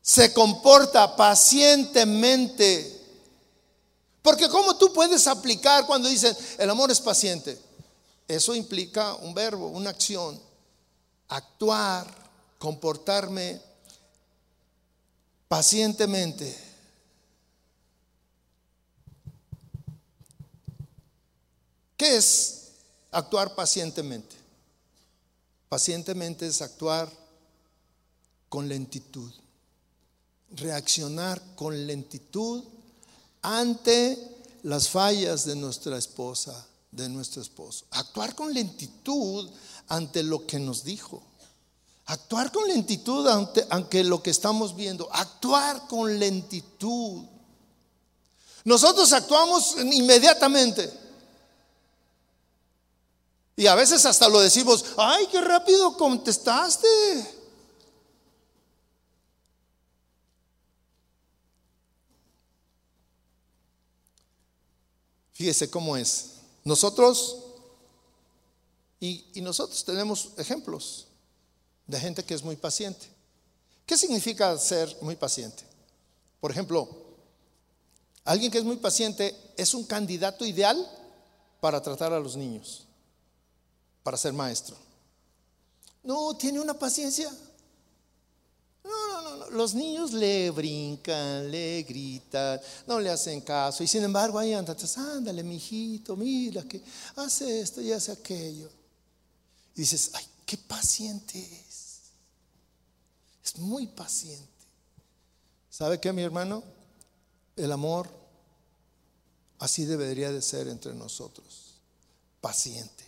se 0.00 0.32
comporta 0.32 1.16
pacientemente. 1.16 3.00
Porque 4.22 4.48
¿cómo 4.48 4.76
tú 4.76 4.92
puedes 4.92 5.26
aplicar 5.26 5.86
cuando 5.86 6.08
dicen 6.08 6.36
el 6.58 6.70
amor 6.70 6.90
es 6.90 7.00
paciente? 7.00 7.69
Eso 8.30 8.54
implica 8.54 9.14
un 9.16 9.34
verbo, 9.34 9.68
una 9.68 9.90
acción. 9.90 10.40
Actuar, 11.28 12.06
comportarme 12.58 13.60
pacientemente. 15.48 16.56
¿Qué 21.96 22.16
es 22.16 22.68
actuar 23.10 23.54
pacientemente? 23.54 24.36
Pacientemente 25.68 26.46
es 26.46 26.62
actuar 26.62 27.10
con 28.48 28.68
lentitud 28.68 29.32
reaccionar 30.56 31.40
con 31.54 31.86
lentitud 31.86 32.64
ante 33.42 34.18
las 34.62 34.88
fallas 34.88 35.44
de 35.44 35.56
nuestra 35.56 35.96
esposa, 35.96 36.66
de 36.90 37.08
nuestro 37.08 37.42
esposo. 37.42 37.86
Actuar 37.90 38.34
con 38.34 38.52
lentitud 38.52 39.50
ante 39.88 40.22
lo 40.22 40.46
que 40.46 40.58
nos 40.58 40.84
dijo. 40.84 41.22
Actuar 42.06 42.50
con 42.50 42.66
lentitud 42.66 43.26
ante, 43.28 43.66
ante 43.70 44.02
lo 44.02 44.22
que 44.22 44.30
estamos 44.30 44.74
viendo. 44.74 45.08
Actuar 45.12 45.86
con 45.86 46.18
lentitud. 46.18 47.24
Nosotros 48.64 49.12
actuamos 49.12 49.76
inmediatamente. 49.78 50.92
Y 53.56 53.66
a 53.66 53.74
veces 53.74 54.04
hasta 54.06 54.28
lo 54.28 54.40
decimos, 54.40 54.84
ay, 54.96 55.28
qué 55.30 55.40
rápido 55.40 55.96
contestaste. 55.96 56.88
Fíjese 65.32 65.70
cómo 65.70 65.96
es. 65.96 66.39
Nosotros, 66.64 67.44
y, 69.00 69.24
nosotros 69.36 69.84
tenemos 69.84 70.30
ejemplos 70.36 71.06
de 71.86 71.98
gente 71.98 72.24
que 72.24 72.34
es 72.34 72.42
muy 72.42 72.56
paciente. 72.56 73.06
¿Qué 73.86 73.96
significa 73.96 74.56
ser 74.58 74.96
muy 75.00 75.16
paciente? 75.16 75.64
Por 76.40 76.50
ejemplo, 76.50 76.88
alguien 78.24 78.50
que 78.50 78.58
es 78.58 78.64
muy 78.64 78.76
paciente 78.76 79.34
es 79.56 79.74
un 79.74 79.84
candidato 79.84 80.44
ideal 80.44 80.78
para 81.60 81.82
tratar 81.82 82.12
a 82.12 82.20
los 82.20 82.36
niños, 82.36 82.86
para 84.02 84.16
ser 84.16 84.32
maestro. 84.32 84.76
No, 86.02 86.36
tiene 86.36 86.60
una 86.60 86.74
paciencia 86.74 87.30
no, 88.84 89.22
no, 89.22 89.36
no, 89.36 89.50
los 89.50 89.74
niños 89.74 90.12
le 90.12 90.50
brincan, 90.50 91.50
le 91.50 91.82
gritan, 91.82 92.60
no 92.86 92.98
le 93.00 93.10
hacen 93.10 93.40
caso. 93.42 93.82
Y 93.82 93.86
sin 93.86 94.02
embargo, 94.04 94.38
ahí 94.38 94.52
anda, 94.52 94.76
ándale, 94.96 95.42
mijito, 95.42 96.16
mira 96.16 96.62
que 96.62 96.82
hace 97.16 97.60
esto 97.60 97.80
y 97.80 97.92
hace 97.92 98.12
aquello. 98.12 98.70
Y 99.74 99.80
dices, 99.80 100.10
ay, 100.14 100.24
qué 100.46 100.56
paciente 100.56 101.38
es. 101.38 102.00
Es 103.44 103.58
muy 103.58 103.86
paciente. 103.86 104.46
¿Sabe 105.68 106.00
qué, 106.00 106.12
mi 106.12 106.22
hermano? 106.22 106.62
El 107.56 107.72
amor 107.72 108.08
así 109.58 109.84
debería 109.84 110.32
de 110.32 110.42
ser 110.42 110.68
entre 110.68 110.94
nosotros. 110.94 111.74
Paciente. 112.40 113.04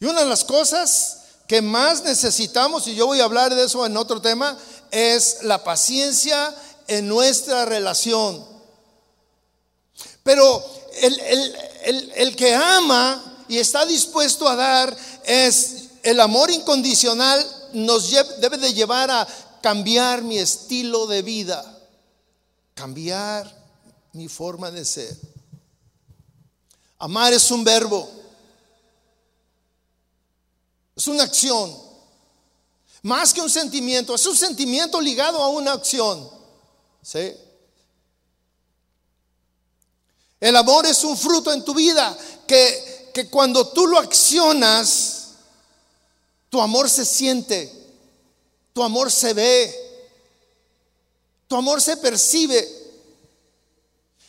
Y 0.00 0.04
una 0.04 0.20
de 0.20 0.28
las 0.28 0.44
cosas 0.44 1.23
que 1.46 1.60
más 1.60 2.02
necesitamos, 2.04 2.86
y 2.86 2.94
yo 2.94 3.06
voy 3.06 3.20
a 3.20 3.24
hablar 3.24 3.54
de 3.54 3.64
eso 3.64 3.84
en 3.84 3.96
otro 3.96 4.20
tema, 4.20 4.56
es 4.90 5.38
la 5.42 5.62
paciencia 5.62 6.54
en 6.86 7.08
nuestra 7.08 7.64
relación. 7.64 8.44
Pero 10.22 10.64
el, 11.02 12.36
que 12.36 12.54
ama 12.54 13.44
y 13.48 13.58
está 13.58 13.84
dispuesto 13.84 14.48
a 14.48 14.56
dar 14.56 14.96
es 15.24 15.88
el 16.02 16.20
amor 16.20 16.50
incondicional 16.50 17.44
nos 17.74 18.10
debe 18.40 18.56
de 18.56 18.72
llevar 18.72 19.10
a 19.10 19.26
cambiar 19.60 20.22
mi 20.22 20.38
estilo 20.38 21.06
de 21.06 21.22
vida, 21.22 21.78
cambiar 22.74 23.52
mi 24.12 24.28
forma 24.28 24.70
de 24.70 24.84
ser. 24.84 25.16
Amar 26.98 27.32
es 27.32 27.50
un 27.50 27.64
verbo, 27.64 28.08
es 30.96 31.06
una 31.08 31.24
acción. 31.24 31.76
Más 33.02 33.34
que 33.34 33.40
un 33.40 33.50
sentimiento, 33.50 34.14
es 34.14 34.26
un 34.26 34.36
sentimiento 34.36 35.00
ligado 35.00 35.42
a 35.42 35.48
una 35.48 35.72
acción. 35.72 36.30
El 40.40 40.56
amor 40.56 40.86
es 40.86 41.04
un 41.04 41.16
fruto 41.16 41.52
en 41.52 41.64
tu 41.64 41.74
vida 41.74 42.16
que, 42.46 43.10
que 43.12 43.28
cuando 43.28 43.68
tú 43.68 43.86
lo 43.86 43.98
accionas, 43.98 45.28
tu 46.48 46.60
amor 46.60 46.88
se 46.88 47.04
siente, 47.04 47.72
tu 48.72 48.82
amor 48.82 49.10
se 49.10 49.34
ve, 49.34 49.84
tu 51.48 51.56
amor 51.56 51.80
se 51.82 51.96
percibe. 51.96 52.83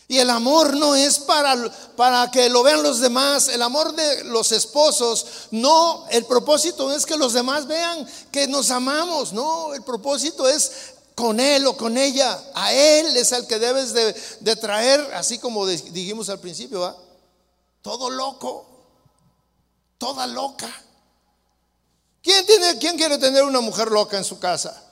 Y 0.07 0.19
el 0.19 0.29
amor 0.29 0.75
no 0.75 0.93
es 0.95 1.17
para, 1.17 1.55
para 1.95 2.29
que 2.29 2.47
lo 2.49 2.61
vean 2.61 2.83
los 2.83 2.99
demás. 2.99 3.47
El 3.47 3.61
amor 3.61 3.95
de 3.95 4.23
los 4.25 4.51
esposos, 4.51 5.25
no, 5.49 6.05
el 6.11 6.25
propósito 6.25 6.91
es 6.91 7.05
que 7.05 7.17
los 7.17 7.33
demás 7.33 7.65
vean 7.65 8.07
que 8.31 8.47
nos 8.47 8.69
amamos. 8.69 9.33
No, 9.33 9.73
el 9.73 9.81
propósito 9.81 10.47
es 10.47 10.93
con 11.15 11.39
él 11.39 11.65
o 11.65 11.75
con 11.75 11.97
ella. 11.97 12.39
A 12.53 12.71
él 12.71 13.17
es 13.17 13.31
el 13.31 13.47
que 13.47 13.57
debes 13.57 13.93
de, 13.93 14.55
traer, 14.57 15.01
así 15.15 15.39
como 15.39 15.65
dijimos 15.65 16.29
al 16.29 16.39
principio, 16.39 16.81
¿va? 16.81 16.95
Todo 17.81 18.11
loco, 18.11 18.67
toda 19.97 20.27
loca. 20.27 20.69
¿Quién, 22.21 22.45
tiene, 22.45 22.77
¿Quién 22.77 22.95
quiere 22.95 23.17
tener 23.17 23.43
una 23.43 23.61
mujer 23.61 23.91
loca 23.91 24.17
en 24.17 24.23
su 24.23 24.37
casa? 24.37 24.83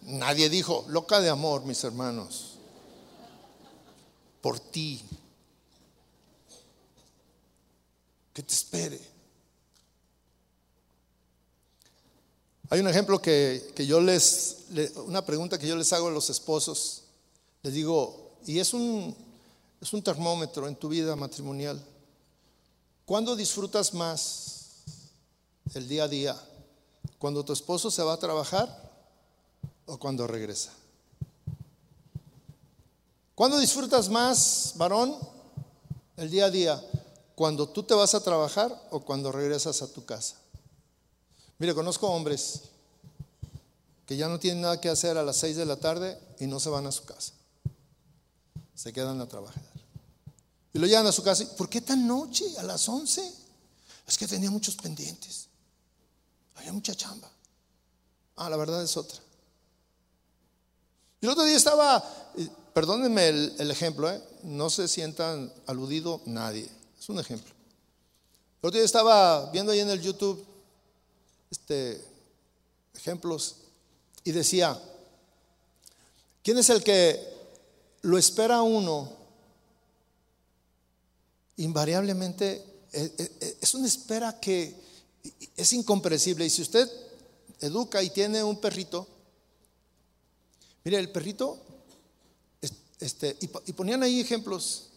Nadie 0.00 0.48
dijo, 0.48 0.84
loca 0.88 1.20
de 1.20 1.30
amor, 1.30 1.62
mis 1.64 1.82
hermanos 1.84 2.51
por 4.42 4.60
ti. 4.60 5.00
Que 8.34 8.42
te 8.42 8.52
espere. 8.52 9.00
Hay 12.68 12.80
un 12.80 12.88
ejemplo 12.88 13.20
que, 13.20 13.72
yo 13.86 14.00
les, 14.00 14.64
una 15.06 15.24
pregunta 15.24 15.58
que 15.58 15.66
yo 15.68 15.76
les 15.76 15.92
hago 15.92 16.08
a 16.08 16.10
los 16.10 16.28
esposos. 16.30 17.02
Les 17.62 17.72
digo, 17.72 18.32
y 18.46 18.58
es 18.58 18.74
un, 18.74 19.14
es 19.80 19.92
un 19.92 20.02
termómetro 20.02 20.66
en 20.66 20.76
tu 20.76 20.88
vida 20.88 21.14
matrimonial. 21.14 21.82
¿Cuándo 23.04 23.36
disfrutas 23.36 23.92
más 23.94 24.70
el 25.74 25.86
día 25.86 26.04
a 26.04 26.08
día? 26.08 26.48
¿Cuando 27.18 27.44
tu 27.44 27.52
esposo 27.52 27.90
se 27.90 28.02
va 28.02 28.14
a 28.14 28.18
trabajar 28.18 28.90
o 29.86 29.98
cuando 29.98 30.26
regresa? 30.26 30.72
¿Cuándo 33.34 33.58
disfrutas 33.58 34.08
más, 34.08 34.72
varón, 34.76 35.16
el 36.16 36.30
día 36.30 36.46
a 36.46 36.50
día? 36.50 36.82
¿Cuando 37.34 37.68
tú 37.68 37.82
te 37.82 37.94
vas 37.94 38.14
a 38.14 38.22
trabajar 38.22 38.88
o 38.90 39.00
cuando 39.00 39.32
regresas 39.32 39.80
a 39.82 39.90
tu 39.90 40.04
casa? 40.04 40.36
Mire, 41.58 41.74
conozco 41.74 42.08
hombres 42.08 42.62
que 44.06 44.16
ya 44.16 44.28
no 44.28 44.38
tienen 44.38 44.62
nada 44.62 44.80
que 44.80 44.90
hacer 44.90 45.16
a 45.16 45.22
las 45.22 45.36
6 45.38 45.56
de 45.56 45.64
la 45.64 45.76
tarde 45.76 46.20
y 46.38 46.46
no 46.46 46.60
se 46.60 46.68
van 46.68 46.86
a 46.86 46.92
su 46.92 47.04
casa. 47.04 47.32
Se 48.74 48.92
quedan 48.92 49.20
a 49.20 49.28
trabajar. 49.28 49.62
Y 50.74 50.78
lo 50.78 50.86
llevan 50.86 51.06
a 51.06 51.12
su 51.12 51.22
casa. 51.22 51.46
¿Por 51.56 51.68
qué 51.68 51.80
tan 51.80 52.06
noche? 52.06 52.44
A 52.58 52.62
las 52.62 52.88
11. 52.88 53.32
Es 54.06 54.18
que 54.18 54.26
tenía 54.26 54.50
muchos 54.50 54.76
pendientes. 54.76 55.48
Había 56.56 56.72
mucha 56.72 56.94
chamba. 56.94 57.30
Ah, 58.36 58.50
la 58.50 58.56
verdad 58.56 58.82
es 58.82 58.96
otra. 58.96 59.18
Y 61.20 61.26
el 61.26 61.32
otro 61.32 61.44
día 61.44 61.56
estaba 61.56 62.32
eh, 62.36 62.48
perdónenme 62.74 63.28
el, 63.28 63.70
ejemplo, 63.70 64.10
¿eh? 64.10 64.22
no 64.42 64.70
se 64.70 64.88
sientan 64.88 65.52
aludido 65.66 66.22
nadie, 66.26 66.68
es 66.98 67.08
un 67.08 67.18
ejemplo. 67.18 67.52
El 68.62 68.68
otro 68.68 68.78
día 68.78 68.84
estaba 68.84 69.50
viendo 69.50 69.72
ahí 69.72 69.80
en 69.80 69.90
el 69.90 70.00
YouTube 70.00 70.44
este, 71.50 72.02
ejemplos 72.94 73.56
y 74.24 74.32
decía, 74.32 74.80
¿quién 76.42 76.58
es 76.58 76.70
el 76.70 76.82
que 76.82 77.20
lo 78.02 78.16
espera 78.16 78.62
uno? 78.62 79.12
Invariablemente 81.56 82.64
eh, 82.92 83.14
eh, 83.18 83.58
es 83.60 83.74
una 83.74 83.86
espera 83.86 84.38
que 84.38 84.74
es 85.56 85.72
incomprensible. 85.72 86.46
Y 86.46 86.50
si 86.50 86.62
usted 86.62 86.88
educa 87.60 88.02
y 88.02 88.10
tiene 88.10 88.42
un 88.42 88.60
perrito, 88.60 89.06
mire, 90.84 90.98
el 90.98 91.10
perrito 91.10 91.71
este, 93.02 93.36
y, 93.40 93.72
ponían 93.72 94.02
ahí 94.04 94.20
ejemplos 94.20 94.90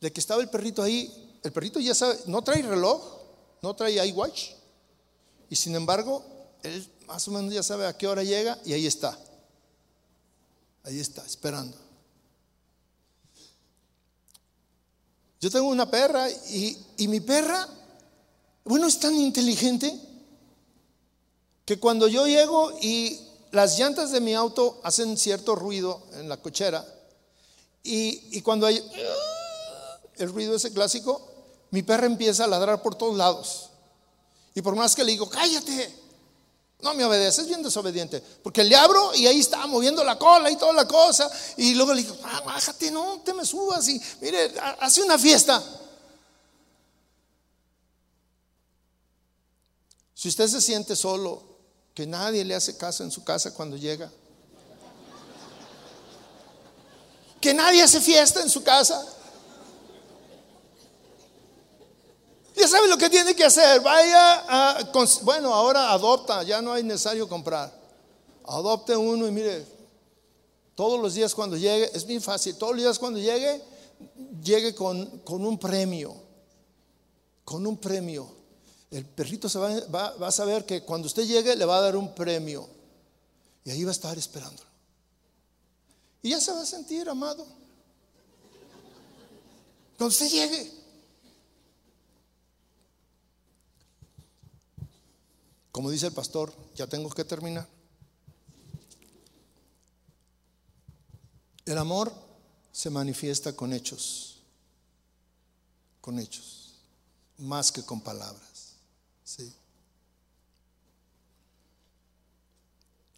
de 0.00 0.12
que 0.12 0.20
estaba 0.20 0.40
el 0.40 0.48
perrito 0.48 0.80
ahí. 0.80 1.38
El 1.42 1.52
perrito 1.52 1.80
ya 1.80 1.92
sabe, 1.92 2.16
no 2.26 2.42
trae 2.42 2.62
reloj, 2.62 3.02
no 3.62 3.74
trae 3.74 4.06
iWatch. 4.06 4.50
Y 5.50 5.56
sin 5.56 5.74
embargo, 5.74 6.24
él 6.62 6.88
más 7.08 7.26
o 7.26 7.32
menos 7.32 7.52
ya 7.52 7.64
sabe 7.64 7.86
a 7.86 7.96
qué 7.96 8.06
hora 8.06 8.22
llega 8.22 8.58
y 8.64 8.74
ahí 8.74 8.86
está. 8.86 9.18
Ahí 10.84 11.00
está, 11.00 11.26
esperando. 11.26 11.76
Yo 15.40 15.50
tengo 15.50 15.66
una 15.68 15.90
perra 15.90 16.30
y, 16.30 16.78
y 16.96 17.08
mi 17.08 17.20
perra, 17.20 17.68
bueno, 18.64 18.86
es 18.86 19.00
tan 19.00 19.14
inteligente 19.16 19.92
que 21.64 21.80
cuando 21.80 22.06
yo 22.06 22.26
llego 22.26 22.72
y 22.80 23.20
las 23.50 23.78
llantas 23.78 24.12
de 24.12 24.20
mi 24.20 24.34
auto 24.34 24.80
hacen 24.84 25.16
cierto 25.16 25.56
ruido 25.56 26.06
en 26.14 26.28
la 26.28 26.36
cochera, 26.36 26.84
y, 27.90 28.42
cuando 28.42 28.66
hay 28.66 28.82
el 30.16 30.32
ruido 30.32 30.56
ese 30.56 30.72
clásico, 30.72 31.26
mi 31.70 31.82
perra 31.82 32.06
empieza 32.06 32.44
a 32.44 32.46
ladrar 32.46 32.82
por 32.82 32.94
todos 32.94 33.16
lados. 33.16 33.70
Y 34.54 34.62
por 34.62 34.74
más 34.76 34.94
que 34.94 35.04
le 35.04 35.12
digo, 35.12 35.28
cállate, 35.28 35.94
no 36.80 36.94
me 36.94 37.04
obedeces, 37.04 37.40
es 37.40 37.48
bien 37.48 37.62
desobediente. 37.62 38.22
Porque 38.42 38.62
le 38.62 38.76
abro 38.76 39.14
y 39.14 39.26
ahí 39.26 39.40
está 39.40 39.66
moviendo 39.66 40.04
la 40.04 40.18
cola 40.18 40.50
y 40.50 40.56
toda 40.56 40.72
la 40.72 40.86
cosa. 40.86 41.30
Y 41.56 41.74
luego 41.74 41.94
le 41.94 42.02
digo, 42.02 42.16
ah, 42.24 42.42
bájate, 42.44 42.90
no 42.90 43.22
te 43.24 43.32
me 43.32 43.46
subas. 43.46 43.88
Y 43.88 44.00
mire, 44.20 44.52
hace 44.80 45.02
una 45.02 45.18
fiesta. 45.18 45.62
Si 50.14 50.28
usted 50.28 50.48
se 50.48 50.60
siente 50.60 50.96
solo, 50.96 51.42
que 51.94 52.06
nadie 52.06 52.44
le 52.44 52.54
hace 52.54 52.76
caso 52.76 53.02
en 53.02 53.10
su 53.10 53.24
casa 53.24 53.54
cuando 53.54 53.76
llega, 53.76 54.10
que 57.40 57.54
nadie 57.54 57.82
hace 57.82 58.00
fiesta 58.00 58.40
en 58.42 58.48
su 58.48 58.62
casa. 58.62 59.04
Ya 62.56 62.66
sabe 62.66 62.88
lo 62.88 62.98
que 62.98 63.08
tiene 63.08 63.36
que 63.36 63.44
hacer. 63.44 63.80
Vaya 63.80 64.44
a, 64.48 64.92
bueno, 65.22 65.54
ahora 65.54 65.92
adopta, 65.92 66.42
ya 66.42 66.60
no 66.60 66.72
hay 66.72 66.82
necesario 66.82 67.28
comprar. 67.28 67.72
Adopte 68.44 68.96
uno 68.96 69.28
y 69.28 69.30
mire, 69.30 69.64
todos 70.74 71.00
los 71.00 71.14
días 71.14 71.34
cuando 71.34 71.56
llegue, 71.56 71.90
es 71.94 72.04
bien 72.04 72.20
fácil, 72.20 72.56
todos 72.56 72.72
los 72.72 72.82
días 72.82 72.98
cuando 72.98 73.20
llegue, 73.20 73.62
llegue 74.42 74.74
con, 74.74 75.06
con 75.20 75.44
un 75.44 75.58
premio, 75.58 76.14
con 77.44 77.66
un 77.66 77.76
premio. 77.76 78.28
El 78.90 79.04
perrito 79.04 79.48
se 79.48 79.58
va, 79.58 80.14
a 80.20 80.32
saber 80.32 80.64
que 80.64 80.82
cuando 80.82 81.06
usted 81.06 81.26
llegue 81.26 81.54
le 81.54 81.64
va 81.64 81.78
a 81.78 81.82
dar 81.82 81.96
un 81.96 82.14
premio 82.14 82.68
y 83.64 83.70
ahí 83.70 83.84
va 83.84 83.90
a 83.90 83.92
estar 83.92 84.16
esperando. 84.16 84.62
Y 86.22 86.30
ya 86.30 86.40
se 86.40 86.52
va 86.52 86.62
a 86.62 86.66
sentir 86.66 87.08
amado. 87.08 87.46
Cuando 89.96 90.14
llegue. 90.16 90.72
Como 95.72 95.90
dice 95.90 96.06
el 96.06 96.12
pastor, 96.12 96.52
ya 96.74 96.86
tengo 96.86 97.10
que 97.10 97.24
terminar. 97.24 97.68
El 101.64 101.78
amor 101.78 102.12
se 102.72 102.90
manifiesta 102.90 103.52
con 103.52 103.72
hechos, 103.72 104.38
con 106.00 106.18
hechos, 106.18 106.74
más 107.36 107.70
que 107.70 107.82
con 107.82 108.00
palabras. 108.00 108.74
¿sí? 109.22 109.52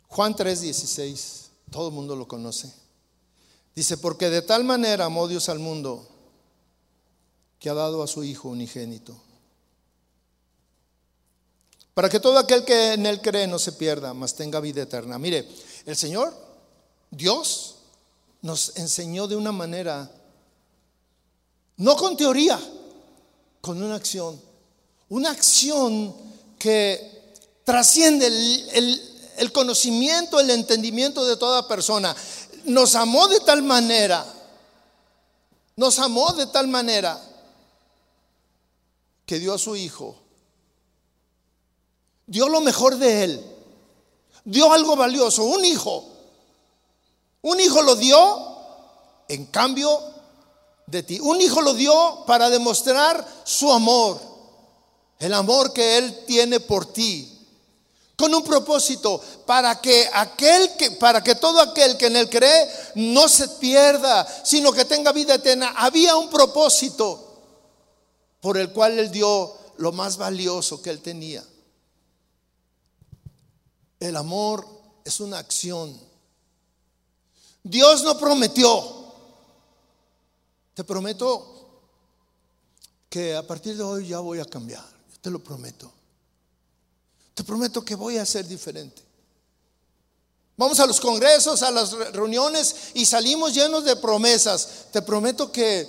Juan 0.08 0.34
3:16, 0.34 1.50
todo 1.70 1.88
el 1.88 1.94
mundo 1.94 2.16
lo 2.16 2.26
conoce. 2.26 2.79
Dice, 3.74 3.96
porque 3.96 4.30
de 4.30 4.42
tal 4.42 4.64
manera 4.64 5.06
amó 5.06 5.28
Dios 5.28 5.48
al 5.48 5.58
mundo 5.58 6.06
que 7.58 7.70
ha 7.70 7.74
dado 7.74 8.02
a 8.02 8.06
su 8.06 8.24
Hijo 8.24 8.48
unigénito. 8.48 9.20
Para 11.94 12.08
que 12.08 12.20
todo 12.20 12.38
aquel 12.38 12.64
que 12.64 12.94
en 12.94 13.06
Él 13.06 13.20
cree 13.20 13.46
no 13.46 13.58
se 13.58 13.72
pierda, 13.72 14.14
mas 14.14 14.34
tenga 14.34 14.60
vida 14.60 14.82
eterna. 14.82 15.18
Mire, 15.18 15.46
el 15.84 15.96
Señor, 15.96 16.34
Dios, 17.10 17.76
nos 18.42 18.76
enseñó 18.76 19.28
de 19.28 19.36
una 19.36 19.52
manera, 19.52 20.10
no 21.76 21.96
con 21.96 22.16
teoría, 22.16 22.58
con 23.60 23.82
una 23.82 23.96
acción. 23.96 24.40
Una 25.10 25.30
acción 25.30 26.14
que 26.58 27.34
trasciende 27.64 28.26
el, 28.26 29.10
el 29.36 29.52
conocimiento, 29.52 30.40
el 30.40 30.50
entendimiento 30.50 31.24
de 31.24 31.36
toda 31.36 31.66
persona 31.66 32.14
nos 32.64 32.94
amó 32.94 33.28
de 33.28 33.40
tal 33.40 33.62
manera, 33.62 34.24
nos 35.76 35.98
amó 35.98 36.32
de 36.32 36.46
tal 36.46 36.68
manera 36.68 37.20
que 39.26 39.38
dio 39.38 39.54
a 39.54 39.58
su 39.58 39.76
hijo, 39.76 40.16
dio 42.26 42.48
lo 42.48 42.60
mejor 42.60 42.96
de 42.96 43.24
él, 43.24 43.44
dio 44.44 44.72
algo 44.72 44.96
valioso, 44.96 45.44
un 45.44 45.64
hijo. 45.64 46.10
Un 47.42 47.58
hijo 47.58 47.82
lo 47.82 47.96
dio, 47.96 48.18
en 49.28 49.46
cambio 49.46 49.98
de 50.86 51.02
ti. 51.02 51.20
Un 51.20 51.40
hijo 51.40 51.62
lo 51.62 51.74
dio 51.74 52.24
para 52.26 52.50
demostrar 52.50 53.26
su 53.44 53.72
amor, 53.72 54.20
el 55.18 55.32
amor 55.32 55.72
que 55.72 55.98
Él 55.98 56.24
tiene 56.26 56.60
por 56.60 56.92
ti. 56.92 57.39
Con 58.20 58.34
un 58.34 58.44
propósito, 58.44 59.18
para 59.46 59.80
que 59.80 60.06
aquel 60.12 60.76
que, 60.76 60.90
para 60.90 61.24
que 61.24 61.36
todo 61.36 61.58
aquel 61.58 61.96
que 61.96 62.08
en 62.08 62.16
él 62.16 62.28
cree 62.28 62.68
no 62.96 63.30
se 63.30 63.48
pierda, 63.48 64.26
sino 64.44 64.72
que 64.72 64.84
tenga 64.84 65.10
vida 65.10 65.36
eterna. 65.36 65.72
Había 65.74 66.16
un 66.16 66.28
propósito 66.28 67.40
por 68.42 68.58
el 68.58 68.72
cual 68.72 68.98
él 68.98 69.10
dio 69.10 69.56
lo 69.78 69.92
más 69.92 70.18
valioso 70.18 70.82
que 70.82 70.90
él 70.90 71.00
tenía. 71.00 71.42
El 73.98 74.14
amor 74.16 74.66
es 75.02 75.18
una 75.20 75.38
acción. 75.38 75.98
Dios 77.62 78.02
no 78.02 78.18
prometió. 78.18 79.14
Te 80.74 80.84
prometo 80.84 81.80
que 83.08 83.34
a 83.34 83.46
partir 83.46 83.78
de 83.78 83.82
hoy 83.82 84.08
ya 84.08 84.18
voy 84.18 84.40
a 84.40 84.44
cambiar. 84.44 84.84
te 85.22 85.30
lo 85.30 85.38
prometo. 85.42 85.90
Te 87.40 87.44
prometo 87.44 87.82
que 87.82 87.94
voy 87.94 88.18
a 88.18 88.26
ser 88.26 88.46
diferente. 88.46 89.00
Vamos 90.58 90.78
a 90.78 90.84
los 90.84 91.00
congresos, 91.00 91.62
a 91.62 91.70
las 91.70 91.92
reuniones 92.12 92.76
y 92.92 93.06
salimos 93.06 93.54
llenos 93.54 93.82
de 93.82 93.96
promesas. 93.96 94.68
Te 94.92 95.00
prometo 95.00 95.50
que, 95.50 95.88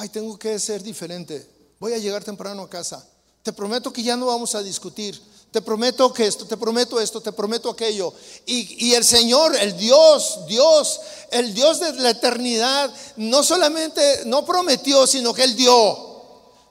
ay, 0.00 0.08
tengo 0.08 0.36
que 0.36 0.58
ser 0.58 0.82
diferente. 0.82 1.48
Voy 1.78 1.92
a 1.92 1.98
llegar 1.98 2.24
temprano 2.24 2.62
a 2.62 2.68
casa. 2.68 3.08
Te 3.44 3.52
prometo 3.52 3.92
que 3.92 4.02
ya 4.02 4.16
no 4.16 4.26
vamos 4.26 4.56
a 4.56 4.64
discutir. 4.64 5.22
Te 5.52 5.62
prometo 5.62 6.12
que 6.12 6.26
esto, 6.26 6.44
te 6.44 6.56
prometo 6.56 6.98
esto, 6.98 7.20
te 7.20 7.30
prometo 7.30 7.70
aquello. 7.70 8.12
Y, 8.44 8.88
y, 8.88 8.94
el 8.94 9.04
Señor, 9.04 9.54
el 9.54 9.76
Dios, 9.76 10.40
Dios, 10.48 11.00
el 11.30 11.54
Dios 11.54 11.78
de 11.78 11.92
la 11.92 12.10
eternidad, 12.10 12.92
no 13.14 13.44
solamente 13.44 14.24
no 14.26 14.44
prometió, 14.44 15.06
sino 15.06 15.32
que 15.32 15.44
Él 15.44 15.54
dio. 15.54 16.22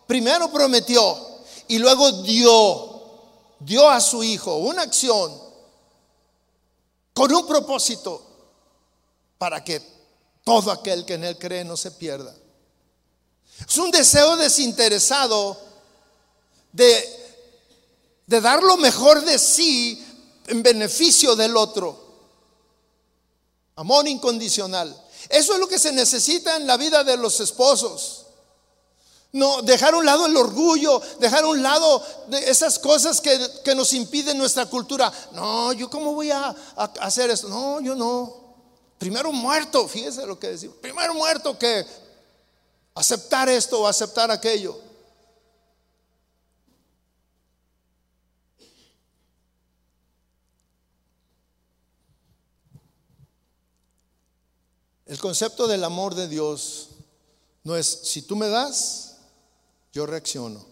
Primero 0.07 0.51
prometió 0.51 1.17
y 1.69 1.77
luego 1.77 2.11
dio. 2.23 2.92
Dio 3.65 3.89
a 3.89 4.01
su 4.01 4.23
Hijo 4.23 4.55
una 4.57 4.81
acción 4.81 5.41
con 7.13 7.33
un 7.33 7.47
propósito 7.47 8.21
para 9.37 9.63
que 9.63 9.81
todo 10.43 10.71
aquel 10.71 11.05
que 11.05 11.13
en 11.13 11.23
Él 11.23 11.37
cree 11.37 11.63
no 11.63 11.77
se 11.77 11.91
pierda. 11.91 12.35
Es 13.67 13.77
un 13.77 13.91
deseo 13.91 14.35
desinteresado 14.35 15.57
de, 16.71 17.37
de 18.25 18.41
dar 18.41 18.61
lo 18.63 18.77
mejor 18.77 19.23
de 19.23 19.37
sí 19.37 20.03
en 20.47 20.63
beneficio 20.63 21.35
del 21.35 21.55
otro. 21.55 22.01
Amor 23.75 24.07
incondicional. 24.07 24.99
Eso 25.29 25.53
es 25.53 25.59
lo 25.59 25.67
que 25.67 25.79
se 25.79 25.91
necesita 25.91 26.57
en 26.57 26.67
la 26.67 26.77
vida 26.77 27.03
de 27.03 27.17
los 27.17 27.39
esposos. 27.39 28.22
No, 29.33 29.63
dejar 29.63 29.95
a 29.95 29.97
un 29.97 30.05
lado 30.05 30.27
el 30.27 30.37
orgullo, 30.37 31.01
dejar 31.19 31.43
a 31.43 31.47
un 31.47 31.63
lado 31.63 32.05
esas 32.45 32.77
cosas 32.77 33.19
que, 33.19 33.75
nos 33.75 33.91
impiden 33.93 34.37
nuestra 34.37 34.67
cultura. 34.67 35.11
No, 35.31 35.73
yo 35.73 35.89
cómo 35.89 36.13
voy 36.13 36.29
a, 36.29 36.55
hacer 37.01 37.31
esto. 37.31 37.49
No, 37.49 37.81
yo 37.81 37.95
no. 37.95 38.43
Primero 38.99 39.31
muerto, 39.31 39.87
fíjese 39.87 40.27
lo 40.27 40.37
que 40.37 40.49
decimos. 40.49 40.77
Primero 40.77 41.15
muerto 41.15 41.57
que 41.57 41.83
aceptar 42.93 43.49
esto 43.49 43.81
o 43.81 43.87
aceptar 43.87 44.29
aquello. 44.29 44.79
El 55.07 55.17
concepto 55.17 55.67
del 55.67 55.83
amor 55.83 56.13
de 56.13 56.27
Dios 56.27 56.89
no 57.63 57.75
es 57.75 57.87
si 57.87 58.21
tú 58.21 58.35
me 58.35 58.47
das, 58.47 59.12
yo 59.93 60.05
reacciono. 60.07 60.65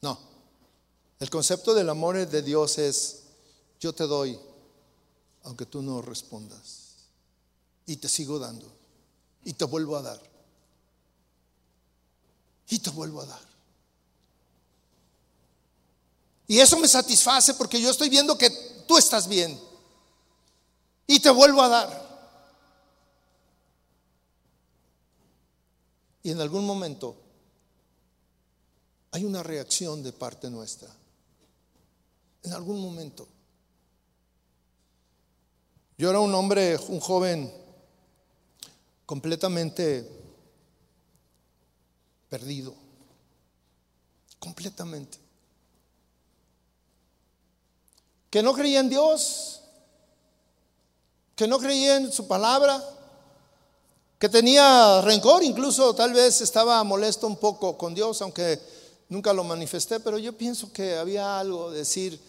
No. 0.00 0.18
El 1.20 1.30
concepto 1.30 1.74
del 1.74 1.90
amor 1.90 2.26
de 2.26 2.42
Dios 2.42 2.78
es 2.78 3.24
yo 3.78 3.92
te 3.92 4.04
doy 4.04 4.38
aunque 5.44 5.66
tú 5.66 5.82
no 5.82 6.02
respondas. 6.02 6.94
Y 7.86 7.96
te 7.96 8.08
sigo 8.08 8.38
dando. 8.38 8.66
Y 9.44 9.52
te 9.52 9.64
vuelvo 9.64 9.96
a 9.96 10.02
dar. 10.02 10.20
Y 12.68 12.78
te 12.78 12.90
vuelvo 12.90 13.22
a 13.22 13.26
dar. 13.26 13.48
Y 16.46 16.58
eso 16.60 16.78
me 16.78 16.88
satisface 16.88 17.54
porque 17.54 17.80
yo 17.80 17.90
estoy 17.90 18.08
viendo 18.08 18.36
que 18.36 18.50
tú 18.86 18.96
estás 18.96 19.28
bien. 19.28 19.58
Y 21.06 21.20
te 21.20 21.30
vuelvo 21.30 21.62
a 21.62 21.68
dar. 21.68 22.08
Y 26.22 26.30
en 26.30 26.40
algún 26.40 26.66
momento 26.66 27.27
hay 29.10 29.24
una 29.24 29.42
reacción 29.42 30.02
de 30.02 30.12
parte 30.12 30.50
nuestra. 30.50 30.88
En 32.42 32.52
algún 32.52 32.80
momento. 32.80 33.26
Yo 35.96 36.10
era 36.10 36.20
un 36.20 36.34
hombre, 36.34 36.78
un 36.88 37.00
joven 37.00 37.52
completamente 39.04 40.08
perdido. 42.28 42.74
Completamente. 44.38 45.18
Que 48.30 48.42
no 48.42 48.52
creía 48.52 48.80
en 48.80 48.90
Dios, 48.90 49.62
que 51.34 51.48
no 51.48 51.58
creía 51.58 51.96
en 51.96 52.12
su 52.12 52.28
palabra, 52.28 52.84
que 54.18 54.28
tenía 54.28 55.00
rencor, 55.00 55.42
incluso 55.42 55.94
tal 55.94 56.12
vez 56.12 56.40
estaba 56.40 56.82
molesto 56.84 57.26
un 57.26 57.36
poco 57.36 57.78
con 57.78 57.94
Dios, 57.94 58.20
aunque 58.20 58.60
nunca 59.08 59.32
lo 59.32 59.44
manifesté, 59.44 60.00
pero 60.00 60.18
yo 60.18 60.32
pienso 60.32 60.72
que 60.72 60.96
había 60.96 61.38
algo, 61.38 61.70
decir, 61.70 62.20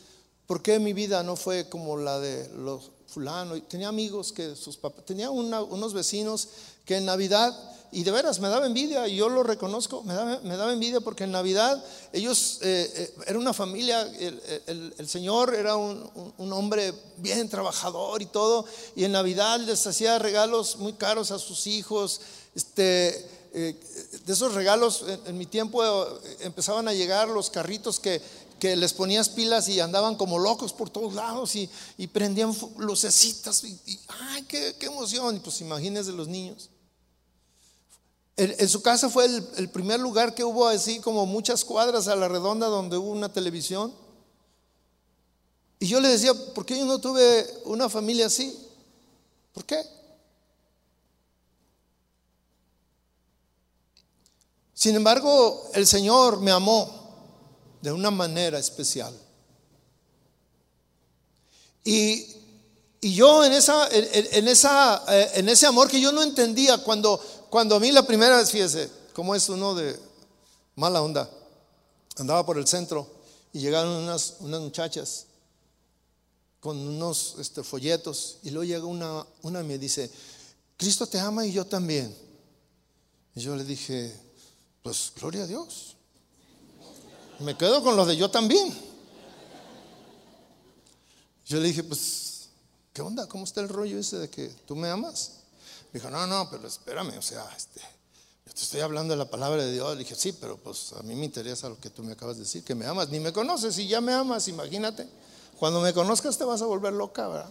¿por 0.48 0.62
qué 0.62 0.80
mi 0.80 0.94
vida 0.94 1.24
no 1.24 1.36
fue 1.36 1.70
como 1.70 1.98
la 1.98 2.20
de 2.20 2.50
los 2.58 2.92
fulanos? 3.08 3.62
Tenía 3.68 3.90
amigos 3.90 4.32
que 4.32 4.56
sus 4.56 4.78
papás, 4.78 5.06
tenía 5.06 5.30
unos 5.30 5.94
vecinos 5.94 6.48
que 6.86 6.98
en 6.98 7.06
Navidad, 7.06 7.56
y 7.92 8.04
de 8.04 8.12
veras 8.12 8.40
me 8.40 8.50
daba 8.50 8.68
envidia, 8.68 9.08
y 9.08 9.16
yo 9.16 9.30
lo 9.30 9.42
reconozco, 9.42 10.04
me 10.04 10.14
daba, 10.14 10.40
me 10.44 10.56
daba 10.56 10.74
envidia 10.74 11.02
porque 11.02 11.24
en 11.24 11.32
Navidad 11.32 11.84
ellos, 12.14 12.60
eh, 12.62 12.92
eh, 12.96 13.14
era 13.28 13.40
una 13.40 13.54
familia, 13.54 14.02
el, 14.68 15.08
Señor 15.08 15.56
era 15.56 15.76
un, 15.76 16.34
un, 16.38 16.54
hombre 16.54 16.94
bien 17.18 17.50
trabajador 17.50 18.22
y 18.22 18.28
todo, 18.28 18.66
y 18.96 19.06
en 19.06 19.12
Navidad 19.12 19.60
les 19.60 19.86
hacía 19.88 20.20
regalos 20.20 20.78
muy 20.78 20.94
caros 20.94 21.32
a 21.32 21.40
sus 21.40 21.66
hijos, 21.66 22.22
este 22.54 23.39
eh, 23.54 23.76
de 24.26 24.34
esos 24.34 24.54
regalos, 24.54 25.04
en, 25.26 25.38
mi 25.38 25.45
tiempo 25.45 25.84
eh, 25.84 26.38
empezaban 26.41 26.88
a 26.88 26.93
llegar 26.93 27.28
los 27.30 27.50
carritos 27.50 28.00
que, 28.00 28.22
que, 28.60 28.76
les 28.76 28.93
ponías 28.93 29.30
pilas 29.30 29.68
y 29.70 29.80
andaban 29.80 30.16
como 30.16 30.38
locos 30.38 30.72
por 30.72 30.89
todos 30.89 31.14
lados 31.14 31.56
y, 31.56 31.70
prendían 32.08 32.56
lucecitas. 32.78 33.64
Y, 33.64 34.00
¡Ay, 34.08 34.43
qué, 34.43 34.76
emoción! 34.82 35.38
Y 35.38 35.39
pues 35.39 35.62
imagínense 35.62 36.12
los 36.12 36.28
niños. 36.28 36.70
En, 38.38 38.70
su 38.70 38.82
casa 38.82 39.10
fue 39.10 39.26
el, 39.26 39.47
el, 39.58 39.70
primer 39.70 40.00
lugar 40.00 40.34
que 40.34 40.45
hubo 40.45 40.68
así 40.68 41.00
como 41.00 41.26
muchas 41.26 41.66
cuadras 41.66 42.08
a 42.08 42.16
la 42.16 42.30
redonda 42.30 42.68
donde 42.68 42.97
hubo 42.97 43.12
una 43.12 43.34
televisión. 43.34 43.93
Y 45.80 45.88
yo 45.88 46.00
le 46.00 46.10
decía, 46.10 46.34
¿por 46.54 46.66
qué 46.66 46.78
yo 46.78 46.86
no 46.86 47.00
tuve 47.00 47.45
una 47.66 47.89
familia 47.89 48.28
así? 48.28 48.58
¿Por 49.54 49.66
qué? 49.66 49.82
Sin 54.80 54.96
embargo, 54.96 55.70
el 55.74 55.86
Señor 55.86 56.40
me 56.40 56.52
amó 56.52 56.90
de 57.82 57.92
una 57.92 58.12
manera 58.12 58.58
especial. 58.58 59.14
Y, 61.84 62.26
yo 63.02 63.44
en, 63.44 63.52
esa, 63.52 63.90
en, 63.92 64.48
esa, 64.48 65.04
eh, 65.10 65.32
en 65.34 65.50
ese 65.50 65.68
amor 65.68 65.90
que 65.90 66.00
yo 66.00 66.14
no 66.14 66.24
entendía, 66.24 66.78
cuando, 66.78 67.22
cuando 67.50 67.76
a 67.76 67.80
mí 67.82 67.92
la 67.92 68.08
primera 68.08 68.38
vez, 68.38 68.52
fíjese, 68.52 68.90
como 69.14 69.36
es 69.36 69.50
uno 69.50 69.76
de 69.76 70.00
mala 70.78 71.02
onda, 71.02 71.30
andaba 72.16 72.46
por 72.46 72.58
el 72.58 72.66
centro 72.66 73.06
y 73.52 73.60
llegaron 73.60 73.92
unas, 73.92 74.36
unas 74.40 74.62
muchachas 74.62 75.26
con 76.62 76.78
unos 76.78 77.36
este, 77.38 77.64
folletos 77.64 78.38
y 78.44 78.52
luego 78.52 78.64
llega 78.64 78.86
una, 78.86 79.28
una 79.42 79.60
y 79.60 79.66
me 79.66 79.78
dice, 79.78 80.10
Cristo 80.78 81.06
te 81.06 81.20
ama 81.20 81.46
y 81.46 81.52
yo 81.52 81.66
también. 81.66 82.16
Y 83.36 83.42
yo 83.42 83.58
le 83.58 83.66
dije, 83.66 84.29
pues 84.84 85.12
gloria 85.16 85.44
a 85.44 85.48
Dios. 85.48 85.96
Me 87.40 87.56
quedo 87.56 87.84
con 87.84 87.96
los 87.96 88.08
de 88.08 88.18
yo 88.18 88.30
también. 88.30 88.76
Yo 91.46 91.60
le 91.60 91.68
dije, 91.68 91.84
pues, 91.84 92.50
¿qué 92.94 93.02
onda? 93.02 93.28
¿Cómo 93.28 93.44
está 93.44 93.62
el 93.62 93.70
rollo 93.70 93.98
ese 93.98 94.18
de 94.18 94.30
que 94.30 94.50
tú 94.68 94.76
me 94.76 94.90
amas? 94.90 95.32
Me 95.92 96.00
dijo, 96.00 96.12
no, 96.12 96.28
no, 96.28 96.50
pero 96.52 96.68
espérame, 96.68 97.18
o 97.18 97.22
sea, 97.22 97.50
este, 97.58 97.82
yo 98.46 98.54
te 98.54 98.62
estoy 98.62 98.82
hablando 98.82 99.14
de 99.14 99.18
la 99.18 99.30
palabra 99.30 99.64
de 99.64 99.72
Dios. 99.72 99.94
Le 99.94 100.04
dije, 100.04 100.16
sí, 100.16 100.34
pero 100.34 100.58
pues 100.58 100.94
a 100.94 101.02
mí 101.02 101.16
me 101.16 101.26
interesa 101.26 101.68
lo 101.70 101.80
que 101.80 101.90
tú 101.90 102.04
me 102.04 102.12
acabas 102.12 102.36
de 102.36 102.44
decir, 102.44 102.64
que 102.64 102.76
me 102.76 102.86
amas. 102.86 103.10
Ni 103.10 103.20
me 103.20 103.34
conoces 103.34 103.78
y 103.80 103.88
ya 103.88 104.00
me 104.00 104.14
amas, 104.14 104.48
imagínate. 104.48 105.10
Cuando 105.58 105.82
me 105.82 105.94
conozcas 105.94 106.38
te 106.38 106.44
vas 106.44 106.62
a 106.62 106.66
volver 106.66 106.94
loca, 106.94 107.28
¿verdad? 107.28 107.50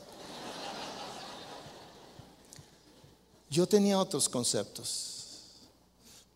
Yo 3.51 3.67
tenía 3.67 3.99
otros 3.99 4.29
conceptos. 4.29 5.18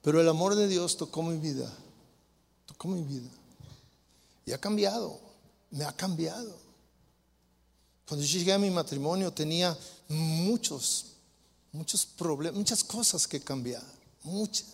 Pero 0.03 0.20
el 0.20 0.28
amor 0.28 0.57
de 0.57 0.66
Dios 0.66 0.96
tocó 0.96 1.22
mi 1.22 1.38
vida, 1.38 1.72
tocó 2.66 2.88
mi 2.88 3.03
vida. 3.03 3.30
Y 4.44 4.53
ha 4.53 4.59
cambiado, 4.59 5.18
me 5.70 5.84
ha 5.84 5.92
cambiado. 5.92 6.57
Cuando 8.07 8.26
yo 8.26 8.38
llegué 8.38 8.53
a 8.53 8.59
mi 8.59 8.70
matrimonio 8.70 9.32
tenía 9.32 9.78
muchos, 10.09 11.07
muchos 11.70 12.05
problemas, 12.05 12.59
muchas 12.59 12.82
cosas 12.82 13.28
que 13.28 13.40
cambiar, 13.40 13.82
muchas. 14.24 14.66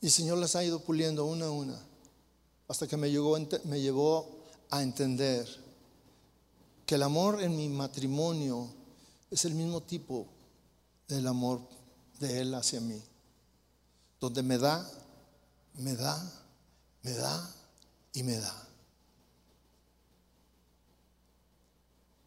Y 0.00 0.06
el 0.06 0.12
Señor 0.12 0.38
las 0.38 0.54
ha 0.54 0.62
ido 0.62 0.78
puliendo 0.78 1.24
una 1.24 1.46
a 1.46 1.50
una, 1.50 1.78
hasta 2.68 2.86
que 2.86 2.96
me, 2.96 3.10
llegó, 3.10 3.36
me 3.64 3.80
llevó 3.80 4.44
a 4.70 4.82
entender 4.82 5.48
que 6.86 6.94
el 6.94 7.02
amor 7.02 7.42
en 7.42 7.56
mi 7.56 7.68
matrimonio 7.68 8.68
es 9.30 9.44
el 9.44 9.54
mismo 9.54 9.82
tipo 9.82 10.26
del 11.08 11.26
amor 11.26 11.60
de 12.20 12.40
Él 12.40 12.54
hacia 12.54 12.80
mí, 12.80 13.00
donde 14.20 14.42
me 14.42 14.58
da, 14.58 14.88
me 15.74 15.94
da, 15.94 16.32
me 17.02 17.12
da 17.12 17.54
y 18.12 18.22
me 18.22 18.38
da. 18.38 18.68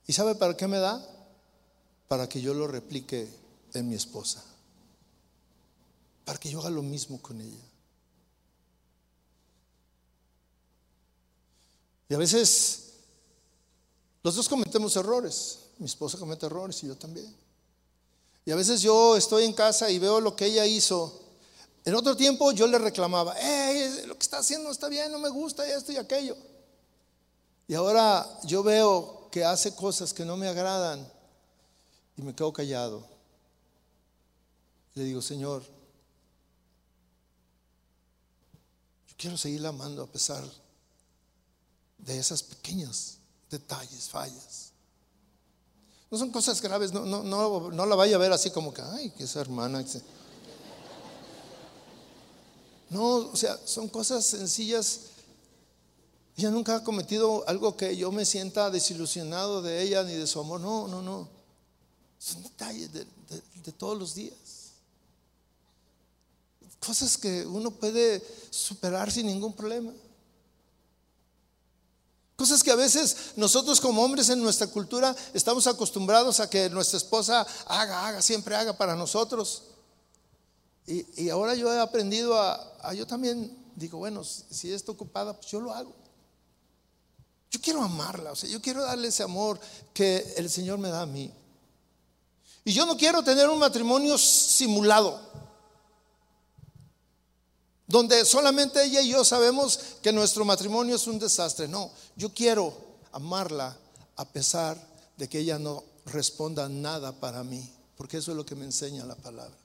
¿Y 0.05 0.13
sabe 0.13 0.35
para 0.35 0.55
qué 0.55 0.67
me 0.67 0.79
da? 0.79 1.05
Para 2.07 2.29
que 2.29 2.41
yo 2.41 2.53
lo 2.53 2.67
replique 2.67 3.29
en 3.73 3.89
mi 3.89 3.95
esposa. 3.95 4.43
Para 6.23 6.39
que 6.39 6.49
yo 6.49 6.59
haga 6.59 6.69
lo 6.69 6.81
mismo 6.81 7.21
con 7.21 7.41
ella. 7.41 7.63
Y 12.09 12.13
a 12.13 12.17
veces 12.17 12.93
los 14.23 14.35
dos 14.35 14.47
cometemos 14.47 14.95
errores. 14.95 15.59
Mi 15.77 15.85
esposa 15.85 16.17
comete 16.17 16.45
errores 16.45 16.81
y 16.83 16.87
yo 16.87 16.95
también. 16.95 17.33
Y 18.47 18.51
a 18.51 18.55
veces 18.55 18.81
yo 18.81 19.17
estoy 19.17 19.43
en 19.43 19.51
casa 19.51 19.91
y 19.91 19.99
veo 19.99 20.21
lo 20.21 20.33
que 20.33 20.45
ella 20.45 20.65
hizo. 20.65 21.19
En 21.83 21.93
otro 21.95 22.15
tiempo 22.15 22.53
yo 22.53 22.65
le 22.65 22.77
reclamaba, 22.77 23.33
lo 24.05 24.13
que 24.13 24.21
está 24.21 24.37
haciendo 24.37 24.71
está 24.71 24.87
bien, 24.87 25.11
no 25.11 25.19
me 25.19 25.27
gusta 25.27 25.67
esto 25.67 25.91
y 25.91 25.97
aquello. 25.97 26.37
Y 27.67 27.73
ahora 27.73 28.25
yo 28.45 28.63
veo 28.63 29.27
que 29.31 29.43
hace 29.43 29.75
cosas 29.75 30.13
que 30.13 30.23
no 30.23 30.37
me 30.37 30.47
agradan 30.47 31.05
y 32.15 32.21
me 32.21 32.33
quedo 32.33 32.53
callado. 32.53 33.05
Le 34.93 35.03
digo, 35.03 35.21
Señor, 35.21 35.61
yo 39.09 39.15
quiero 39.17 39.37
seguir 39.37 39.67
amando 39.67 40.03
a 40.03 40.07
pesar 40.07 40.45
de 41.97 42.17
esas 42.17 42.43
pequeñas 42.43 43.17
detalles, 43.49 44.07
fallas. 44.07 44.66
No 46.09 46.17
son 46.17 46.31
cosas 46.31 46.61
graves, 46.61 46.93
no, 46.93 47.05
no, 47.05 47.23
no, 47.23 47.69
no 47.71 47.85
la 47.85 47.95
vaya 47.95 48.15
a 48.15 48.19
ver 48.19 48.31
así 48.31 48.49
como 48.49 48.73
que, 48.73 48.81
ay, 48.81 49.09
que 49.11 49.25
esa 49.25 49.41
hermana. 49.41 49.83
No, 52.89 53.03
o 53.17 53.35
sea, 53.35 53.59
son 53.65 53.89
cosas 53.89 54.25
sencillas. 54.25 55.01
Ella 56.37 56.49
nunca 56.49 56.77
ha 56.77 56.83
cometido 56.83 57.43
algo 57.47 57.75
que 57.75 57.97
yo 57.97 58.11
me 58.11 58.23
sienta 58.23 58.69
desilusionado 58.69 59.61
de 59.61 59.81
ella 59.81 60.03
ni 60.03 60.13
de 60.13 60.27
su 60.27 60.39
amor. 60.39 60.61
No, 60.61 60.87
no, 60.87 61.01
no. 61.01 61.27
Son 62.19 62.41
detalles 62.41 62.93
de, 62.93 63.05
de 63.65 63.71
todos 63.73 63.97
los 63.97 64.15
días. 64.15 64.37
Cosas 66.79 67.17
que 67.17 67.45
uno 67.45 67.71
puede 67.71 68.23
superar 68.49 69.11
sin 69.11 69.25
ningún 69.25 69.51
problema. 69.51 69.91
Cosas 72.37 72.61
que 72.63 72.69
a 72.69 72.75
veces 72.75 73.33
nosotros 73.35 73.81
como 73.81 74.03
hombres 74.03 74.29
en 74.29 74.39
nuestra 74.39 74.67
cultura 74.67 75.15
estamos 75.33 75.65
acostumbrados 75.65 76.39
a 76.39 76.47
que 76.47 76.69
nuestra 76.69 76.97
esposa 76.97 77.45
haga, 77.65 78.07
haga, 78.07 78.21
siempre 78.21 78.55
haga 78.55 78.77
para 78.77 78.95
nosotros. 78.95 79.63
Y, 80.85 81.29
ahora 81.29 81.55
yo 81.55 81.73
he 81.73 81.79
aprendido 81.79 82.39
a, 82.39 82.93
yo 82.93 83.07
también 83.07 83.57
digo, 83.75 83.97
bueno, 83.97 84.23
si 84.23 84.71
está 84.71 84.91
ocupada, 84.91 85.35
pues 85.35 85.47
yo 85.47 85.59
lo 85.59 85.73
hago. 85.73 85.95
Yo 87.49 87.59
quiero 87.59 87.81
amarla, 87.81 88.33
o 88.33 88.35
sea, 88.35 88.47
yo 88.47 88.61
quiero 88.61 88.83
darle 88.83 89.07
ese 89.07 89.23
amor 89.23 89.59
que 89.91 90.35
el 90.37 90.47
Señor 90.47 90.77
me 90.77 90.89
da 90.89 91.01
a 91.01 91.05
mí. 91.07 91.33
Y 92.63 92.71
yo 92.71 92.85
no 92.85 92.97
quiero 92.97 93.23
tener 93.23 93.49
un 93.49 93.57
matrimonio 93.57 94.15
simulado 94.15 95.19
donde 97.87 98.25
solamente 98.25 98.83
ella 98.83 99.01
y 99.01 99.09
yo 99.09 99.23
sabemos 99.23 99.79
que 100.01 100.11
nuestro 100.11 100.43
matrimonio 100.43 100.95
es 100.95 101.07
un 101.07 101.17
desastre. 101.17 101.67
No, 101.67 101.89
yo 102.15 102.33
quiero 102.33 102.75
amarla 103.13 103.77
a 104.17 104.25
pesar 104.25 104.77
de 105.15 105.29
que 105.29 105.39
ella 105.39 105.57
no 105.57 105.83
responda 106.05 106.67
nada 106.67 107.17
para 107.19 107.43
mí, 107.43 107.73
porque 107.95 108.17
eso 108.17 108.31
es 108.31 108.37
lo 108.37 108.45
que 108.45 108.55
me 108.55 108.65
enseña 108.65 109.05
la 109.05 109.15
palabra. 109.15 109.57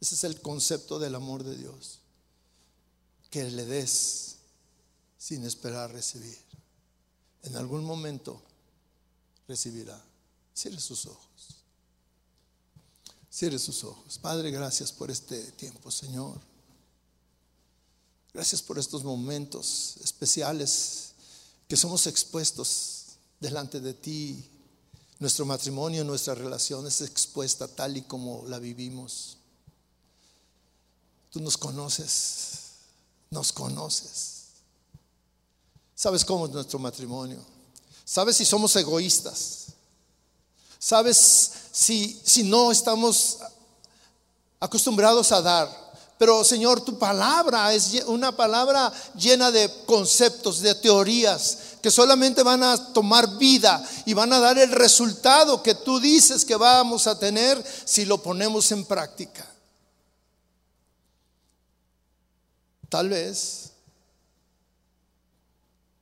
Ese 0.00 0.14
es 0.14 0.24
el 0.24 0.40
concepto 0.40 0.98
del 0.98 1.14
amor 1.16 1.42
de 1.42 1.56
Dios, 1.56 1.98
que 3.30 3.44
le 3.44 3.64
des 3.64 4.36
sin 5.18 5.44
esperar 5.44 5.92
recibir. 5.92 6.38
En 7.42 7.56
algún 7.56 7.84
momento 7.84 8.40
recibirá. 9.48 10.00
Cierre 10.54 10.80
sus 10.80 11.06
ojos. 11.06 11.56
Cierre 13.30 13.58
sus 13.58 13.82
ojos. 13.84 14.18
Padre, 14.18 14.50
gracias 14.50 14.92
por 14.92 15.10
este 15.10 15.40
tiempo, 15.52 15.90
Señor. 15.90 16.51
Gracias 18.34 18.62
por 18.62 18.78
estos 18.78 19.04
momentos 19.04 19.96
especiales 20.02 21.12
que 21.68 21.76
somos 21.76 22.06
expuestos 22.06 23.04
delante 23.40 23.80
de 23.80 23.92
ti. 23.92 24.48
Nuestro 25.18 25.44
matrimonio, 25.44 26.02
nuestra 26.02 26.34
relación 26.34 26.86
es 26.86 27.02
expuesta 27.02 27.68
tal 27.68 27.96
y 27.96 28.02
como 28.02 28.44
la 28.46 28.58
vivimos. 28.58 29.36
Tú 31.30 31.40
nos 31.40 31.56
conoces, 31.58 32.60
nos 33.30 33.52
conoces. 33.52 34.32
Sabes 35.94 36.24
cómo 36.24 36.46
es 36.46 36.52
nuestro 36.52 36.78
matrimonio. 36.78 37.38
Sabes 38.04 38.36
si 38.36 38.44
somos 38.44 38.74
egoístas. 38.76 39.66
Sabes 40.78 41.52
si, 41.70 42.20
si 42.24 42.42
no 42.42 42.72
estamos 42.72 43.38
acostumbrados 44.58 45.30
a 45.32 45.42
dar. 45.42 45.91
Pero 46.22 46.44
Señor, 46.44 46.82
tu 46.82 47.00
palabra 47.00 47.74
es 47.74 47.94
una 48.06 48.30
palabra 48.30 48.92
llena 49.16 49.50
de 49.50 49.68
conceptos, 49.86 50.60
de 50.60 50.72
teorías, 50.76 51.58
que 51.82 51.90
solamente 51.90 52.44
van 52.44 52.62
a 52.62 52.92
tomar 52.92 53.38
vida 53.38 53.84
y 54.06 54.14
van 54.14 54.32
a 54.32 54.38
dar 54.38 54.56
el 54.56 54.70
resultado 54.70 55.64
que 55.64 55.74
tú 55.74 55.98
dices 55.98 56.44
que 56.44 56.54
vamos 56.54 57.08
a 57.08 57.18
tener 57.18 57.60
si 57.84 58.04
lo 58.04 58.22
ponemos 58.22 58.70
en 58.70 58.84
práctica. 58.84 59.44
Tal 62.88 63.08
vez 63.08 63.72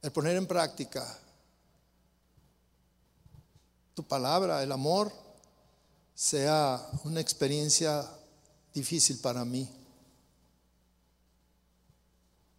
el 0.02 0.12
poner 0.12 0.36
en 0.36 0.46
práctica 0.46 1.18
tu 3.94 4.02
palabra, 4.02 4.62
el 4.62 4.70
amor, 4.70 5.10
sea 6.14 6.86
una 7.04 7.22
experiencia 7.22 8.06
difícil 8.74 9.18
para 9.18 9.46
mí 9.46 9.79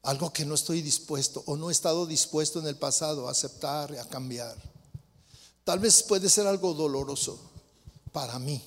algo 0.04 0.34
que 0.34 0.46
no 0.46 0.56
estoy 0.56 0.82
dispuesto 0.82 1.44
o 1.46 1.56
no 1.56 1.70
he 1.70 1.72
estado 1.72 2.06
dispuesto 2.06 2.60
en 2.60 2.68
el 2.68 2.78
pasado 2.78 3.28
a 3.28 3.32
aceptar 3.32 3.92
y 3.94 3.98
a 3.98 4.08
cambiar. 4.08 4.58
Tal 5.64 5.80
vez 5.80 6.02
puede 6.04 6.30
ser 6.30 6.48
algo 6.48 6.74
doloroso 6.74 7.40
para 8.12 8.40
mí. 8.40 8.62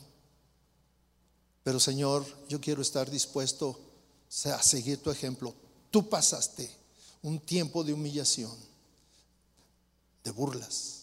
Pero 1.62 1.80
Señor, 1.80 2.24
yo 2.48 2.60
quiero 2.60 2.82
estar 2.82 3.10
dispuesto 3.10 3.78
a 4.44 4.62
seguir 4.62 5.02
tu 5.02 5.10
ejemplo. 5.10 5.54
Tú 5.90 6.08
pasaste 6.08 6.70
un 7.22 7.40
tiempo 7.40 7.82
de 7.82 7.92
humillación, 7.92 8.54
de 10.22 10.30
burlas, 10.30 11.00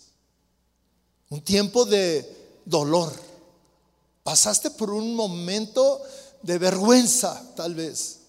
un 1.29 1.41
tiempo 1.41 1.83
de 1.85 2.59
dolor. 2.65 3.11
Pasaste 4.23 4.69
por 4.69 4.91
un 4.91 5.15
momento 5.15 6.01
de 6.43 6.57
vergüenza, 6.57 7.53
tal 7.55 7.73
vez. 7.73 8.20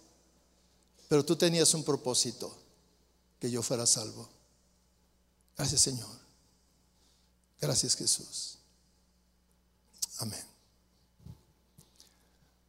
Pero 1.12 1.26
tú 1.26 1.36
tenías 1.36 1.74
un 1.74 1.84
propósito, 1.84 2.50
que 3.38 3.50
yo 3.50 3.62
fuera 3.62 3.84
salvo. 3.84 4.26
Gracias 5.58 5.82
Señor. 5.82 6.08
Gracias 7.60 7.94
Jesús. 7.94 8.56
Amén. 10.20 10.42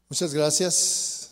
Muchas 0.09 0.33
gracias. 0.33 1.22